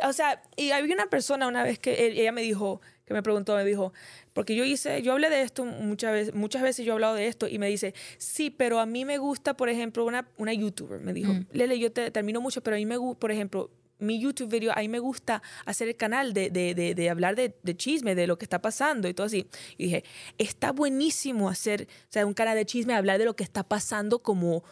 O 0.03 0.11
sea, 0.11 0.41
y 0.57 0.71
había 0.71 0.93
una 0.93 1.07
persona 1.07 1.47
una 1.47 1.63
vez 1.63 1.79
que 1.79 2.07
él- 2.07 2.17
ella 2.19 2.33
me 2.33 2.41
dijo, 2.41 2.81
que 3.05 3.13
me 3.13 3.23
preguntó, 3.23 3.55
me 3.55 3.63
dijo, 3.63 3.93
porque 4.37 4.55
yo 4.55 4.63
hice, 4.63 5.01
yo 5.01 5.13
hablé 5.13 5.31
de 5.31 5.41
esto 5.41 5.65
muchas 5.65 6.11
veces, 6.11 6.35
muchas 6.35 6.61
veces 6.61 6.85
yo 6.85 6.91
he 6.91 6.93
hablado 6.93 7.15
de 7.15 7.25
esto 7.25 7.47
y 7.47 7.57
me 7.57 7.67
dice, 7.69 7.95
sí, 8.19 8.51
pero 8.51 8.79
a 8.79 8.85
mí 8.85 9.03
me 9.03 9.17
gusta, 9.17 9.57
por 9.57 9.67
ejemplo, 9.67 10.05
una, 10.05 10.29
una 10.37 10.53
youtuber, 10.53 10.99
me 10.99 11.11
dijo, 11.11 11.33
Lele, 11.53 11.79
yo 11.79 11.91
te 11.91 12.11
termino 12.11 12.39
mucho, 12.39 12.61
pero 12.61 12.75
a 12.75 12.77
mí 12.77 12.85
me 12.85 12.97
gusta, 12.97 13.19
por 13.19 13.31
ejemplo, 13.31 13.71
mi 13.97 14.19
YouTube 14.19 14.51
video, 14.51 14.73
a 14.73 14.81
mí 14.81 14.89
me 14.89 14.99
gusta 14.99 15.41
hacer 15.65 15.87
el 15.87 15.95
canal 15.95 16.33
de, 16.33 16.51
de, 16.51 16.75
de, 16.75 16.93
de 16.93 17.09
hablar 17.09 17.35
de, 17.35 17.57
de 17.63 17.75
chisme, 17.75 18.13
de 18.13 18.27
lo 18.27 18.37
que 18.37 18.45
está 18.45 18.61
pasando 18.61 19.07
y 19.07 19.15
todo 19.15 19.25
así. 19.25 19.47
Y 19.75 19.85
dije, 19.85 20.03
está 20.37 20.71
buenísimo 20.71 21.49
hacer, 21.49 21.87
o 22.03 22.11
sea, 22.11 22.23
un 22.23 22.35
canal 22.35 22.55
de 22.55 22.67
chisme, 22.67 22.93
hablar 22.93 23.17
de 23.17 23.25
lo 23.25 23.35
que 23.35 23.43
está 23.43 23.63
pasando 23.63 24.19
como... 24.19 24.63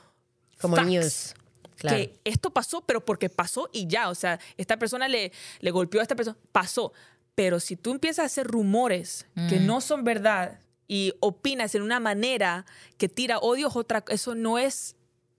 Como 0.61 0.75
facts 0.75 0.87
news. 0.87 1.33
Claro. 1.77 1.97
que 1.97 2.19
esto 2.23 2.51
pasó, 2.51 2.81
pero 2.85 3.03
porque 3.03 3.29
pasó 3.29 3.67
y 3.73 3.87
ya. 3.87 4.09
O 4.09 4.15
sea, 4.15 4.39
esta 4.57 4.77
persona 4.77 5.07
le, 5.07 5.31
le 5.59 5.71
golpeó 5.71 6.01
a 6.01 6.03
esta 6.03 6.15
persona, 6.15 6.37
pasó. 6.51 6.93
Pero 7.35 7.59
si 7.59 7.75
tú 7.75 7.91
empiezas 7.91 8.23
a 8.23 8.25
hacer 8.27 8.47
rumores 8.47 9.25
que 9.49 9.59
Mm. 9.59 9.65
no 9.65 9.81
son 9.81 10.03
verdad 10.03 10.59
y 10.87 11.13
opinas 11.19 11.75
en 11.75 11.81
una 11.81 11.99
manera 11.99 12.65
que 12.97 13.09
tira 13.09 13.39
odio, 13.39 13.67
es 13.67 13.75
otra, 13.75 14.03
eso 14.09 14.35
no 14.35 14.57
es 14.57 14.95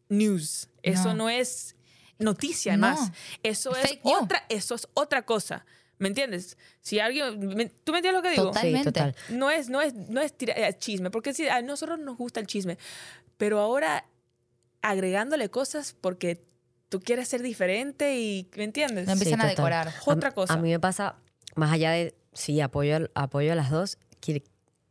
news. 0.08 0.68
Eso 0.82 1.08
No. 1.08 1.14
no, 1.14 1.28
es 1.30 1.74
noticia, 2.18 2.76
No. 2.76 2.88
más. 2.88 3.10
Eso 3.42 3.74
es 3.76 3.92
news. 4.04 4.22
otra, 4.22 4.44
eso 4.48 4.74
es 4.74 4.86
otra 4.94 5.22
cosa. 5.22 5.64
¿Me 5.98 6.08
entiendes? 6.08 6.58
Si 6.82 7.00
alguien, 7.00 7.38
me- 7.56 7.70
¿tú 7.70 7.92
me 7.92 7.98
entiendes 7.98 8.12
lo 8.12 8.22
que 8.22 8.30
digo? 8.30 8.42
Sí, 8.48 8.48
Totalmente. 8.52 8.92
total. 8.92 9.16
No 9.30 9.50
es, 9.50 9.70
no 9.70 9.80
es, 9.80 9.94
no 9.94 10.20
es 10.20 10.36
tira- 10.36 10.52
eh, 10.54 10.76
chisme, 10.78 11.10
porque 11.10 11.32
sí, 11.32 11.48
a 11.48 11.62
nosotros 11.62 11.98
nos 11.98 12.18
gusta 12.18 12.38
el 12.40 12.46
chisme, 12.46 12.76
pero 13.38 13.60
ahora 13.60 14.04
agregándole 14.82 15.48
cosas 15.48 15.94
porque 15.98 16.44
tú 16.90 17.00
quieres 17.00 17.28
ser 17.28 17.42
diferente 17.42 18.18
y, 18.18 18.48
¿me 18.56 18.64
entiendes? 18.64 19.06
No 19.06 19.12
empiezan 19.14 19.40
a 19.40 19.46
decorar. 19.46 19.92
Otra 20.04 20.28
A- 20.28 20.32
cosa. 20.34 20.52
A 20.54 20.56
mí 20.58 20.70
me 20.70 20.78
pasa, 20.78 21.16
más 21.56 21.72
allá 21.72 21.90
de, 21.90 22.14
sí, 22.32 22.60
apoyo, 22.60 23.10
apoyo 23.14 23.52
a 23.52 23.54
las 23.56 23.70
dos, 23.70 23.98
qui- 24.20 24.44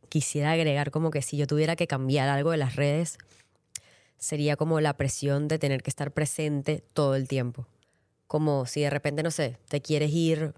quisiera 0.08 0.52
agregar 0.52 0.90
como 0.90 1.10
que 1.10 1.22
si 1.22 1.36
yo 1.36 1.46
tuviera 1.46 1.76
que 1.76 1.86
cambiar 1.86 2.28
algo 2.28 2.50
de 2.50 2.58
las 2.58 2.76
redes, 2.76 3.18
sería 4.18 4.56
como 4.56 4.80
la 4.80 4.96
presión 4.96 5.48
de 5.48 5.58
tener 5.58 5.82
que 5.82 5.90
estar 5.90 6.12
presente 6.12 6.84
todo 6.92 7.14
el 7.14 7.28
tiempo. 7.28 7.66
Como 8.26 8.66
si 8.66 8.82
de 8.82 8.90
repente, 8.90 9.22
no 9.22 9.30
sé, 9.30 9.58
te 9.68 9.80
quieres 9.80 10.10
ir 10.12 10.54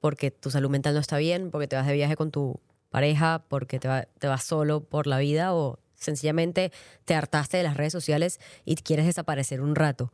porque 0.00 0.30
tu 0.30 0.50
salud 0.50 0.70
mental 0.70 0.94
no 0.94 1.00
está 1.00 1.18
bien, 1.18 1.50
porque 1.50 1.68
te 1.68 1.76
vas 1.76 1.86
de 1.86 1.92
viaje 1.92 2.16
con 2.16 2.30
tu 2.30 2.60
pareja, 2.90 3.44
porque 3.48 3.78
te, 3.78 3.88
te 4.18 4.26
vas 4.26 4.42
solo 4.42 4.82
por 4.82 5.06
la 5.06 5.18
vida 5.18 5.54
o 5.54 5.78
sencillamente 5.94 6.72
te 7.04 7.14
hartaste 7.14 7.58
de 7.58 7.62
las 7.62 7.76
redes 7.76 7.92
sociales 7.92 8.40
y 8.64 8.76
quieres 8.76 9.06
desaparecer 9.06 9.60
un 9.60 9.74
rato. 9.74 10.12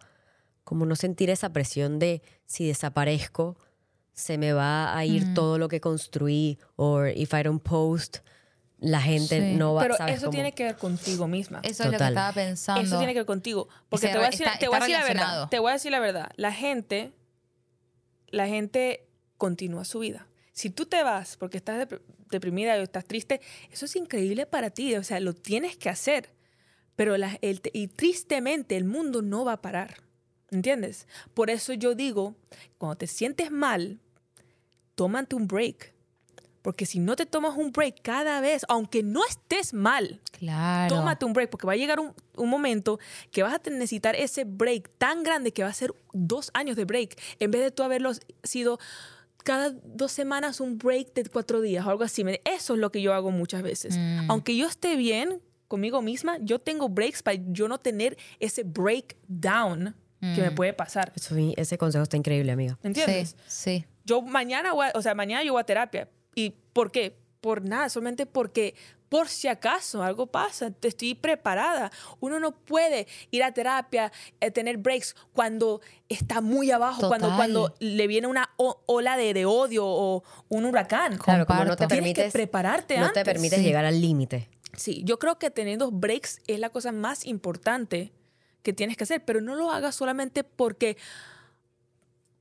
Como 0.64 0.84
no 0.84 0.96
sentir 0.96 1.30
esa 1.30 1.50
presión 1.52 1.98
de 2.00 2.22
si 2.44 2.66
desaparezco, 2.66 3.56
se 4.16 4.38
me 4.38 4.52
va 4.52 4.96
a 4.96 5.04
ir 5.04 5.26
Mm. 5.26 5.34
todo 5.34 5.58
lo 5.58 5.68
que 5.68 5.80
construí, 5.80 6.58
o 6.76 7.04
if 7.06 7.32
I 7.34 7.42
don't 7.42 7.62
post, 7.62 8.18
la 8.78 9.00
gente 9.00 9.40
Sí. 9.52 9.56
no 9.56 9.74
va 9.74 9.82
pero 9.82 9.96
¿sabes? 9.96 10.16
eso 10.16 10.26
Como- 10.26 10.32
tiene 10.34 10.52
que 10.52 10.64
ver 10.64 10.76
contigo 10.76 11.28
misma. 11.28 11.60
Eso 11.62 11.82
es 11.82 11.86
lo 11.86 11.90
que 11.92 11.98
Total. 11.98 12.12
estaba 12.12 12.32
pensando. 12.32 12.80
Eso 12.82 12.98
tiene 12.98 13.12
que 13.12 13.20
ver 13.20 13.26
contigo. 13.26 13.68
Porque 13.88 14.06
se 14.06 14.12
te 14.12 14.18
voy 14.18 14.26
a 14.26 14.30
decir, 14.30 14.46
está- 14.46 14.58
te 14.58 14.68
voy 14.68 14.76
a 14.76 14.80
decir 14.80 14.96
la 14.96 15.04
verdad. 15.04 15.48
Te 15.50 15.58
voy 15.58 15.70
a 15.70 15.72
decir 15.74 15.90
la 15.92 16.00
verdad. 16.00 16.30
La 16.36 16.52
gente, 16.52 17.12
la 18.28 18.46
gente 18.48 19.06
continúa 19.38 19.84
su 19.84 19.98
vida. 20.00 20.26
Si 20.52 20.70
tú 20.70 20.86
te 20.86 21.02
vas 21.02 21.36
porque 21.36 21.58
estás 21.58 21.86
dep- 21.88 22.00
deprimida 22.30 22.74
o 22.74 22.82
estás 22.82 23.04
triste, 23.04 23.40
eso 23.70 23.84
es 23.84 23.96
increíble 23.96 24.46
para 24.46 24.70
ti. 24.70 24.94
O 24.96 25.04
sea, 25.04 25.20
lo 25.20 25.34
tienes 25.34 25.76
que 25.76 25.88
hacer. 25.90 26.30
Pero 26.96 27.16
la- 27.18 27.38
el- 27.42 27.60
y 27.74 27.88
tristemente 27.88 28.76
el 28.76 28.84
mundo 28.84 29.20
no 29.20 29.44
va 29.44 29.52
a 29.54 29.62
parar. 29.62 30.02
¿Entiendes? 30.50 31.06
Por 31.34 31.50
eso 31.50 31.72
yo 31.74 31.94
digo, 31.94 32.34
cuando 32.78 32.96
te 32.96 33.06
sientes 33.06 33.50
mal, 33.50 34.00
tómate 34.96 35.36
un 35.36 35.46
break. 35.46 35.94
Porque 36.62 36.84
si 36.84 36.98
no 36.98 37.14
te 37.14 37.26
tomas 37.26 37.56
un 37.56 37.70
break 37.70 38.02
cada 38.02 38.40
vez, 38.40 38.64
aunque 38.68 39.04
no 39.04 39.24
estés 39.24 39.72
mal, 39.72 40.20
Claro. 40.32 40.96
tómate 40.96 41.24
un 41.24 41.32
break, 41.32 41.48
porque 41.48 41.64
va 41.64 41.74
a 41.74 41.76
llegar 41.76 42.00
un, 42.00 42.12
un 42.36 42.50
momento 42.50 42.98
que 43.30 43.44
vas 43.44 43.54
a 43.54 43.70
necesitar 43.70 44.16
ese 44.16 44.42
break 44.42 44.90
tan 44.98 45.22
grande 45.22 45.52
que 45.52 45.62
va 45.62 45.68
a 45.68 45.72
ser 45.72 45.94
dos 46.12 46.50
años 46.54 46.74
de 46.74 46.84
break, 46.84 47.16
en 47.38 47.52
vez 47.52 47.62
de 47.62 47.70
tú 47.70 47.84
haberlo 47.84 48.10
sido 48.42 48.80
cada 49.44 49.70
dos 49.84 50.10
semanas 50.10 50.58
un 50.58 50.76
break 50.76 51.14
de 51.14 51.24
cuatro 51.26 51.60
días 51.60 51.86
o 51.86 51.90
algo 51.90 52.02
así. 52.02 52.24
Eso 52.44 52.74
es 52.74 52.80
lo 52.80 52.90
que 52.90 53.00
yo 53.00 53.14
hago 53.14 53.30
muchas 53.30 53.62
veces. 53.62 53.96
Mm. 53.96 54.28
Aunque 54.28 54.56
yo 54.56 54.66
esté 54.66 54.96
bien 54.96 55.40
conmigo 55.68 56.02
misma, 56.02 56.38
yo 56.40 56.58
tengo 56.58 56.88
breaks 56.88 57.22
para 57.22 57.38
yo 57.46 57.68
no 57.68 57.78
tener 57.78 58.16
ese 58.40 58.64
breakdown 58.64 59.94
que 60.20 60.40
me 60.42 60.50
Mm. 60.50 60.54
puede 60.56 60.72
pasar. 60.72 61.12
Eso- 61.14 61.36
ese 61.56 61.78
consejo 61.78 62.02
está 62.02 62.16
increíble, 62.16 62.50
amiga. 62.50 62.76
¿Me 62.82 62.88
entiendes? 62.88 63.36
Sí, 63.46 63.80
sí. 63.82 63.84
Yo 64.06 64.22
mañana, 64.22 64.72
voy 64.72 64.86
a- 64.86 64.92
o 64.94 65.02
sea, 65.02 65.14
mañana 65.14 65.42
yo 65.44 65.52
voy 65.52 65.60
a 65.60 65.64
terapia. 65.64 66.08
¿Y 66.34 66.50
por 66.72 66.90
qué? 66.90 67.18
Por 67.40 67.64
nada, 67.64 67.88
solamente 67.90 68.24
porque 68.24 68.74
por 69.08 69.28
si 69.28 69.46
acaso 69.46 70.02
algo 70.02 70.26
pasa, 70.26 70.70
te 70.72 70.88
estoy 70.88 71.14
preparada. 71.14 71.92
Uno 72.18 72.40
no 72.40 72.52
puede 72.52 73.06
ir 73.30 73.44
a 73.44 73.52
terapia, 73.52 74.10
eh, 74.40 74.50
tener 74.50 74.78
breaks 74.78 75.14
cuando 75.32 75.80
está 76.08 76.40
muy 76.40 76.72
abajo, 76.72 77.06
cuando, 77.06 77.26
Total. 77.28 77.36
cuando 77.36 77.74
le 77.78 78.06
viene 78.08 78.26
una 78.26 78.50
o- 78.56 78.82
ola 78.86 79.16
de, 79.16 79.32
de 79.32 79.44
odio 79.46 79.84
o 79.86 80.24
un 80.48 80.64
huracán. 80.64 81.18
Claro, 81.18 81.46
como 81.46 81.64
no 81.64 81.76
te. 81.76 81.86
Tienes 81.86 81.88
que 81.88 82.14
permites, 82.14 82.32
prepararte 82.32 82.96
no 82.98 83.12
te 83.12 83.20
antes. 83.20 83.24
permites 83.24 83.58
Sí. 83.60 83.64
llegar 83.64 83.84
al 83.84 84.00
límite. 84.00 84.48
Sí, 84.76 85.02
yo 85.04 85.18
creo 85.20 85.38
que 85.38 85.50
teniendo 85.50 85.90
breaks 85.92 86.40
es 86.48 86.58
la 86.58 86.70
cosa 86.70 86.90
más 86.92 87.26
importante 87.26 88.12
que 88.62 88.72
tienes 88.72 88.96
que 88.96 89.04
hacer, 89.04 89.24
pero 89.24 89.40
no 89.40 89.54
lo 89.54 89.70
hagas 89.70 89.94
solamente 89.94 90.42
porque 90.42 90.96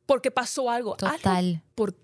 porque 0.05 0.31
pasó 0.31 0.69
algo. 0.69 0.95
Total. 0.95 1.61
por, 1.75 1.95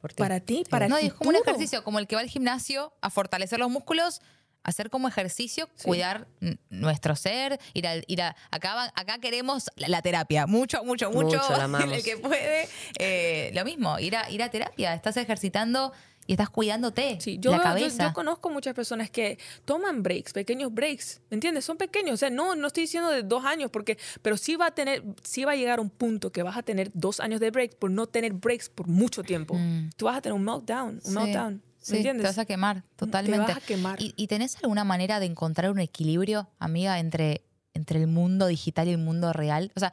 Por 0.00 0.12
ti. 0.12 0.18
para 0.18 0.40
ti, 0.40 0.64
para 0.68 0.88
No, 0.88 0.96
el 0.98 1.06
es 1.06 1.14
como 1.14 1.30
un 1.30 1.36
ejercicio, 1.36 1.84
como 1.84 1.98
el 1.98 2.06
que 2.06 2.16
va 2.16 2.22
al 2.22 2.28
gimnasio 2.28 2.92
a 3.00 3.10
fortalecer 3.10 3.58
los 3.58 3.70
músculos, 3.70 4.20
hacer 4.64 4.90
como 4.90 5.08
ejercicio, 5.08 5.68
cuidar 5.84 6.28
nuestro 6.70 7.16
ser, 7.16 7.58
ir 7.74 7.86
a, 7.86 7.96
ir 8.06 8.22
a 8.22 8.36
acá, 8.52 8.74
va- 8.76 8.92
acá 8.94 9.18
queremos 9.18 9.70
la, 9.76 9.88
la 9.88 10.02
terapia, 10.02 10.46
mucho, 10.46 10.84
mucho, 10.84 11.10
mucho, 11.10 11.38
Mucho, 11.40 11.78
el 11.92 12.02
que 12.04 12.16
puede, 12.16 12.68
eh, 12.98 13.50
lo 13.54 13.64
mismo, 13.64 13.98
ir 13.98 14.16
a, 14.16 14.30
ir 14.30 14.40
a 14.42 14.50
terapia, 14.50 14.94
estás 14.94 15.16
ejercitando 15.16 15.92
y 16.26 16.32
estás 16.34 16.50
cuidándote 16.50 17.18
Sí, 17.20 17.38
yo, 17.40 17.50
la 17.50 17.56
yo- 17.58 17.62
cabeza. 17.62 18.06
yo 18.08 18.12
conozco 18.12 18.48
muchas 18.50 18.74
personas 18.74 19.10
que 19.10 19.38
toman 19.64 20.02
breaks, 20.02 20.32
pequeños 20.32 20.72
breaks, 20.72 21.20
¿me 21.30 21.34
entiendes? 21.36 21.64
Son 21.64 21.76
pequeños, 21.76 22.14
o 22.14 22.16
sea, 22.16 22.30
no, 22.30 22.54
no 22.54 22.68
estoy 22.68 22.84
diciendo 22.84 23.10
de 23.10 23.22
dos 23.22 23.44
años, 23.44 23.70
porque, 23.70 23.98
pero 24.22 24.36
sí 24.36 24.56
va 24.56 24.66
a 24.66 24.70
tener, 24.70 25.02
sí 25.22 25.44
va 25.44 25.52
a 25.52 25.56
llegar 25.56 25.80
un 25.80 25.90
punto 25.90 26.30
que 26.30 26.42
vas 26.42 26.56
a 26.56 26.62
tener 26.62 26.90
dos 26.94 27.20
años 27.20 27.40
de 27.40 27.50
breaks 27.50 27.74
por 27.74 27.90
no 27.90 28.06
tener 28.06 28.32
breaks 28.34 28.68
por 28.68 28.86
mucho 28.88 29.22
tiempo. 29.22 29.58
Tú 29.96 30.04
vas 30.06 30.16
a 30.18 30.20
tener 30.22 30.34
un 30.34 30.44
meltdown, 30.44 30.88
un 30.90 30.96
Mm. 30.96 31.00
Sí, 31.02 31.10
meltdown, 31.18 31.54
¿me 31.54 31.60
sí, 31.80 31.96
entiendes? 31.96 32.22
Te 32.22 32.28
vas 32.28 32.38
a 32.38 32.44
quemar, 32.44 32.84
totalmente. 32.96 33.46
vas 33.52 33.56
a 33.56 33.60
quemar. 33.60 34.00
¿Y, 34.00 34.14
y 34.16 34.26
tenés 34.28 34.56
alguna 34.62 34.84
manera 34.84 35.18
de 35.20 35.26
encontrar 35.26 35.70
un 35.70 35.80
equilibrio, 35.80 36.48
amiga, 36.60 36.98
entre, 37.00 37.42
entre 37.74 38.00
el 38.00 38.06
mundo 38.06 38.46
digital 38.46 38.86
y 38.88 38.92
el 38.92 38.98
mundo 38.98 39.32
real? 39.32 39.72
O 39.74 39.80
sea, 39.80 39.92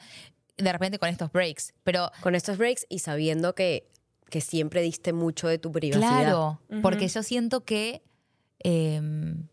de 0.58 0.72
repente 0.72 1.00
con 1.00 1.10
estos 1.10 1.32
breaks, 1.32 1.74
pero 1.84 2.12
Con 2.22 2.36
estos 2.36 2.58
breaks 2.58 2.86
y 2.90 3.00
sabiendo 3.00 3.56
que, 3.56 3.90
que 4.30 4.42
siempre 4.42 4.82
diste 4.82 5.14
mucho 5.14 5.48
de 5.48 5.58
tu 5.58 5.72
privacidad. 5.72 6.08
Claro, 6.08 6.62
porque 6.82 7.08
yo 7.08 7.24
siento 7.24 7.66
que 7.66 8.02
em, 8.60 9.48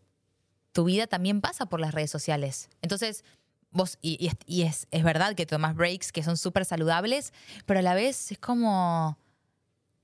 tu 0.71 0.83
vida 0.85 1.07
también 1.07 1.41
pasa 1.41 1.65
por 1.67 1.79
las 1.79 1.93
redes 1.93 2.11
sociales. 2.11 2.69
Entonces, 2.81 3.23
vos, 3.71 3.97
y, 4.01 4.23
y 4.23 4.27
es, 4.27 4.35
y 4.45 4.61
es- 4.63 4.87
es 4.91 5.03
verdad 5.03 5.35
que 5.35 5.45
tomás 5.45 5.75
breaks 5.75 6.11
que 6.11 6.23
son 6.23 6.37
súper 6.37 6.65
saludables, 6.65 7.33
pero 7.65 7.79
a 7.79 7.83
la 7.83 7.93
vez 7.95 8.31
es 8.31 8.37
como 8.39 9.17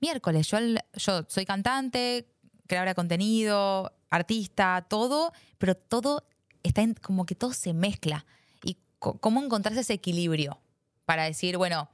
miércoles. 0.02 0.48
Yo, 0.50 0.58
yo 0.96 1.24
soy 1.28 1.46
cantante, 1.46 2.28
creadora 2.68 2.92
de 2.92 2.96
contenido, 2.96 3.94
artista, 4.10 4.86
todo, 4.90 5.32
pero 5.58 5.76
todo 5.76 6.24
está 6.64 6.82
en, 6.82 6.94
como 6.96 7.26
que 7.26 7.36
todo 7.36 7.54
se 7.54 7.74
mezcla. 7.74 8.26
¿Y 8.64 8.78
cómo 9.00 9.42
encontrarse 9.44 9.82
ese 9.82 9.94
equilibrio? 9.94 10.60
Para 11.06 11.24
decir, 11.26 11.58
bueno, 11.58 11.90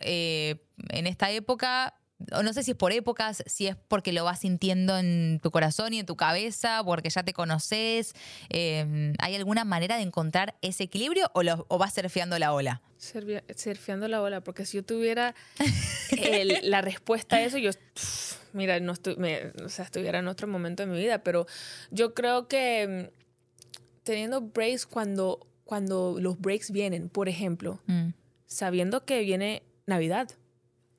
eh, 0.00 0.62
en 0.90 1.06
esta 1.06 1.30
época, 1.30 1.94
no 2.42 2.52
sé 2.52 2.62
si 2.62 2.72
es 2.72 2.76
por 2.76 2.92
épocas, 2.92 3.42
si 3.46 3.66
es 3.66 3.76
porque 3.88 4.12
lo 4.12 4.24
vas 4.24 4.40
sintiendo 4.40 4.96
en 4.98 5.40
tu 5.42 5.50
corazón 5.50 5.92
y 5.94 5.98
en 5.98 6.06
tu 6.06 6.16
cabeza, 6.16 6.82
porque 6.84 7.10
ya 7.10 7.22
te 7.22 7.32
conoces. 7.32 8.14
eh, 8.50 9.12
¿Hay 9.18 9.34
alguna 9.34 9.64
manera 9.64 9.96
de 9.96 10.02
encontrar 10.02 10.56
ese 10.62 10.84
equilibrio 10.84 11.30
o, 11.34 11.42
lo, 11.42 11.66
o 11.68 11.78
vas 11.78 11.94
surfeando 11.94 12.38
la 12.38 12.52
ola? 12.52 12.80
Surfea- 12.98 13.42
surfeando 13.56 14.06
la 14.08 14.22
ola, 14.22 14.40
porque 14.42 14.64
si 14.64 14.76
yo 14.78 14.84
tuviera 14.84 15.34
el- 16.16 16.58
la 16.70 16.80
respuesta 16.80 17.36
a 17.36 17.42
eso, 17.42 17.58
yo, 17.58 17.70
pff, 17.72 18.36
mira, 18.52 18.78
no 18.80 18.94
estu- 18.94 19.16
me- 19.16 19.52
o 19.64 19.68
sea, 19.68 19.84
estuviera 19.84 20.18
en 20.20 20.28
otro 20.28 20.46
momento 20.48 20.84
de 20.84 20.92
mi 20.92 20.98
vida, 20.98 21.22
pero 21.22 21.46
yo 21.90 22.14
creo 22.14 22.46
que 22.48 23.10
mm, 23.10 23.82
teniendo 24.04 24.40
breaks 24.40 24.86
cuando, 24.86 25.46
cuando 25.64 26.16
los 26.20 26.38
breaks 26.40 26.70
vienen, 26.70 27.08
por 27.08 27.28
ejemplo, 27.28 27.80
Mm. 27.86 28.10
sabiendo 28.46 29.04
que 29.04 29.20
viene 29.22 29.62
Navidad, 29.86 30.28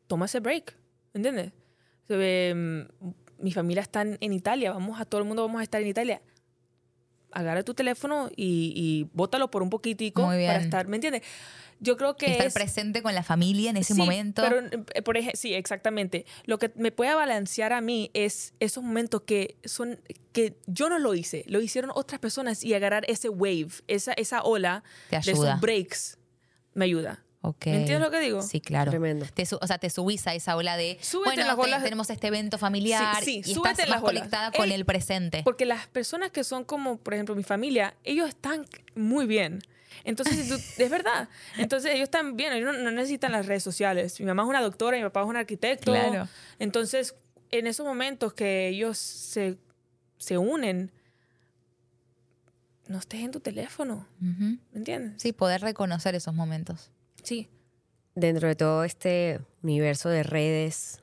toma 0.07 0.25
ese 0.25 0.39
break, 0.41 0.75
¿entiendes? 1.13 1.51
Mm, 2.09 2.81
mi 3.39 3.51
familia 3.51 3.81
está 3.81 4.01
en, 4.01 4.33
Italia, 4.33 4.71
vamos 4.71 4.99
a 4.99 5.05
todo 5.05 5.21
el 5.21 5.27
mundo 5.27 5.43
vamos 5.45 5.59
a 5.59 5.63
estar 5.63 5.81
en 5.81 5.87
Italia. 5.87 6.21
Agarra 7.31 7.63
tu 7.63 7.73
teléfono 7.73 8.29
y, 8.35 8.73
y 8.75 9.09
bótalo 9.13 9.49
por 9.49 9.63
un 9.63 9.69
poquitico 9.69 10.21
para 10.23 10.57
estar, 10.57 10.87
¿me 10.87 10.97
entiendes? 10.97 11.23
Yo 11.79 11.97
creo 11.97 12.15
que 12.15 12.31
Estar 12.31 12.47
es, 12.47 12.53
presente 12.53 13.01
con 13.01 13.13
la 13.13 13.23
familia 13.23 13.71
en 13.71 13.77
ese 13.77 13.93
Sí, 13.93 13.99
momento. 13.99 14.41
Pero, 14.41 14.59
eh, 14.93 15.01
por 15.01 15.17
ejemplo, 15.17 15.37
sí, 15.37 15.53
exactamente. 15.53 16.25
Lo 16.45 16.57
que 16.57 16.71
me 16.75 16.91
puede 16.91 17.13
balancear 17.13 17.73
a 17.73 17.81
mí 17.81 18.09
es 18.13 18.53
esos 18.61 18.83
momentos 18.83 19.23
que 19.23 19.57
son 19.65 19.99
que 20.31 20.55
yo 20.67 20.87
no 20.87 20.97
lo 20.99 21.13
hice, 21.13 21.43
lo 21.47 21.59
hicieron 21.59 21.91
otras 21.93 22.19
personas 22.19 22.63
y 22.63 22.73
agarrar 22.73 23.03
ese 23.09 23.27
wave, 23.27 23.69
esa, 23.87 24.13
esa 24.13 24.43
ola 24.43 24.83
Te 25.09 25.17
de 25.17 25.31
ayuda. 25.31 25.49
esos 25.49 25.61
breaks 25.61 26.17
me 26.73 26.85
ayuda. 26.85 27.25
Ok. 27.45 27.65
¿Me 27.65 27.75
entiendes 27.81 27.99
lo 27.99 28.09
que 28.09 28.21
digo? 28.21 28.41
Sí, 28.41 28.61
claro. 28.61 28.89
Tremendo. 28.89 29.25
Te 29.33 29.43
o 29.59 29.67
sea, 29.67 29.77
te 29.77 29.89
subís 29.89 30.25
a 30.27 30.33
esa 30.33 30.55
ola 30.55 30.77
de, 30.77 30.97
Súbete 31.01 31.25
bueno, 31.35 31.41
en 31.41 31.47
las 31.69 31.79
te- 31.79 31.83
tenemos 31.83 32.09
este 32.09 32.27
evento 32.27 32.57
familiar 32.57 33.17
Sí, 33.21 33.43
sí, 33.43 33.51
y 33.51 33.53
súbete 33.53 33.81
estás 33.83 33.89
más 33.89 33.95
las 33.97 34.03
olas. 34.03 34.19
conectada 34.21 34.51
con 34.53 34.65
Ey, 34.69 34.73
el 34.73 34.85
presente. 34.85 35.41
Porque 35.43 35.65
las 35.65 35.87
personas 35.87 36.31
que 36.31 36.45
son 36.45 36.63
como, 36.63 36.95
por 36.97 37.13
ejemplo, 37.13 37.35
mi 37.35 37.43
familia, 37.43 37.95
ellos 38.05 38.29
están 38.29 38.65
muy 38.95 39.25
bien. 39.25 39.59
Entonces, 40.05 40.37
si 40.37 40.49
tú- 40.49 40.55
es 40.83 40.89
verdad. 40.89 41.27
Entonces, 41.57 41.91
ellos 41.91 42.03
están 42.05 42.37
bien, 42.37 42.53
ellos 42.53 42.73
no, 42.73 42.81
no 42.81 42.91
necesitan 42.91 43.33
las 43.33 43.45
redes 43.45 43.61
sociales. 43.61 44.17
Mi 44.21 44.25
mamá 44.25 44.43
es 44.43 44.49
una 44.49 44.61
doctora, 44.61 44.95
mi 44.95 45.03
papá 45.03 45.21
es 45.23 45.27
un 45.27 45.35
arquitecto. 45.35 45.91
Claro. 45.91 46.29
Entonces, 46.59 47.13
en 47.51 47.67
esos 47.67 47.85
momentos 47.85 48.33
que 48.33 48.69
ellos 48.69 48.97
se, 48.97 49.57
se 50.17 50.37
unen, 50.37 50.91
no 52.87 52.99
estés 52.99 53.21
en 53.21 53.31
tu 53.31 53.39
teléfono. 53.39 54.07
¿Me 54.19 54.57
entiendes? 54.73 55.21
Sí, 55.21 55.33
poder 55.33 55.61
reconocer 55.61 56.15
esos 56.15 56.33
momentos. 56.33 56.89
Sí. 57.23 57.49
Dentro 58.15 58.49
de 58.49 58.55
todo 58.55 58.83
este 58.83 59.39
universo 59.63 60.09
de 60.09 60.23
redes, 60.23 61.01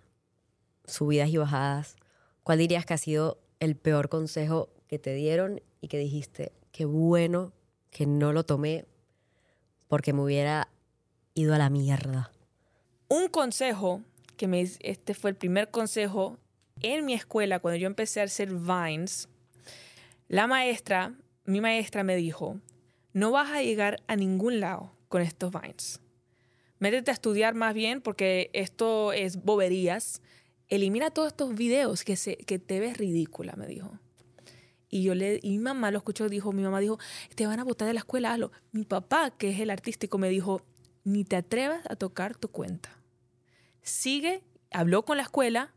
subidas 0.85 1.31
y 1.31 1.39
bajadas, 1.39 1.97
¿cuál 2.43 2.59
dirías 2.59 2.85
que 2.85 2.95
ha 2.95 2.99
sido 2.99 3.41
el 3.59 3.75
peor 3.75 4.09
consejo 4.11 4.68
que 4.87 4.99
te 4.99 5.14
dieron 5.14 5.62
y 5.81 5.89
que 5.89 5.99
dijiste, 5.99 6.53
qué 6.73 6.85
bueno 6.85 7.53
que 7.91 8.07
no 8.07 8.33
lo 8.33 8.45
tomé 8.45 8.85
porque 9.89 10.12
me 10.12 10.23
hubiera 10.23 10.68
ido 11.35 11.55
a 11.55 11.59
la 11.59 11.71
mierda? 11.71 12.31
Un 13.09 13.29
consejo 13.29 14.03
que 14.37 14.47
me 14.47 14.61
este 14.61 15.14
fue 15.14 15.31
el 15.31 15.37
primer 15.37 15.71
consejo 15.71 16.37
en 16.83 17.07
mi 17.07 17.14
escuela 17.14 17.61
cuando 17.61 17.77
yo 17.77 17.87
empecé 17.87 18.21
a 18.21 18.25
hacer 18.25 18.55
vines. 18.55 19.29
La 20.29 20.47
maestra, 20.47 21.14
mi 21.45 21.61
maestra 21.61 22.05
me 22.05 22.14
dijo, 22.14 22.61
"No 23.12 23.33
vas 23.33 23.51
a 23.51 23.62
llegar 23.62 23.97
a 24.07 24.16
ningún 24.16 24.61
lado 24.61 24.93
con 25.11 25.23
estos 25.23 25.51
vines. 25.51 26.01
Métete 26.81 27.12
a 27.12 27.14
estudiar 27.14 27.55
más 27.55 27.72
bien 27.72 28.01
porque 28.01 28.51
esto 28.53 29.12
es 29.12 29.43
boberías. 29.45 30.22
Elimina 30.68 31.11
todos 31.11 31.28
estos 31.28 31.55
videos 31.55 32.03
que 32.03 32.16
se 32.16 32.37
que 32.37 32.59
te 32.59 32.81
ves 32.81 32.97
ridícula", 32.97 33.55
me 33.57 33.66
dijo. 33.68 33.99
Y 34.89 35.05
yo 35.05 35.14
le 35.14 35.39
y 35.43 35.51
mi 35.51 35.59
mamá 35.59 35.93
lo 35.93 35.99
escuchó, 35.99 36.28
dijo, 36.28 36.53
mi 36.53 36.62
mamá 36.62 36.81
dijo, 36.81 36.99
"Te 37.37 37.47
van 37.47 37.61
a 37.61 37.64
botar 37.64 37.87
de 37.87 37.95
la 37.95 38.01
escuela, 38.01 38.33
hazlo." 38.33 38.51
Mi 38.72 38.85
papá, 38.85 39.31
que 39.31 39.51
es 39.51 39.61
el 39.61 39.70
artístico, 39.70 40.18
me 40.18 40.28
dijo, 40.28 40.62
"Ni 41.05 41.24
te 41.24 41.37
atrevas 41.37 41.83
a 41.89 41.95
tocar 41.95 42.37
tu 42.37 42.49
cuenta." 42.49 43.01
sigue, 43.83 44.43
habló 44.70 45.05
con 45.05 45.16
la 45.16 45.24
escuela 45.24 45.72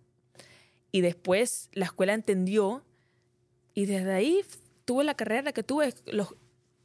y 0.91 1.01
después 1.01 1.69
la 1.73 1.85
escuela 1.85 2.13
entendió 2.13 2.83
y 3.73 3.85
desde 3.85 4.13
ahí 4.13 4.45
tuve 4.85 5.03
la 5.03 5.15
carrera 5.15 5.51
que 5.51 5.63
tuve. 5.63 5.93
Los, 6.05 6.35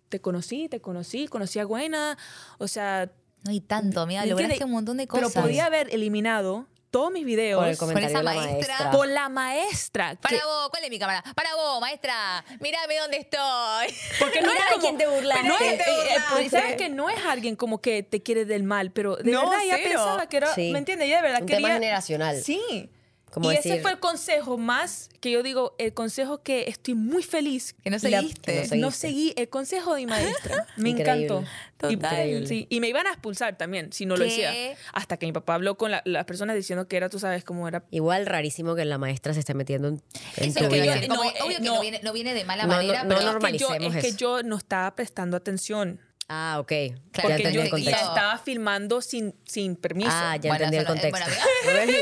te 0.08 0.20
conocí, 0.20 0.68
te 0.68 0.80
conocí, 0.80 1.28
conocí 1.28 1.58
a 1.58 2.16
o 2.58 2.68
sea... 2.68 3.12
No 3.44 3.50
hay 3.50 3.60
tanto, 3.60 4.00
amiga, 4.00 4.22
¿me 4.22 4.28
lograste 4.28 4.64
un 4.64 4.72
montón 4.72 4.96
de 4.96 5.06
Pero 5.06 5.26
cosas. 5.26 5.42
podía 5.42 5.66
haber 5.66 5.92
eliminado 5.94 6.66
todos 6.90 7.12
mis 7.12 7.24
videos 7.24 7.60
Por 7.60 7.68
el 7.68 7.76
comentario 7.76 8.08
esa 8.08 8.18
de 8.18 8.24
la 8.24 8.34
maestra. 8.34 8.74
maestra. 8.74 8.90
por 8.90 9.08
la 9.08 9.28
maestra. 9.28 10.10
que- 10.12 10.16
Para 10.22 10.46
vos, 10.46 10.68
¿cuál 10.70 10.84
es 10.84 10.90
mi 10.90 10.98
cámara? 10.98 11.22
Para 11.36 11.54
vos, 11.54 11.80
maestra. 11.80 12.44
Mírame 12.60 12.96
dónde 12.96 13.18
estoy. 13.18 13.94
porque 14.18 14.40
no 14.42 14.48
Mira 14.48 14.60
era 14.60 14.68
como- 14.70 14.80
quién 14.82 14.96
te 14.98 15.06
burlaste. 15.06 15.46
No 15.48 15.54
es, 15.54 15.60
¿De 15.60 15.66
quién 15.66 15.78
te 15.78 15.84
eh, 15.90 15.94
burlaste? 16.30 16.50
¿Sabes 16.50 16.76
que 16.76 16.88
no 16.88 17.10
es 17.10 17.18
alguien 17.26 17.56
como 17.56 17.80
que 17.80 18.02
te 18.02 18.22
quiere 18.22 18.44
del 18.46 18.62
mal? 18.64 18.90
Pero 18.90 19.16
de 19.16 19.30
No, 19.30 19.42
verdad 19.50 19.64
ella 19.64 19.74
cero. 19.76 19.88
pensaba 19.90 20.28
que 20.28 20.36
era... 20.38 20.54
Sí. 20.54 20.72
¿Me 20.72 20.78
entiendes? 20.78 21.06
Ella 21.08 21.16
de 21.16 21.22
verdad 21.22 21.40
Un 21.42 21.46
quería... 21.46 21.58
tema 21.68 21.74
generacional. 21.74 22.42
Sí. 22.42 22.90
Como 23.30 23.52
y 23.52 23.56
ese 23.56 23.80
fue 23.80 23.92
el 23.92 24.00
consejo 24.00 24.56
más 24.58 25.10
que 25.20 25.30
yo 25.30 25.42
digo, 25.42 25.74
el 25.78 25.92
consejo 25.94 26.42
que 26.42 26.64
estoy 26.68 26.94
muy 26.94 27.22
feliz. 27.22 27.74
Que 27.82 27.90
no 27.90 27.94
la- 27.96 28.00
seguiste. 28.00 28.68
Que 28.68 28.76
no 28.76 28.90
seguí 28.90 29.32
el 29.36 29.48
consejo 29.48 29.94
de 29.94 30.00
mi 30.02 30.06
maestra. 30.06 30.66
Me 30.76 30.90
Increíble. 30.90 31.24
encantó. 31.26 31.44
Y, 31.90 31.96
Total. 31.96 32.46
sí, 32.48 32.66
y 32.70 32.80
me 32.80 32.88
iban 32.88 33.06
a 33.06 33.10
expulsar 33.10 33.56
también 33.56 33.92
si 33.92 34.04
no 34.04 34.16
lo 34.16 34.24
decía. 34.24 34.52
Hasta 34.92 35.16
que 35.16 35.26
mi 35.26 35.32
papá 35.32 35.54
habló 35.54 35.76
con 35.76 35.90
la- 35.92 36.02
las 36.04 36.24
personas 36.24 36.56
diciendo 36.56 36.88
que 36.88 36.96
era, 36.96 37.08
tú 37.08 37.18
sabes 37.20 37.44
cómo 37.44 37.68
era. 37.68 37.84
Igual 37.90 38.26
rarísimo 38.26 38.74
que 38.74 38.84
la 38.84 38.98
maestra 38.98 39.32
se 39.34 39.40
esté 39.40 39.54
metiendo 39.54 39.88
en, 39.88 40.02
en 40.38 40.48
Eso 40.50 40.58
tu 40.58 40.64
es 40.64 40.70
lo 40.70 40.70
que 40.70 40.82
vida. 40.82 41.00
Como 41.08 41.22
No, 41.24 41.32
que 41.32 41.42
obvio 41.42 41.56
eh, 41.58 41.60
que 41.60 41.64
no, 41.64 41.74
no. 41.76 41.80
viene, 41.80 42.00
no 42.02 42.12
viene 42.12 42.34
de 42.34 42.44
mala 42.44 42.66
manera, 42.66 43.04
no, 43.04 43.08
pero 43.10 43.20
no, 43.20 43.38
Es 43.38 43.52
que 43.52 43.58
yo, 43.58 43.68
normalicemos 43.68 43.94
es 43.96 44.02
que 44.04 44.12
yo 44.18 44.42
no 44.42 44.56
estaba 44.56 44.94
prestando 44.96 45.36
atención. 45.36 46.00
Ah, 46.30 46.58
ok. 46.60 46.68
Claro, 47.12 47.28
Porque 47.30 47.52
yo 47.52 47.62
el 47.62 47.70
contexto. 47.70 48.06
estaba 48.06 48.36
filmando 48.38 49.00
sin, 49.00 49.34
sin 49.46 49.76
permiso. 49.76 50.10
Ah, 50.12 50.36
ya 50.36 50.50
Bueno, 50.50 50.66
entendí 50.66 50.76
el 50.76 50.82
no- 50.84 50.88
contexto. 50.90 51.30
bueno. 51.64 51.92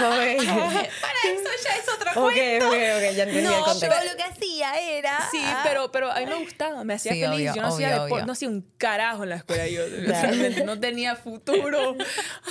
Para 1.00 1.18
eso 1.24 1.50
ya 1.64 1.76
es 1.76 1.88
otro 1.94 2.10
Ok, 2.24 2.32
ok, 2.32 2.66
ok, 2.66 3.14
ya 3.14 3.22
entendí 3.22 3.38
el 3.38 3.44
No, 3.44 3.64
contexto. 3.64 3.96
yo 4.04 4.10
lo 4.10 4.16
que 4.16 4.22
hacía 4.24 4.74
era. 4.80 5.28
Sí, 5.30 5.40
pero, 5.62 5.92
pero 5.92 6.10
a 6.10 6.18
mí 6.18 6.26
me 6.26 6.34
gustaba, 6.34 6.82
me 6.82 6.94
hacía 6.94 7.12
Sí, 7.12 7.20
feliz. 7.20 7.34
obvio, 7.50 7.54
yo 7.54 7.62
no 7.62 7.68
hacía 7.68 8.02
obvio, 8.02 8.26
no 8.26 8.32
hacía 8.32 8.48
un 8.48 8.62
carajo 8.76 9.22
en 9.22 9.28
la 9.30 9.36
escuela. 9.36 9.68
Yo 9.68 9.82
realmente 10.06 10.64
no 10.64 10.80
tenía 10.80 11.14
futuro. 11.14 11.96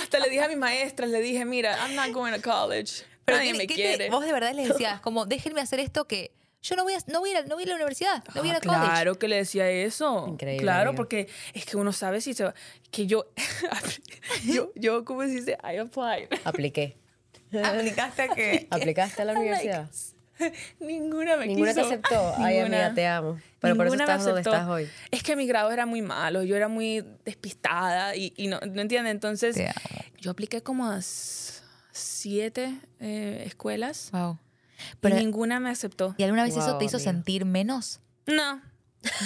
Hasta 0.00 0.18
le 0.20 0.30
dije 0.30 0.42
a 0.42 0.48
mis 0.48 0.56
maestras, 0.56 1.10
le 1.10 1.20
dije, 1.20 1.44
mira, 1.44 1.76
I'm 1.86 1.94
not 1.94 2.12
going 2.12 2.32
to 2.32 2.40
college. 2.40 3.04
Pero 3.26 3.38
Nadie 3.38 3.52
¿qué- 3.52 3.58
me 3.58 3.66
qué 3.66 3.74
te- 3.74 3.82
quiere. 3.82 4.08
vos 4.10 4.24
de 4.24 4.32
verdad 4.32 4.54
les 4.54 4.68
decías, 4.68 5.00
como, 5.00 5.26
déjenme 5.26 5.60
hacer 5.60 5.80
esto 5.80 6.06
que 6.06 6.32
yo 6.68 6.76
no 6.76 6.84
voy 6.84 6.94
a, 6.94 6.98
no 7.06 7.20
voy 7.20 7.30
a, 7.30 7.32
ir 7.32 7.38
a- 7.38 7.42
no 7.46 7.54
voy 7.56 7.62
a 7.62 7.66
ir 7.66 7.68
a 7.68 7.72
la 7.72 7.76
universidad, 7.76 8.24
no 8.34 8.40
voy 8.42 8.48
a 8.50 8.52
ir 8.52 8.54
Ah, 8.54 8.58
a 8.58 8.60
college. 8.60 8.90
claro 8.92 9.18
que 9.18 9.28
le 9.28 9.36
decía 9.36 9.70
eso. 9.70 10.26
Increíble, 10.28 10.62
Claro, 10.62 10.90
amiga. 10.90 10.96
porque 10.96 11.28
es 11.54 11.64
que 11.64 11.76
uno 11.76 11.92
sabe 11.92 12.20
si 12.20 12.34
se 12.34 12.44
va. 12.44 12.54
Que 12.90 13.06
yo, 13.06 13.26
yo, 14.44 14.72
yo, 14.74 15.04
¿cómo 15.04 15.22
se 15.22 15.28
dice? 15.28 15.58
I 15.62 15.76
applied. 15.78 16.28
Apliqué. 16.44 16.96
Aplicaste 17.64 18.22
a 18.22 18.28
que. 18.28 18.66
¿Aplicaste 18.70 19.22
a 19.22 19.24
la 19.24 19.32
universidad? 19.38 19.88
Ninguna 20.80 21.36
me 21.38 21.46
Ninguna 21.46 21.72
te 21.72 21.80
quiso. 21.80 21.86
aceptó. 21.86 22.34
Ay, 22.36 22.56
Ninguna. 22.56 22.76
amiga, 22.86 22.94
te 22.94 23.06
amo. 23.06 23.38
Pero 23.60 23.74
por 23.74 23.86
eso 23.86 23.94
Ninguna 23.96 24.06
me 24.06 24.12
estás 24.12 24.24
donde 24.26 24.40
aceptó. 24.40 24.54
estás 24.56 24.68
hoy. 24.68 24.88
Es 25.10 25.22
que 25.22 25.34
mi 25.34 25.46
grado 25.46 25.70
era 25.72 25.86
muy 25.86 26.02
malo, 26.02 26.42
yo 26.42 26.56
era 26.56 26.68
muy 26.68 27.02
despistada 27.24 28.14
y, 28.16 28.34
y 28.36 28.48
no, 28.48 28.60
¿no 28.60 28.82
entiendes? 28.82 29.12
Entonces, 29.12 29.54
Te 29.56 29.72
yo 30.20 30.30
apliqué 30.30 30.62
como 30.62 30.86
a 30.90 31.00
siete 31.92 32.74
eh, 33.00 33.44
escuelas 33.46 34.10
Wow. 34.12 34.38
Y 34.76 34.96
Pero, 35.00 35.16
ninguna 35.16 35.60
me 35.60 35.70
aceptó. 35.70 36.14
¿Y 36.18 36.22
alguna 36.24 36.44
vez 36.44 36.56
eso 36.56 36.66
Wow, 36.70 36.78
te 36.78 36.84
hizo 36.86 36.96
amiga. 36.96 37.12
sentir 37.12 37.44
menos? 37.44 38.00
No, 38.26 38.60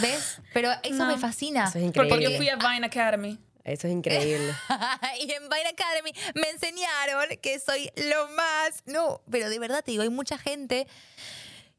¿Ves? 0.03 0.39
Pero 0.53 0.71
eso 0.83 0.95
No. 0.95 1.07
me 1.07 1.17
fascina. 1.17 1.69
Eso 1.69 1.79
es 1.79 1.93
porque 1.93 2.15
increíble. 2.15 2.31
yo 2.33 2.37
fui 2.37 2.49
a 2.51 2.57
Vine 2.57 2.87
Academy. 2.87 3.39
Eso 3.65 3.87
es 3.87 3.93
increíble. 3.95 4.53
y 5.21 5.31
en 5.33 5.43
Vine 5.49 5.69
Academy 5.73 6.13
me 6.35 6.51
enseñaron 6.51 7.25
que 7.41 7.59
soy 7.59 7.91
lo 7.97 8.29
más. 8.35 8.83
No, 8.87 9.23
pero 9.31 9.49
de 9.49 9.59
verdad 9.59 9.83
te 9.85 9.93
digo, 9.93 10.03
hay 10.03 10.11
mucha 10.11 10.37
gente 10.39 10.87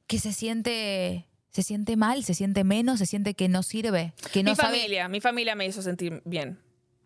que 0.07 0.19
se 0.19 0.33
siente. 0.33 1.27
Se 1.51 1.63
siente 1.63 1.97
mal, 1.97 2.23
se 2.23 2.33
siente 2.33 2.63
menos, 2.63 2.97
se 2.99 3.05
siente 3.05 3.33
que 3.33 3.49
no 3.49 3.61
sirve, 3.61 4.13
que 4.31 4.41
no 4.41 4.51
mi 4.51 4.55
sabe. 4.55 4.69
familia, 4.77 5.09
mi 5.09 5.19
familia 5.19 5.53
me 5.53 5.65
hizo 5.65 5.81
sentir 5.81 6.21
bien. 6.23 6.57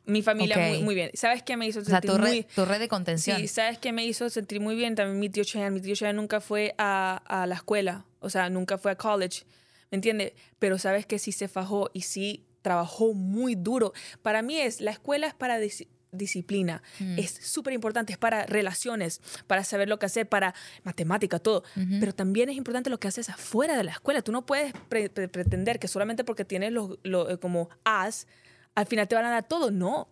Mi 0.06 0.22
familia 0.22 0.56
Ok. 0.58 0.62
muy, 0.70 0.84
muy 0.84 0.95
bien. 0.95 1.12
¿Sabes 1.14 1.41
qué 1.43 1.58
me 1.58 1.68
hizo 1.68 1.80
O 1.80 1.84
sea, 1.84 1.95
sentir 1.99 2.12
tu 2.12 2.18
red, 2.18 2.28
muy 2.30 2.43
tu 2.56 2.66
red 2.66 2.80
de 2.80 2.88
contención. 2.88 3.38
Sí, 3.39 3.47
¿sabes 3.47 3.78
qué 3.80 3.91
me 3.91 4.06
hizo 4.06 4.30
sentir 4.30 4.60
muy 4.60 4.76
bien? 4.76 4.95
También 4.95 5.20
mi 5.20 5.30
tío 5.30 5.43
Cheyenne. 5.43 5.72
Mi 5.72 5.82
tío 5.82 5.95
Cheyenne 5.95 6.16
nunca 6.18 6.41
fue 6.41 6.76
a, 6.78 7.22
a 7.26 7.47
la 7.47 7.56
escuela, 7.56 8.06
o 8.20 8.30
sea, 8.30 8.49
nunca 8.49 8.78
fue 8.78 8.91
a 8.91 8.95
college, 8.95 9.43
¿me 9.91 9.95
entiendes? 9.97 10.34
Pero 10.60 10.78
sabes 10.78 11.06
que 11.06 11.18
sí 11.20 11.32
se 11.32 11.47
fajó 11.47 11.89
y 11.93 12.01
sí 12.01 12.45
trabajó 12.62 13.14
muy 13.14 13.56
duro. 13.56 13.93
Para 14.22 14.41
mí 14.41 14.60
es, 14.60 14.82
la 14.82 14.91
escuela 14.91 15.28
es 15.28 15.34
para 15.34 15.60
dis- 15.60 15.88
disciplina, 16.12 16.82
Mm. 16.99 17.20
es 17.20 17.32
súper 17.32 17.74
importante, 17.74 18.14
es 18.14 18.18
para 18.18 18.45
relaciones, 18.45 19.20
para 19.47 19.64
saber 19.66 19.89
lo 19.89 19.99
que 19.99 20.06
hacer, 20.06 20.30
para 20.30 20.56
matemática, 20.84 21.39
todo. 21.39 21.64
Pero 21.99 22.14
también 22.16 22.47
es 22.49 22.56
importante 22.56 22.89
lo 22.89 22.99
que 22.99 23.08
haces 23.10 23.30
afuera 23.30 23.76
de 23.76 23.84
la 23.84 23.91
escuela. 23.91 24.22
Tú 24.22 24.32
no 24.32 24.45
puedes 24.45 24.72
pre- 24.88 25.10
pre- 25.10 25.28
pretender 25.28 25.78
que 25.78 25.88
solamente 25.89 26.24
porque 26.24 26.45
tienes 26.45 26.72
los, 26.72 26.97
lo- 27.03 27.30
eh, 27.30 27.38
como 27.38 27.70
as, 27.84 28.28
al 28.76 28.86
final 28.86 29.07
te 29.07 29.15
van 29.15 29.26
a 29.26 29.30
dar 29.32 29.47
todo. 29.47 29.71
No, 29.71 30.07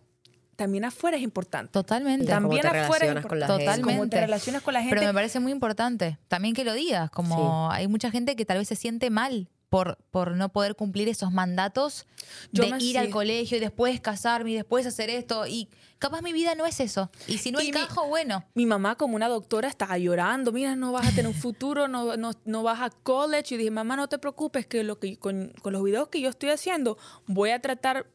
también 0.56 0.84
afuera 0.84 1.16
es 1.16 1.22
importante. 1.22 1.72
Totalmente. 1.72 2.26
Cómo 2.26 2.40
También 2.48 2.62
te 2.62 2.68
afuera 2.78 3.06
es 3.06 3.10
relacionas 3.14 3.26
con 3.26 3.38
la 3.40 3.44
importante. 3.46 3.64
gente. 3.64 3.64
Totalmente. 3.82 3.98
Cómo 3.98 4.08
te 4.10 4.20
relacionas 4.20 4.62
con 4.62 4.74
la 4.74 4.80
gente. 4.80 4.96
Pero 4.96 5.06
me 5.08 5.14
parece 5.14 5.40
muy 5.40 5.52
importante 5.52 6.18
también 6.28 6.54
que 6.54 6.64
lo 6.64 6.72
digas, 6.72 7.10
como 7.10 7.70
hay 7.70 7.88
mucha 7.88 8.10
gente 8.10 8.36
que 8.36 8.44
tal 8.44 8.58
vez 8.58 8.68
se 8.68 8.76
siente 8.76 9.10
mal 9.10 9.48
por, 9.68 9.98
por 10.12 10.36
no 10.36 10.50
poder 10.50 10.76
cumplir 10.76 11.08
esos 11.08 11.32
mandatos 11.32 12.06
Yo 12.52 12.62
de 12.62 12.68
ir 12.76 12.80
sí. 12.92 12.96
al 12.96 13.10
colegio 13.10 13.56
y 13.56 13.60
después 13.60 14.00
casarme 14.00 14.52
y 14.52 14.54
después 14.54 14.86
hacer 14.86 15.10
esto. 15.10 15.48
Y 15.48 15.68
capaz 15.98 16.22
mi 16.22 16.32
vida 16.32 16.54
no 16.54 16.64
es 16.64 16.78
eso. 16.78 17.10
Y 17.26 17.38
si 17.38 17.50
no 17.50 17.60
Y 17.60 17.64
mi- 17.64 17.68
encajo, 17.70 18.06
bueno. 18.06 18.44
Mi 18.54 18.66
mamá, 18.66 18.94
como 18.94 19.16
una 19.16 19.26
doctora, 19.26 19.66
estaba 19.68 19.98
llorando. 19.98 20.52
Mira, 20.52 20.76
no 20.76 20.92
vas 20.92 21.08
a 21.08 21.10
tener 21.10 21.26
un 21.26 21.34
futuro, 21.34 21.88
no, 21.88 22.16
no, 22.16 22.30
no 22.44 22.62
vas 22.62 22.80
a 22.82 22.90
college. 22.90 23.56
Y 23.56 23.58
dije, 23.58 23.72
mamá, 23.72 23.96
no 23.96 24.08
te 24.08 24.18
preocupes, 24.18 24.64
que, 24.68 24.84
lo 24.84 25.00
que 25.00 25.16
con, 25.16 25.52
con 25.60 25.72
los 25.72 25.82
videos 25.82 26.06
que 26.06 26.20
yo 26.20 26.28
estoy 26.28 26.50
haciendo, 26.50 26.96
voy 27.26 27.50
a 27.50 27.60
tratar 27.60 28.06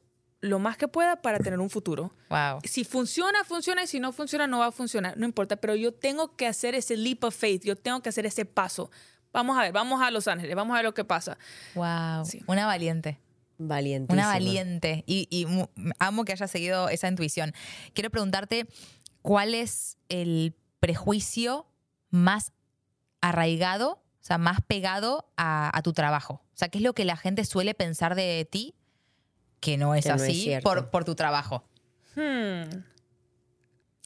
lo 0.42 0.60
más 0.60 0.78
que 0.78 0.88
pueda 0.88 1.22
para 1.22 1.40
tener 1.40 1.60
un 1.60 1.70
futuro. 1.70 2.14
Wow. 2.30 2.60
Si 2.64 2.84
funciona, 2.84 3.44
funciona. 3.44 3.84
Y 3.84 3.88
si 3.88 4.00
no 4.00 4.12
funciona, 4.12 4.48
no 4.48 4.60
va 4.60 4.68
a 4.68 4.72
funcionar. 4.72 5.18
No 5.18 5.26
importa. 5.26 5.58
Pero 5.58 5.76
yo 5.76 5.94
tengo 5.94 6.36
que 6.36 6.48
hacer 6.48 6.76
ese 6.76 6.96
leap 6.98 7.24
of 7.24 7.36
faith. 7.36 7.64
Yo 7.64 7.76
tengo 7.76 8.02
que 8.02 8.10
hacer 8.10 8.26
ese 8.26 8.46
paso. 8.46 8.90
Vamos 9.32 9.58
a 9.58 9.62
ver, 9.62 9.72
vamos 9.72 10.02
a 10.02 10.10
Los 10.10 10.28
Ángeles, 10.28 10.56
vamos 10.56 10.74
a 10.74 10.78
ver 10.78 10.86
lo 10.86 10.94
que 10.94 11.06
pasa. 11.06 11.38
Wow. 11.76 12.26
Sí. 12.26 12.42
Una 12.48 12.66
valiente. 12.66 13.20
Valientísima. 13.58 14.24
Una 14.24 14.28
valiente. 14.28 15.04
Y, 15.06 15.46
amo 16.00 16.26
que 16.26 16.32
hayas 16.32 16.50
seguido 16.50 16.90
esa 16.90 17.08
intuición. 17.08 17.54
Quiero 17.94 18.10
preguntarte, 18.10 18.68
¿cuál 19.22 19.54
es 19.54 19.98
el 20.08 20.56
prejuicio 20.80 21.68
más 22.10 22.54
arraigado, 23.22 23.92
o 23.92 24.24
sea, 24.24 24.38
más 24.38 24.62
pegado 24.66 25.30
a, 25.36 25.78
a 25.78 25.82
tu 25.84 25.92
trabajo? 25.94 26.42
O 26.54 26.58
sea, 26.58 26.70
¿qué 26.70 26.78
es 26.78 26.84
lo 26.84 26.94
que 26.94 27.06
la 27.06 27.18
gente 27.18 27.44
suele 27.46 27.74
pensar 27.74 28.16
de 28.16 28.48
ti 28.50 28.76
que 29.60 29.78
no 29.78 29.96
es 29.96 30.04
Que 30.06 30.10
no 30.10 30.16
es 30.16 30.22
así 30.24 30.54
por, 30.64 30.90
por 30.90 31.06
tu 31.06 31.16
trabajo? 31.16 31.64
Hmm. 32.16 32.64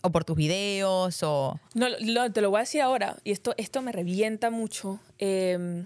O 0.06 0.12
por 0.12 0.26
tus 0.26 0.36
videos, 0.36 1.24
o... 1.24 1.60
No, 1.76 1.88
te 2.32 2.42
lo 2.42 2.50
voy 2.50 2.58
a 2.58 2.62
decir 2.62 2.82
ahora, 2.82 3.16
y 3.24 3.32
esto, 3.32 3.54
esto 3.58 3.82
me 3.82 3.92
revienta 3.94 4.50
mucho. 4.50 5.00
eh, 5.20 5.86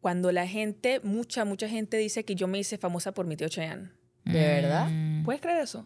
cuando 0.00 0.30
la 0.30 0.46
gente, 0.46 1.00
mucha, 1.02 1.44
mucha 1.44 1.68
gente 1.68 1.96
dice 1.96 2.24
que 2.24 2.36
yo 2.36 2.46
me 2.46 2.58
hice 2.60 2.78
famosa 2.78 3.10
por 3.12 3.26
mi 3.26 3.36
tío 3.36 3.48
Cheyenne. 3.48 3.90
¿De 4.24 4.38
verdad? 4.38 4.86
Mm. 4.88 5.24
¿Puedes 5.24 5.40
creer 5.42 5.58
eso? 5.62 5.84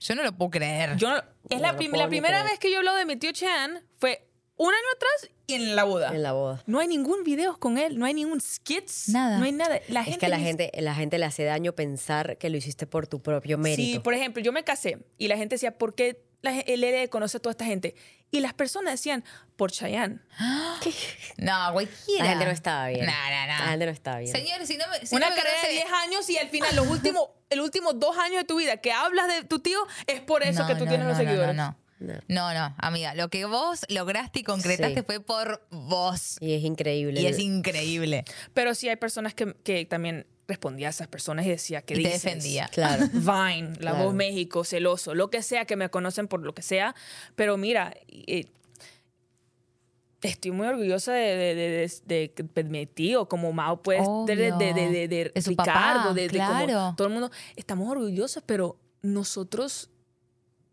Yo 0.00 0.14
no 0.14 0.22
lo 0.22 0.32
puedo 0.32 0.50
creer. 0.52 0.96
Yo 0.96 1.10
no- 1.10 1.22
es 1.50 1.60
la, 1.60 1.72
lo 1.72 1.76
prim- 1.76 1.90
puedo 1.90 2.02
la 2.04 2.08
ni 2.08 2.10
primera 2.12 2.38
creer. 2.38 2.50
vez 2.52 2.58
que 2.60 2.70
yo 2.72 2.78
hablo 2.78 2.94
de 2.94 3.04
mi 3.04 3.16
tío 3.16 3.30
Cheyenne 3.32 3.82
fue 3.98 4.26
un 4.58 4.68
año 4.68 4.86
atrás 4.96 5.30
y 5.46 5.54
en 5.54 5.74
la 5.76 5.84
boda. 5.84 6.10
En 6.14 6.22
la 6.22 6.32
boda. 6.32 6.62
No 6.66 6.78
hay 6.80 6.88
ningún 6.88 7.24
video 7.24 7.58
con 7.58 7.78
él, 7.78 7.98
no 7.98 8.04
hay 8.04 8.12
ningún 8.12 8.40
skits. 8.40 9.08
Nada. 9.08 9.38
No 9.38 9.44
hay 9.46 9.52
nada. 9.52 9.80
La 9.88 10.00
Es 10.00 10.06
gente 10.06 10.18
que 10.20 10.26
a 10.26 10.28
la 10.28 10.38
gente, 10.38 10.70
la 10.78 10.94
gente 10.94 11.18
le 11.18 11.24
hace 11.24 11.44
daño 11.44 11.72
pensar 11.74 12.36
que 12.36 12.50
lo 12.50 12.56
hiciste 12.58 12.86
por 12.86 13.06
tu 13.06 13.22
propio 13.22 13.56
mérito. 13.56 13.92
Sí, 13.94 13.98
por 14.00 14.12
ejemplo, 14.14 14.42
yo 14.42 14.52
me 14.52 14.62
casé 14.64 14.98
y 15.16 15.28
la 15.28 15.36
gente 15.38 15.54
decía, 15.54 15.78
¿por 15.78 15.94
qué 15.94 16.22
la, 16.42 16.58
el 16.60 16.82
LL 16.84 17.08
conoce 17.08 17.38
a 17.38 17.40
toda 17.40 17.52
esta 17.52 17.64
gente? 17.64 17.94
Y 18.30 18.40
las 18.40 18.52
personas 18.52 18.92
decían, 18.92 19.24
por 19.56 19.70
Chayanne. 19.72 20.20
No, 21.38 21.72
cualquiera. 21.72 22.24
la 22.24 22.30
gente 22.30 22.44
no 22.44 22.50
estaba 22.50 22.88
bien. 22.88 23.06
No, 23.06 23.12
no, 23.12 23.40
no. 23.42 23.64
La 23.64 23.70
gente 23.70 23.86
no 23.86 23.92
estaba 23.92 24.18
bien. 24.18 24.32
Señores, 24.34 24.68
si 24.68 24.76
no 24.76 24.84
me, 24.88 25.06
si 25.06 25.14
Una 25.14 25.30
no 25.30 25.36
me 25.36 25.40
carrera 25.40 25.60
de 25.62 25.68
conoce- 25.68 25.72
10 25.72 25.92
años 25.92 26.30
y 26.30 26.38
al 26.38 26.48
final, 26.48 26.76
los 26.76 26.86
últimos, 26.90 27.28
el 27.50 27.60
último 27.60 27.92
dos 27.92 28.18
años 28.18 28.38
de 28.38 28.44
tu 28.44 28.56
vida 28.56 28.76
que 28.78 28.92
hablas 28.92 29.28
de 29.28 29.44
tu 29.44 29.60
tío, 29.60 29.78
es 30.06 30.20
por 30.20 30.42
eso 30.42 30.62
No, 30.62 30.66
que 30.68 30.74
tú 30.74 30.84
no, 30.84 30.90
tienes 30.90 31.04
no, 31.06 31.08
los 31.12 31.18
no, 31.18 31.24
seguidores. 31.24 31.54
No, 31.54 31.62
no, 31.70 31.76
No. 32.00 32.14
no. 32.28 32.54
No, 32.54 32.74
amiga. 32.78 33.14
Lo 33.14 33.28
que 33.28 33.44
vos 33.44 33.84
lograste 33.88 34.40
y 34.40 34.42
concretaste 34.44 35.00
Sí. 35.00 35.02
fue 35.06 35.20
por 35.20 35.66
vos. 35.70 36.36
Y 36.40 36.52
es 36.54 36.62
increíble. 36.64 37.20
Y 37.20 37.26
es 37.26 37.38
increíble. 37.38 38.24
Pero 38.54 38.74
sí 38.74 38.88
hay 38.88 38.96
personas 38.96 39.34
que, 39.34 39.54
que 39.64 39.84
también 39.84 40.26
respondía 40.46 40.86
a 40.86 40.90
esas 40.90 41.08
personas 41.08 41.44
y 41.44 41.50
decía 41.50 41.82
que 41.82 41.94
Y 41.94 42.02
te 42.02 42.08
dices? 42.08 42.22
defendía. 42.22 42.68
Claro. 42.72 43.06
Vine, 43.12 43.70
La 43.80 43.90
Claro. 43.92 44.04
Voz 44.04 44.14
México, 44.14 44.64
Celoso, 44.64 45.14
lo 45.14 45.28
que 45.30 45.42
sea, 45.42 45.64
que 45.66 45.76
me 45.76 45.90
conocen 45.90 46.28
por 46.28 46.40
lo 46.40 46.54
que 46.54 46.62
sea. 46.62 46.94
Pero 47.36 47.56
mira, 47.56 47.94
eh, 48.08 48.46
estoy 50.22 50.50
muy 50.50 50.66
orgullosa 50.66 51.12
de, 51.12 51.36
de, 51.36 51.54
de, 51.54 51.68
de- 52.06 52.32
de- 52.34 52.48
de 52.54 52.64
mi 52.64 52.86
tío, 52.86 53.28
como 53.28 53.52
Mao, 53.52 53.82
pues, 53.82 54.00
de, 54.26 54.36
de, 54.36 54.52
de, 54.52 54.72
de, 54.74 54.88
de- 54.90 55.08
de 55.08 55.30
De 55.34 55.42
su 55.42 55.50
Ricardo, 55.50 55.72
papá, 56.00 56.14
de, 56.14 56.28
de 56.28 56.38
como 56.38 56.50
claro. 56.64 56.94
todo 56.96 57.06
el 57.08 57.12
mundo. 57.12 57.30
Estamos 57.56 57.88
orgullosos, 57.90 58.42
pero 58.44 58.78
nosotros 59.02 59.90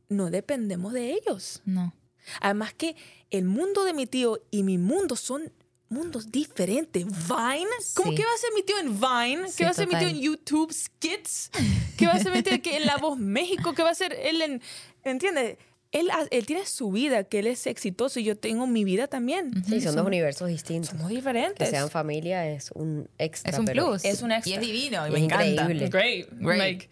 no 0.10 0.30
dependemos 0.32 0.94
de 0.94 1.14
ellos. 1.14 1.62
No. 1.66 1.94
Además 2.42 2.74
que 2.74 2.96
el 3.32 3.46
mundo 3.46 3.84
de 3.84 3.94
mi 3.94 4.08
tío 4.08 4.42
y 4.52 4.64
mi 4.64 4.78
mundo 4.78 5.16
son 5.16 5.52
mundos 5.90 6.32
diferentes. 6.32 7.06
Vine, 7.06 7.68
¿cómo 7.94 8.12
Sí. 8.12 8.18
que 8.18 8.24
va 8.24 8.34
a 8.34 8.38
ser 8.38 8.50
mi 8.56 8.64
tío 8.64 8.80
en 8.80 9.00
Vine? 9.00 9.50
Sí, 9.50 9.58
¿Qué 9.58 9.64
va 9.66 9.70
a 9.70 9.74
ser 9.74 9.88
mi 9.88 9.92
tío 9.94 10.00
total. 10.08 10.16
en 10.16 10.22
YouTube 10.22 10.74
Skits? 10.74 11.52
¿Qué 11.98 12.08
va 12.08 12.14
a 12.14 12.20
ser 12.20 12.32
mi 12.34 12.42
tío 12.42 12.60
que 12.62 12.78
en 12.78 12.86
La 12.88 12.98
Voz 12.98 13.18
México? 13.20 13.74
¿Qué 13.74 13.84
va 13.84 13.92
a 13.92 13.96
ser 13.96 14.14
él 14.14 14.42
en... 14.42 14.62
¿Entiendes? 15.04 15.58
Él, 15.92 16.10
él 16.32 16.46
tiene 16.46 16.66
su 16.66 16.92
vida, 16.92 17.24
que 17.24 17.40
él 17.40 17.48
es 17.48 17.68
exitoso 17.68 18.20
y 18.20 18.24
yo 18.24 18.36
tengo 18.36 18.68
mi 18.68 18.84
vida 18.84 19.08
también. 19.08 19.52
Sí, 19.66 19.80
son 19.80 19.96
dos 19.96 20.06
universos 20.06 20.50
distintos. 20.50 20.90
Somos 20.90 21.08
Que 21.10 21.16
diferentes. 21.16 21.70
sean 21.70 21.90
familia 21.90 22.50
es 22.50 22.72
un 22.72 23.08
extra. 23.18 23.52
Es 23.52 23.60
un 23.60 23.66
plus. 23.66 24.04
es 24.04 24.22
un 24.22 24.32
extra. 24.34 24.52
Y 24.52 24.56
es 24.56 24.62
divino. 24.62 25.06
Y 25.06 25.10
Y 25.10 25.14
me 25.14 25.18
es 25.20 25.24
encanta. 25.26 25.46
increíble. 25.46 25.88
Great. 25.90 26.28
Great. 26.32 26.58
Like, 26.60 26.90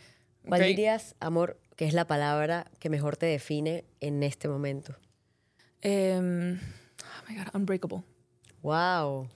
¿Cuál 0.47 0.59
great. 0.59 0.70
dirías, 0.78 1.16
amor, 1.20 1.59
que 1.76 1.86
es 1.88 1.93
la 1.93 2.05
palabra 2.05 2.65
que 2.80 2.89
mejor 2.89 3.17
te 3.17 3.26
define 3.26 3.86
en 3.99 4.24
este 4.24 4.47
momento? 4.47 4.95
Em, 5.82 6.59
oh 6.59 7.30
my 7.30 7.36
God, 7.38 7.47
unbreakable. 7.53 8.03
Wow. 8.61 9.30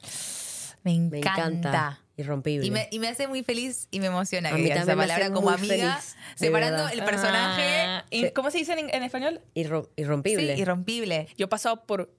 Me 0.83 0.99
Me 0.99 1.17
encanta. 1.19 1.47
encanta. 1.47 1.99
Irrompible. 2.19 2.65
Y 2.65 2.71
me, 2.71 2.87
y 2.91 2.97
me 2.97 3.09
hace 3.09 3.27
muy 3.27 3.43
feliz 3.43 3.87
y 3.91 3.99
me 3.99 4.07
emociona 4.07 4.49
A 4.49 4.55
que 4.55 4.63
mí 4.63 4.71
esa 4.71 4.95
palabra 4.95 5.29
como 5.31 5.51
amiga, 5.51 5.97
feliz, 5.97 6.15
separando 6.35 6.83
verdad. 6.85 6.93
el 6.93 7.03
personaje. 7.05 7.63
Ah, 7.85 8.05
¿y 8.09 8.21
Sí. 8.23 8.31
¿Cómo 8.33 8.49
se 8.49 8.57
dice 8.57 8.73
en, 8.73 8.89
en 8.93 9.03
español? 9.03 9.41
Irro- 9.53 9.85
sí, 9.95 10.01
irrompible. 10.01 10.57
irrompible. 10.57 11.27
Yo 11.37 11.45
he 11.45 11.47
pasado 11.47 11.85
por 11.85 12.11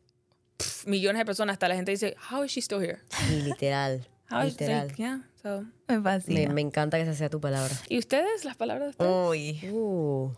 pff, 0.57 0.87
millones 0.87 1.19
de 1.19 1.25
personas, 1.25 1.55
hasta 1.55 1.67
la 1.67 1.75
gente 1.75 1.91
dice, 1.91 2.15
how 2.31 2.45
is 2.45 2.53
she 2.53 2.61
still 2.63 2.81
here? 2.81 2.99
y 3.31 3.41
literal. 3.43 4.07
How 4.31 4.43
is 4.47 4.61
literal. 4.61 4.87
like, 4.89 4.97
yeah, 5.03 5.23
so 5.43 5.65
Me 5.89 6.01
fascina. 6.01 6.53
me 6.53 6.61
encanta 6.61 6.97
que 6.99 7.03
esa 7.05 7.15
sea 7.15 7.31
tu 7.31 7.41
palabra. 7.41 7.75
¿Y 7.89 7.99
ustedes? 7.99 8.45
¿Las 8.45 8.57
palabras 8.57 8.87
de 8.87 8.91
ustedes? 8.91 9.11
Uy. 9.11 9.71
Uh, 9.73 10.31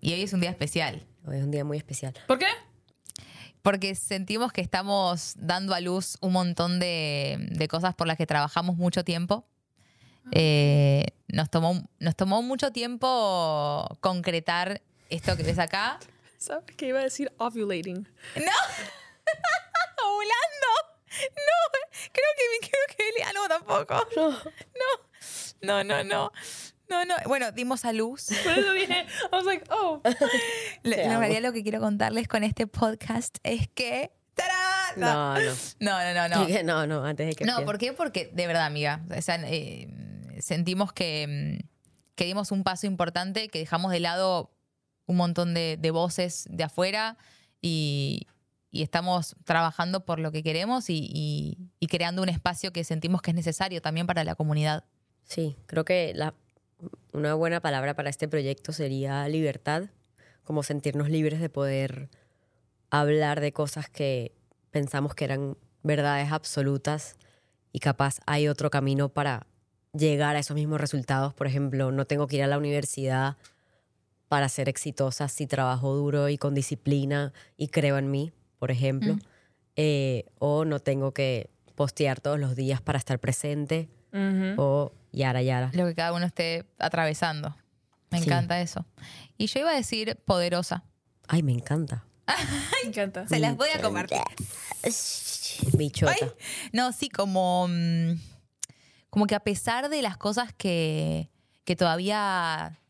Y 0.00 0.12
hoy 0.12 0.22
es 0.22 0.32
un 0.32 0.40
día 0.40 0.50
especial. 0.50 1.06
hoy 1.26 1.36
es 1.38 1.44
un 1.44 1.50
día 1.50 1.64
muy 1.64 1.76
especial. 1.78 2.12
¿Por 2.26 2.38
qué? 2.38 2.46
Porque 3.62 3.94
sentimos 3.94 4.52
que 4.52 4.60
estamos 4.60 5.34
dando 5.38 5.74
a 5.74 5.80
luz 5.80 6.18
un 6.20 6.32
montón 6.32 6.78
de, 6.78 7.36
de 7.50 7.68
cosas 7.68 7.94
por 7.94 8.06
las 8.06 8.16
que 8.16 8.26
trabajamos 8.26 8.76
mucho 8.76 9.04
tiempo. 9.04 9.46
Eh, 10.32 11.06
nos, 11.28 11.50
tomó, 11.50 11.82
nos 12.00 12.16
tomó 12.16 12.42
mucho 12.42 12.72
tiempo 12.72 13.86
concretar 14.00 14.82
esto 15.08 15.36
que 15.36 15.42
ves 15.44 15.58
acá. 15.58 15.98
¿Sabes 16.38 16.64
que 16.76 16.88
iba 16.88 16.98
a 17.00 17.04
decir 17.04 17.32
ovulating? 17.38 18.06
¡Ovulando! 20.04 20.95
No, 21.20 21.78
creo 22.12 22.26
que 22.36 22.44
me 22.52 22.68
creo 22.68 22.96
que 22.96 23.08
Elia 23.08 23.32
no 23.32 23.48
tampoco. 23.48 24.06
No. 25.62 25.82
No, 25.82 25.84
no, 25.84 26.04
no. 26.04 26.32
No, 26.88 27.04
no. 27.04 27.14
Bueno, 27.26 27.50
dimos 27.52 27.84
a 27.84 27.92
luz. 27.92 28.28
Por 28.44 28.52
eso 28.58 28.72
dije, 28.72 29.06
I 29.32 29.34
was 29.34 29.44
like, 29.44 29.64
oh. 29.70 30.00
La 30.82 31.10
amo. 31.10 31.20
realidad 31.20 31.42
lo 31.42 31.52
que 31.52 31.62
quiero 31.62 31.80
contarles 31.80 32.28
con 32.28 32.44
este 32.44 32.66
podcast 32.66 33.38
es 33.42 33.68
que. 33.68 34.12
¡Tarán! 34.34 34.94
No, 34.96 35.34
no. 35.34 35.52
No, 35.80 36.14
no, 36.14 36.28
no, 36.28 36.46
no. 36.46 36.62
No, 36.62 36.86
no, 36.86 37.04
antes 37.04 37.26
de 37.26 37.34
que 37.34 37.44
No. 37.44 37.64
¿por 37.64 37.78
qué? 37.78 37.92
Porque, 37.92 38.30
de 38.32 38.46
verdad, 38.46 38.66
amiga, 38.66 39.00
o 39.16 39.22
sea, 39.22 39.40
eh, 39.46 39.88
sentimos 40.40 40.92
que, 40.92 41.58
mm, 41.62 41.66
que 42.14 42.24
dimos 42.26 42.52
un 42.52 42.62
paso 42.62 42.86
importante, 42.86 43.48
que 43.48 43.58
dejamos 43.58 43.92
de 43.92 44.00
lado 44.00 44.50
un 45.06 45.16
montón 45.16 45.54
de, 45.54 45.78
de 45.80 45.90
voces 45.90 46.46
de 46.50 46.64
afuera 46.64 47.16
y, 47.62 48.26
y 48.76 48.82
estamos 48.82 49.34
trabajando 49.44 50.04
por 50.04 50.18
lo 50.18 50.30
que 50.32 50.42
queremos 50.42 50.90
y, 50.90 51.08
y- 51.12 51.58
y 51.80 51.86
creando 51.88 52.22
un 52.22 52.28
espacio 52.28 52.72
que 52.72 52.84
sentimos 52.84 53.22
que 53.22 53.30
es 53.30 53.34
necesario 53.34 53.80
también 53.82 54.06
para 54.06 54.24
la 54.24 54.34
comunidad. 54.34 54.84
Sí, 55.24 55.56
creo 55.66 55.84
que 55.84 56.12
la, 56.14 56.34
una 57.12 57.34
buena 57.34 57.60
palabra 57.60 57.94
para 57.94 58.10
este 58.10 58.28
proyecto 58.28 58.72
sería 58.72 59.26
libertad, 59.28 59.84
como 60.44 60.62
sentirnos 60.62 61.08
libres 61.10 61.40
de 61.40 61.48
poder 61.48 62.08
hablar 62.90 63.40
de 63.40 63.52
cosas 63.52 63.88
que 63.88 64.32
pensamos 64.70 65.14
que 65.14 65.24
eran 65.24 65.56
verdades 65.82 66.30
absolutas 66.32 67.16
y 67.72 67.80
capaz 67.80 68.18
hay 68.26 68.48
otro 68.48 68.70
camino 68.70 69.08
para 69.08 69.46
llegar 69.92 70.36
a 70.36 70.38
esos 70.38 70.54
mismos 70.54 70.80
resultados. 70.80 71.34
Por 71.34 71.46
ejemplo, 71.46 71.90
no 71.92 72.04
tengo 72.06 72.26
que 72.26 72.36
ir 72.36 72.42
a 72.42 72.46
la 72.46 72.58
universidad 72.58 73.36
para 74.28 74.48
ser 74.48 74.68
exitosa 74.68 75.28
si 75.28 75.46
trabajo 75.46 75.94
duro 75.94 76.28
y 76.28 76.38
con 76.38 76.54
disciplina 76.54 77.32
y 77.56 77.68
creo 77.68 77.96
en 77.98 78.10
mí, 78.10 78.32
por 78.58 78.70
ejemplo. 78.70 79.16
Eh, 79.76 80.24
o 80.38 80.64
no 80.64 80.80
tengo 80.80 81.12
que 81.12 81.50
postear 81.74 82.20
todos 82.20 82.38
los 82.40 82.56
días 82.56 82.80
para 82.80 82.98
estar 82.98 83.18
presente 83.18 83.88
o 84.56 84.92
yara 85.12 85.42
yara. 85.42 85.70
Lo 85.74 85.84
que 85.86 85.94
cada 85.94 86.12
uno 86.14 86.24
esté 86.24 86.64
atravesando. 86.78 87.54
Me 88.10 88.18
Sí. 88.18 88.24
encanta 88.24 88.60
eso. 88.60 88.86
Y 89.36 89.46
yo 89.48 89.60
iba 89.60 89.70
a 89.72 89.74
decir 89.76 90.16
poderosa. 90.24 90.84
Ay, 91.28 91.42
me 91.42 91.52
encanta. 91.52 92.04
Me 92.82 92.88
encanta. 92.88 93.26
Se 93.28 93.38
las 93.38 93.56
voy 93.56 93.68
a 93.74 93.80
compartir. 93.80 94.18
Bichota. 95.76 96.12
Ay, 96.20 96.28
No, 96.72 96.92
sí, 96.92 97.08
como, 97.08 97.66
mm, 97.68 98.18
como 99.10 99.26
que 99.26 99.34
a 99.34 99.40
pesar 99.40 99.88
de 99.88 100.02
las 100.02 100.16
cosas 100.16 100.52
que, 100.52 101.30
que 101.64 101.76
todavía 101.76 102.80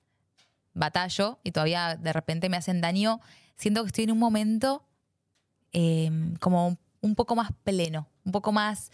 batallo 0.75 1.39
y 1.43 1.53
todavía 1.53 1.97
de 1.97 2.13
repente 2.13 2.49
me 2.49 2.57
hacen 2.57 2.81
daño, 2.81 3.21
siento 3.57 3.83
que 3.83 3.89
estoy 3.89 4.05
en 4.05 4.13
un 4.13 4.19
momento 4.19 4.86
eh, 5.73 6.11
como 6.41 6.79
un 7.01 7.15
poco 7.15 7.37
más 7.37 7.51
pleno, 7.65 8.09
un 8.25 8.33
poco 8.33 8.53
más 8.53 8.91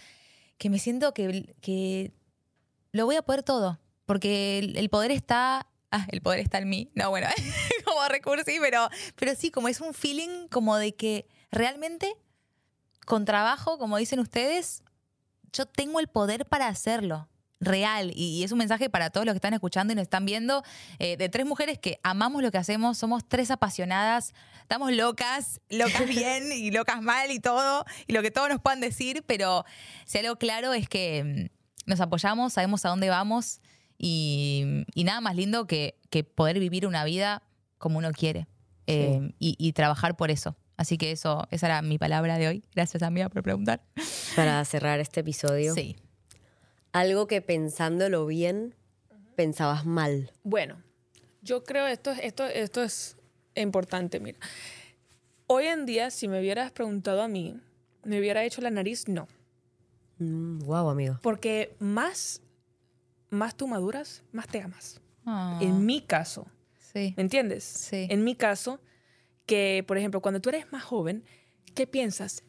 que 0.59 0.71
me 0.71 0.79
siento 0.79 1.13
que, 1.13 1.57
que 1.61 2.13
lo 2.93 3.07
voy 3.07 3.17
a 3.17 3.23
poder 3.23 3.43
todo, 3.43 3.81
porque 4.07 4.59
el, 4.59 4.89
poder 4.91 5.11
está... 5.11 5.67
Ah, 5.91 6.07
el 6.11 6.23
poder 6.23 6.41
está 6.41 6.59
en 6.59 6.69
mí. 6.69 6.91
No, 6.95 7.11
bueno, 7.11 7.29
como 7.85 8.07
recursi, 8.09 8.59
pero, 8.61 8.89
pero 9.17 9.35
sí, 9.35 9.51
como 9.51 9.69
es 9.69 9.81
un 9.81 9.93
feeling 9.93 10.49
como 10.49 10.77
de 10.77 10.95
que 10.95 11.27
realmente 11.51 12.17
con 13.07 13.25
trabajo, 13.25 13.79
como 13.79 13.97
dicen 13.97 14.21
ustedes, 14.21 14.83
yo 15.53 15.67
tengo 15.67 16.01
el 16.01 16.09
poder 16.09 16.47
para 16.47 16.69
hacerlo. 16.69 17.29
Real. 17.63 18.11
Y, 18.15 18.41
y 18.41 18.45
es 18.45 18.53
un 18.53 18.59
mensaje 18.59 18.91
para 18.91 19.11
todos 19.11 19.25
los 19.25 19.33
que 19.33 19.39
están 19.39 19.55
escuchando 19.55 19.93
y 19.93 19.97
nos 19.97 20.03
están 20.03 20.27
viendo, 20.27 20.63
eh, 20.99 21.17
de 21.17 21.29
tres 21.29 21.47
mujeres 21.47 21.79
que 21.79 21.99
amamos 22.03 22.43
lo 22.43 22.51
que 22.51 22.59
hacemos, 22.59 22.99
somos 22.99 23.27
tres 23.27 23.51
apasionadas, 23.51 24.35
estamos 24.61 24.93
locas, 24.93 25.61
locas 25.71 26.07
bien 26.09 26.53
y 26.53 26.71
locas 26.71 27.01
mal 27.03 27.31
y 27.31 27.39
todo, 27.41 27.85
y 28.07 28.13
lo 28.13 28.23
que 28.23 28.31
todos 28.31 28.49
nos 28.49 28.61
puedan 28.61 28.81
decir, 28.81 29.25
pero 29.27 29.65
si 30.05 30.19
algo 30.19 30.37
claro 30.37 30.75
es 30.75 30.89
que 30.89 31.49
mm, 31.87 31.91
nos 31.91 32.01
apoyamos, 32.01 32.53
sabemos 32.53 32.85
a 32.85 32.89
dónde 32.89 33.09
vamos 33.09 33.61
y, 33.97 34.85
y 34.95 35.05
nada 35.05 35.21
más 35.21 35.37
lindo 35.37 35.67
que, 35.67 35.99
que 36.11 36.25
poder 36.25 36.59
vivir 36.59 36.87
una 36.87 37.05
vida 37.05 37.43
como 37.79 37.99
uno 37.99 38.11
quiere 38.13 38.47
eh, 38.87 39.33
y, 39.39 39.57
y 39.59 39.73
trabajar 39.73 40.17
por 40.17 40.31
eso. 40.31 40.57
Así 40.77 40.99
que 40.99 41.13
eso, 41.13 41.47
esa 41.51 41.67
era 41.67 41.83
mi 41.83 41.99
palabra 41.99 42.39
de 42.39 42.49
hoy. 42.49 42.65
Gracias, 42.75 43.03
amiga, 43.05 43.29
por 43.29 43.43
preguntar. 43.43 43.83
Para 44.35 44.65
cerrar 44.65 44.99
este 44.99 45.21
episodio, 45.21 45.75
Sí. 45.75 45.97
Algo 46.93 47.27
que 47.27 47.41
pensándolo 47.43 48.27
bien, 48.27 48.75
pensabas 49.35 49.85
mal. 49.87 50.31
Bueno, 50.45 50.83
yo 51.43 51.65
creo 51.65 51.87
esto, 51.87 52.11
esto, 52.13 52.47
esto 52.47 52.83
es 52.83 53.17
importante, 53.55 54.21
mira. 54.21 54.39
Hoy 55.47 55.67
en 55.67 55.87
día, 55.87 56.11
si 56.11 56.29
me 56.29 56.41
hubieras 56.41 56.71
preguntado 56.73 57.23
a 57.23 57.29
mí, 57.29 57.59
¿me 58.05 58.19
hubiera 58.19 58.45
hecho 58.45 58.61
la 58.61 58.71
nariz? 58.71 59.09
No. 59.09 59.27
wow, 60.19 60.89
amigo. 60.89 61.19
Porque 61.23 61.75
más, 61.79 62.41
más 63.31 63.55
tú 63.57 63.67
maduras, 63.67 64.23
más 64.33 64.47
te 64.49 64.61
amas. 64.61 65.01
Ah, 65.27 65.59
En 65.61 65.85
mi 65.85 66.01
caso, 66.01 66.47
sí. 66.79 67.15
¿me 67.17 67.23
entiendes? 67.23 67.65
Sí. 67.65 68.07
En 68.11 68.25
mi 68.25 68.35
caso, 68.35 68.81
que, 69.47 69.85
por 69.87 69.99
ejemplo, 69.99 70.21
cuando 70.21 70.41
tú 70.41 70.49
eres 70.49 70.71
más 70.73 70.85
joven, 70.85 71.25
¿qué 71.75 71.87
piensas? 71.87 72.43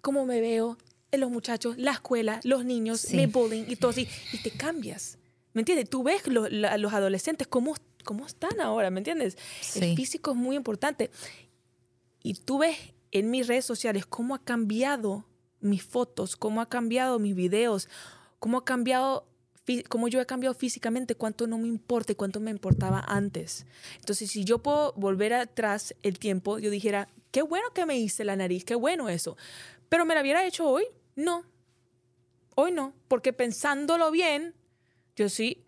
¿Cómo 0.00 0.24
me 0.26 0.40
veo? 0.40 0.78
En 1.12 1.20
los 1.20 1.30
muchachos, 1.30 1.76
la 1.78 1.92
escuela, 1.92 2.40
los 2.44 2.64
niños, 2.64 3.00
Sí. 3.00 3.18
el 3.20 3.26
bullying 3.28 3.64
y 3.68 3.76
todo 3.76 3.90
así. 3.90 4.06
Y 4.32 4.38
te 4.42 4.50
cambias. 4.50 5.18
¿Me 5.52 5.62
entiendes? 5.62 5.90
Tú 5.90 6.02
ves 6.04 6.26
lo- 6.28 6.48
la- 6.48 6.76
los 6.78 6.92
adolescentes 6.92 7.48
cómo, 7.48 7.74
cómo 8.04 8.26
están 8.26 8.60
ahora, 8.60 8.90
¿me 8.90 9.00
entiendes? 9.00 9.36
Sí. 9.60 9.80
El 9.80 9.96
físico 9.96 10.30
es 10.30 10.36
muy 10.36 10.54
importante. 10.56 11.10
Y 12.22 12.34
tú 12.34 12.58
ves 12.58 12.76
en 13.12 13.30
mis 13.30 13.46
redes 13.48 13.64
sociales 13.64 14.06
cómo 14.06 14.34
ha 14.34 14.38
cambiado 14.44 15.24
mis 15.60 15.82
fotos, 15.82 16.36
cómo 16.36 16.60
ha 16.60 16.68
cambiado 16.68 17.18
mis 17.18 17.34
videos, 17.34 17.88
cómo 18.38 18.58
ha 18.58 18.64
cambiado, 18.64 19.26
cómo 19.88 20.08
yo 20.08 20.20
he 20.20 20.26
cambiado 20.26 20.54
físicamente, 20.54 21.14
cuánto 21.16 21.46
no 21.46 21.58
me 21.58 21.68
importa 21.68 22.12
y 22.12 22.14
cuánto 22.14 22.40
me 22.40 22.50
importaba 22.50 23.00
antes. 23.06 23.66
Entonces, 23.98 24.30
si 24.30 24.44
yo 24.44 24.58
puedo 24.62 24.92
volver 24.94 25.32
atrás 25.34 25.94
el 26.02 26.18
tiempo, 26.18 26.58
yo 26.58 26.70
dijera, 26.70 27.08
qué 27.32 27.42
bueno 27.42 27.68
que 27.74 27.84
me 27.86 27.98
hice 27.98 28.24
la 28.24 28.36
nariz, 28.36 28.64
qué 28.64 28.74
bueno 28.74 29.08
eso. 29.08 29.36
Pero 29.88 30.04
me 30.06 30.14
la 30.14 30.22
hubiera 30.22 30.46
hecho 30.46 30.68
hoy, 30.68 30.84
no. 31.20 31.44
Hoy 32.56 32.72
no, 32.72 32.92
porque 33.08 33.32
pensándolo 33.32 34.10
bien, 34.10 34.54
yo 35.16 35.28
sí 35.28 35.64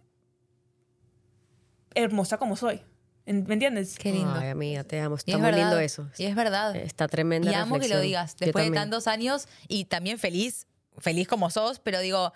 hermosa 1.94 2.38
como 2.38 2.56
soy. 2.56 2.80
¿Me 3.24 3.54
entiendes? 3.54 3.96
Qué 3.98 4.10
lindo. 4.12 4.34
Ay, 4.34 4.48
amiga, 4.48 4.82
te 4.82 5.00
amo. 5.00 5.14
Está 5.14 5.30
es 5.32 5.38
muy 5.38 5.44
verdad. 5.46 5.60
lindo 5.60 5.78
eso. 5.78 6.08
Y 6.18 6.24
es 6.24 6.34
verdad. 6.34 6.74
Está 6.74 7.06
tremenda 7.06 7.50
Y 7.52 7.54
amo 7.54 7.76
que 7.76 7.86
lo 7.88 7.94
reflexión. 7.94 8.02
digas 8.02 8.36
después 8.36 8.64
de 8.64 8.72
tantos 8.72 9.06
años 9.06 9.46
y 9.68 9.84
también 9.84 10.18
feliz, 10.18 10.66
feliz 10.98 11.28
como 11.28 11.48
sos, 11.50 11.78
pero 11.78 12.00
digo, 12.00 12.32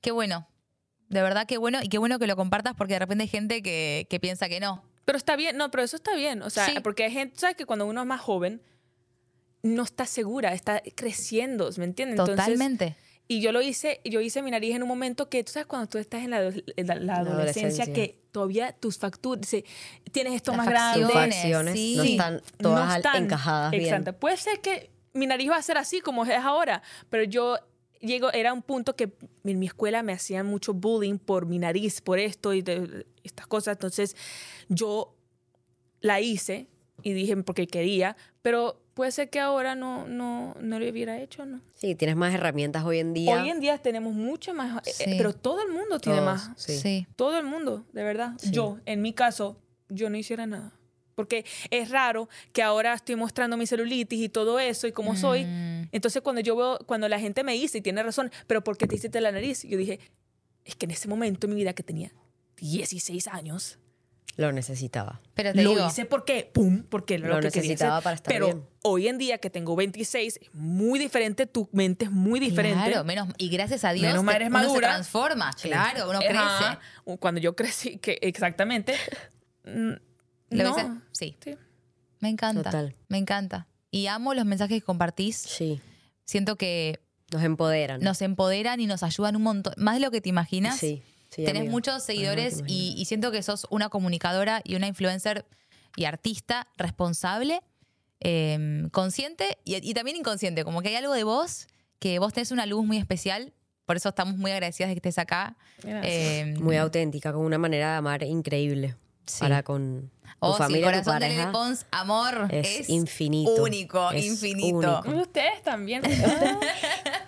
qué 0.00 0.12
bueno. 0.12 0.48
De 1.08 1.22
verdad, 1.22 1.46
qué 1.46 1.58
bueno 1.58 1.80
y 1.82 1.88
qué 1.88 1.98
bueno 1.98 2.18
que 2.20 2.26
lo 2.28 2.36
compartas 2.36 2.74
porque 2.76 2.94
de 2.94 3.00
repente 3.00 3.22
hay 3.22 3.28
gente 3.28 3.62
que, 3.62 4.06
que 4.08 4.20
piensa 4.20 4.48
que 4.48 4.60
no. 4.60 4.84
Pero 5.04 5.18
está 5.18 5.34
bien, 5.34 5.56
no, 5.56 5.70
pero 5.72 5.82
eso 5.82 5.96
está 5.96 6.14
bien. 6.14 6.40
O 6.42 6.50
sea, 6.50 6.66
Sí. 6.66 6.74
porque 6.82 7.04
hay 7.04 7.10
gente, 7.10 7.38
¿sabes? 7.38 7.56
Que 7.56 7.66
cuando 7.66 7.84
uno 7.86 8.00
es 8.00 8.06
más 8.06 8.20
joven, 8.20 8.62
no 9.62 9.82
está 9.84 10.06
segura, 10.06 10.52
está 10.54 10.82
creciendo, 10.94 11.70
¿me 11.76 11.84
entiendes? 11.84 12.14
Entonces, 12.18 12.36
Totalmente. 12.36 12.96
y 13.28 13.40
yo 13.40 13.52
lo 13.52 13.62
hice, 13.62 14.00
yo 14.04 14.20
hice 14.20 14.42
mi 14.42 14.50
nariz 14.50 14.74
en 14.74 14.82
un 14.82 14.88
momento 14.88 15.28
que, 15.28 15.44
tú 15.44 15.52
sabes, 15.52 15.66
cuando 15.66 15.88
tú 15.88 15.98
estás 15.98 16.22
en 16.24 16.30
la, 16.30 16.38
ado- 16.38 16.62
en 16.76 16.86
la- 16.86 16.94
la 16.96 17.16
adolescencia, 17.18 17.84
adolescencia. 17.84 17.92
que 17.94 18.18
todavía 18.32 18.72
tus 18.72 18.98
facturas, 18.98 19.48
tienes 20.10 20.34
esto 20.34 20.50
Las 20.52 20.58
más 20.58 20.68
grande. 20.68 21.00
Tus 21.04 21.12
facciones, 21.12 21.36
facciones 21.36 21.74
sí. 21.74 21.94
no 21.96 22.02
están 22.04 22.42
todas 22.58 22.86
no 22.86 22.90
al- 22.92 22.96
están 22.98 23.24
encajadas 23.24 23.70
bien. 23.70 23.82
Exacto. 23.84 24.12
Puede 24.18 24.36
ser 24.36 24.60
que 24.60 24.90
mi 25.12 25.26
nariz 25.26 25.50
va 25.50 25.56
a 25.56 25.62
ser 25.62 25.78
así 25.78 26.00
como 26.00 26.24
es 26.24 26.30
ahora, 26.38 26.82
pero 27.10 27.22
yo 27.24 27.56
llego, 28.00 28.32
era 28.32 28.52
un 28.52 28.62
punto 28.62 28.96
que 28.96 29.12
en 29.44 29.58
mi 29.60 29.66
escuela 29.66 30.02
me 30.02 30.12
hacían 30.12 30.46
mucho 30.46 30.74
bullying 30.74 31.18
por 31.18 31.46
mi 31.46 31.58
nariz, 31.60 32.00
por 32.00 32.18
esto 32.18 32.52
y 32.52 32.62
de- 32.62 33.06
estas 33.22 33.46
cosas. 33.46 33.76
Entonces 33.76 34.16
yo 34.68 35.14
la 36.00 36.20
hice 36.20 36.66
y 37.04 37.12
dije 37.12 37.36
porque 37.38 37.66
quería, 37.68 38.16
pero 38.42 38.81
puede 38.94 39.12
ser 39.12 39.30
que 39.30 39.40
ahora 39.40 39.74
no, 39.74 40.06
no, 40.06 40.54
no 40.60 40.78
lo 40.78 40.88
hubiera 40.88 41.20
hecho, 41.20 41.44
¿no? 41.46 41.60
Sí, 41.74 41.94
tienes 41.94 42.16
más 42.16 42.34
herramientas 42.34 42.84
hoy 42.84 42.98
en 42.98 43.14
día. 43.14 43.40
Hoy 43.42 43.48
en 43.50 43.60
día 43.60 43.78
tenemos 43.78 44.14
mucho 44.14 44.54
más, 44.54 44.86
eh, 44.86 44.92
Sí. 44.92 45.14
pero 45.18 45.32
todo 45.32 45.62
el 45.62 45.70
mundo 45.72 45.98
tiene 45.98 46.18
Todos, 46.18 46.32
más. 46.48 46.50
sí. 46.56 46.78
Sí. 46.78 47.06
Todo 47.16 47.38
el 47.38 47.44
mundo, 47.44 47.84
de 47.92 48.04
verdad. 48.04 48.32
Sí. 48.38 48.50
Yo, 48.50 48.78
en 48.86 49.02
mi 49.02 49.12
caso, 49.12 49.56
yo 49.88 50.10
no 50.10 50.16
hiciera 50.16 50.46
nada. 50.46 50.72
Porque 51.14 51.44
es 51.70 51.90
raro 51.90 52.28
que 52.52 52.62
ahora 52.62 52.94
estoy 52.94 53.16
mostrando 53.16 53.56
mi 53.58 53.66
celulitis 53.66 54.18
y 54.20 54.28
todo 54.30 54.58
eso 54.58 54.86
y 54.86 54.92
cómo 54.92 55.14
soy. 55.14 55.44
Mm. 55.44 55.88
Entonces, 55.92 56.22
cuando 56.22 56.40
yo 56.40 56.56
veo, 56.56 56.78
cuando 56.86 57.06
la 57.08 57.20
gente 57.20 57.44
me 57.44 57.52
dice, 57.52 57.78
y 57.78 57.80
tiene 57.82 58.02
razón, 58.02 58.30
pero 58.46 58.64
¿por 58.64 58.78
qué 58.78 58.86
te 58.86 58.94
hiciste 58.96 59.20
la 59.20 59.30
nariz? 59.30 59.62
Yo 59.62 59.76
dije, 59.76 60.00
es 60.64 60.74
que 60.74 60.86
en 60.86 60.92
ese 60.92 61.08
momento 61.08 61.46
de 61.46 61.52
mi 61.54 61.60
vida 61.60 61.74
que 61.74 61.82
tenía 61.82 62.12
16 62.56 63.28
años, 63.28 63.78
Lo 64.36 64.50
necesitaba. 64.50 65.20
Pero 65.34 65.52
te 65.52 65.62
lo 65.62 65.70
digo, 65.70 65.86
hice 65.86 66.06
porque, 66.06 66.50
pum, 66.52 66.84
porque 66.88 67.14
era 67.16 67.28
Lo 67.28 67.34
lo, 67.36 67.40
que 67.42 67.50
quería 67.50 67.72
necesitaba 67.72 67.96
hacer. 67.98 68.04
para 68.04 68.14
estar 68.16 68.32
Pero 68.32 68.46
bien. 68.46 68.64
hoy 68.82 69.08
en 69.08 69.18
día 69.18 69.36
que 69.38 69.50
tengo 69.50 69.76
26, 69.76 70.38
es 70.42 70.54
muy 70.54 70.98
diferente, 70.98 71.46
tu 71.46 71.68
mente 71.72 72.06
es 72.06 72.10
muy 72.10 72.40
diferente. 72.40 72.88
Claro, 72.90 73.04
menos, 73.04 73.28
y 73.36 73.50
gracias 73.50 73.84
a 73.84 73.92
Dios 73.92 74.06
Menos 74.08 74.24
mal 74.24 74.38
te- 74.38 74.44
eres 74.44 74.54
uno 74.54 74.72
se 74.74 74.78
transforma. 74.80 75.50
Claro, 75.60 76.08
uno 76.08 76.20
Ajá. 76.20 76.80
crece. 77.04 77.18
Cuando 77.18 77.40
yo 77.42 77.54
crecí, 77.54 77.98
que 77.98 78.18
exactamente. 78.22 78.94
¿Lo 79.64 79.98
no. 80.50 81.02
Sí, 81.12 81.36
Sí. 81.42 81.56
me 82.20 82.28
encanta. 82.28 82.62
Total. 82.64 82.94
Me 83.08 83.18
encanta. 83.18 83.68
Y 83.90 84.06
amo 84.06 84.34
los 84.34 84.44
mensajes 84.44 84.80
que 84.80 84.84
compartís. 84.84 85.36
Sí. 85.36 85.80
Siento 86.24 86.56
que 86.56 87.00
Nos 87.32 87.42
empoderan. 87.42 88.00
nos 88.00 88.22
empoderan 88.22 88.80
y 88.80 88.86
nos 88.86 89.02
ayudan 89.02 89.36
un 89.36 89.42
montón. 89.42 89.74
Más 89.76 89.94
de 89.96 90.00
lo 90.00 90.10
que 90.10 90.20
te 90.20 90.28
imaginas. 90.28 90.78
Sí. 90.78 91.02
Sí 91.34 91.44
Tenés 91.44 91.62
amiga. 91.62 91.72
muchos 91.72 92.02
seguidores 92.02 92.62
y, 92.66 93.04
siento 93.06 93.32
que 93.32 93.42
sos 93.42 93.66
una 93.70 93.88
comunicadora 93.88 94.60
y 94.64 94.76
una 94.76 94.86
influencer 94.86 95.44
y 95.96 96.04
artista 96.04 96.68
responsable, 96.76 97.60
eh, 98.20 98.88
consciente 98.92 99.58
y, 99.64 99.76
y 99.88 99.94
también 99.94 100.16
inconsciente. 100.16 100.64
Como 100.64 100.80
que 100.82 100.88
hay 100.88 100.94
algo 100.94 101.12
de 101.12 101.24
vos 101.24 101.66
que 102.02 102.18
vos 102.18 102.32
tenés 102.32 102.50
una 102.50 102.66
luz 102.66 102.84
muy 102.84 102.96
especial. 102.96 103.52
Por 103.86 103.96
eso 103.96 104.08
estamos 104.08 104.36
muy 104.36 104.50
agradecidas 104.50 104.88
de 104.88 104.94
que 104.94 104.98
estés 104.98 105.18
acá. 105.18 105.56
Eh, 105.84 106.54
Muy 106.58 106.76
auténtica, 106.76 107.32
con 107.32 107.44
una 107.44 107.58
manera 107.58 107.92
de 107.92 107.96
amar 107.96 108.22
increíble. 108.24 108.96
Sí. 109.24 109.38
Para 109.40 109.62
con 109.62 110.10
tu 110.22 110.36
oh, 110.40 110.52
sí, 110.54 110.58
familia, 110.58 110.80
tu 110.86 110.92
corazón 110.92 111.20
de 111.20 111.28
Lele 111.28 111.42
pareja. 111.42 111.52
Pons, 111.52 111.86
amor, 111.92 112.48
es 112.50 112.80
es, 112.80 112.88
infinito. 112.88 113.62
Único, 113.62 114.10
Es 114.10 114.24
infinito. 114.24 115.00
único. 115.04 115.20
Ustedes 115.22 115.62
también. 115.62 116.02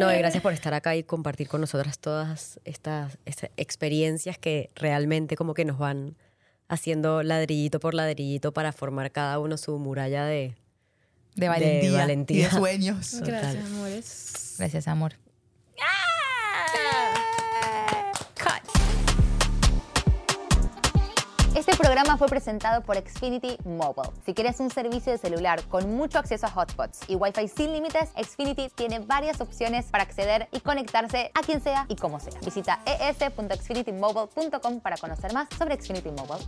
No, 0.00 0.12
y 0.12 0.18
gracias 0.18 0.42
por 0.42 0.52
estar 0.52 0.74
acá 0.74 0.96
y 0.96 1.02
compartir 1.02 1.48
con 1.48 1.60
nosotras 1.60 1.98
todas 1.98 2.60
estas, 2.64 3.18
estas 3.24 3.50
experiencias 3.56 4.38
que 4.38 4.70
realmente 4.74 5.36
como 5.36 5.54
que 5.54 5.64
nos 5.64 5.78
van 5.78 6.16
haciendo 6.68 7.22
ladrillito 7.22 7.80
por 7.80 7.94
ladrillito 7.94 8.52
para 8.52 8.72
formar 8.72 9.12
cada 9.12 9.38
uno 9.38 9.56
su 9.56 9.78
muralla 9.78 10.24
de... 10.24 10.54
De 11.34 11.48
valentía, 11.48 11.92
valentía. 11.92 12.36
y 12.38 12.42
de 12.44 12.50
sueños. 12.50 13.10
Total. 13.10 13.26
Gracias, 13.26 13.64
amores. 13.66 14.54
Gracias, 14.56 14.88
amor. 14.88 15.14
Este 21.54 21.76
programa 21.76 22.16
fue 22.16 22.26
presentado 22.26 22.82
por 22.82 22.96
Xfinity 22.96 23.58
Mobile. 23.64 24.10
Si 24.26 24.34
quieres 24.34 24.58
un 24.58 24.70
servicio 24.70 25.12
de 25.12 25.18
celular 25.18 25.62
con 25.68 25.94
mucho 25.94 26.18
acceso 26.18 26.46
a 26.46 26.50
hotspots 26.50 27.02
y 27.06 27.14
Wi-Fi 27.14 27.46
sin 27.46 27.72
límites, 27.72 28.10
Xfinity 28.20 28.70
tiene 28.74 28.98
varias 28.98 29.40
opciones 29.40 29.86
para 29.86 30.02
acceder 30.02 30.48
y 30.50 30.58
conectarse 30.58 31.30
a 31.32 31.42
quien 31.42 31.60
sea 31.60 31.86
y 31.88 31.94
como 31.94 32.18
sea. 32.18 32.40
Visita 32.44 32.80
es.xfinitymobile.com 32.86 34.80
para 34.80 34.96
conocer 34.96 35.32
más 35.32 35.46
sobre 35.56 35.80
Xfinity 35.80 36.10
Mobile. 36.10 36.44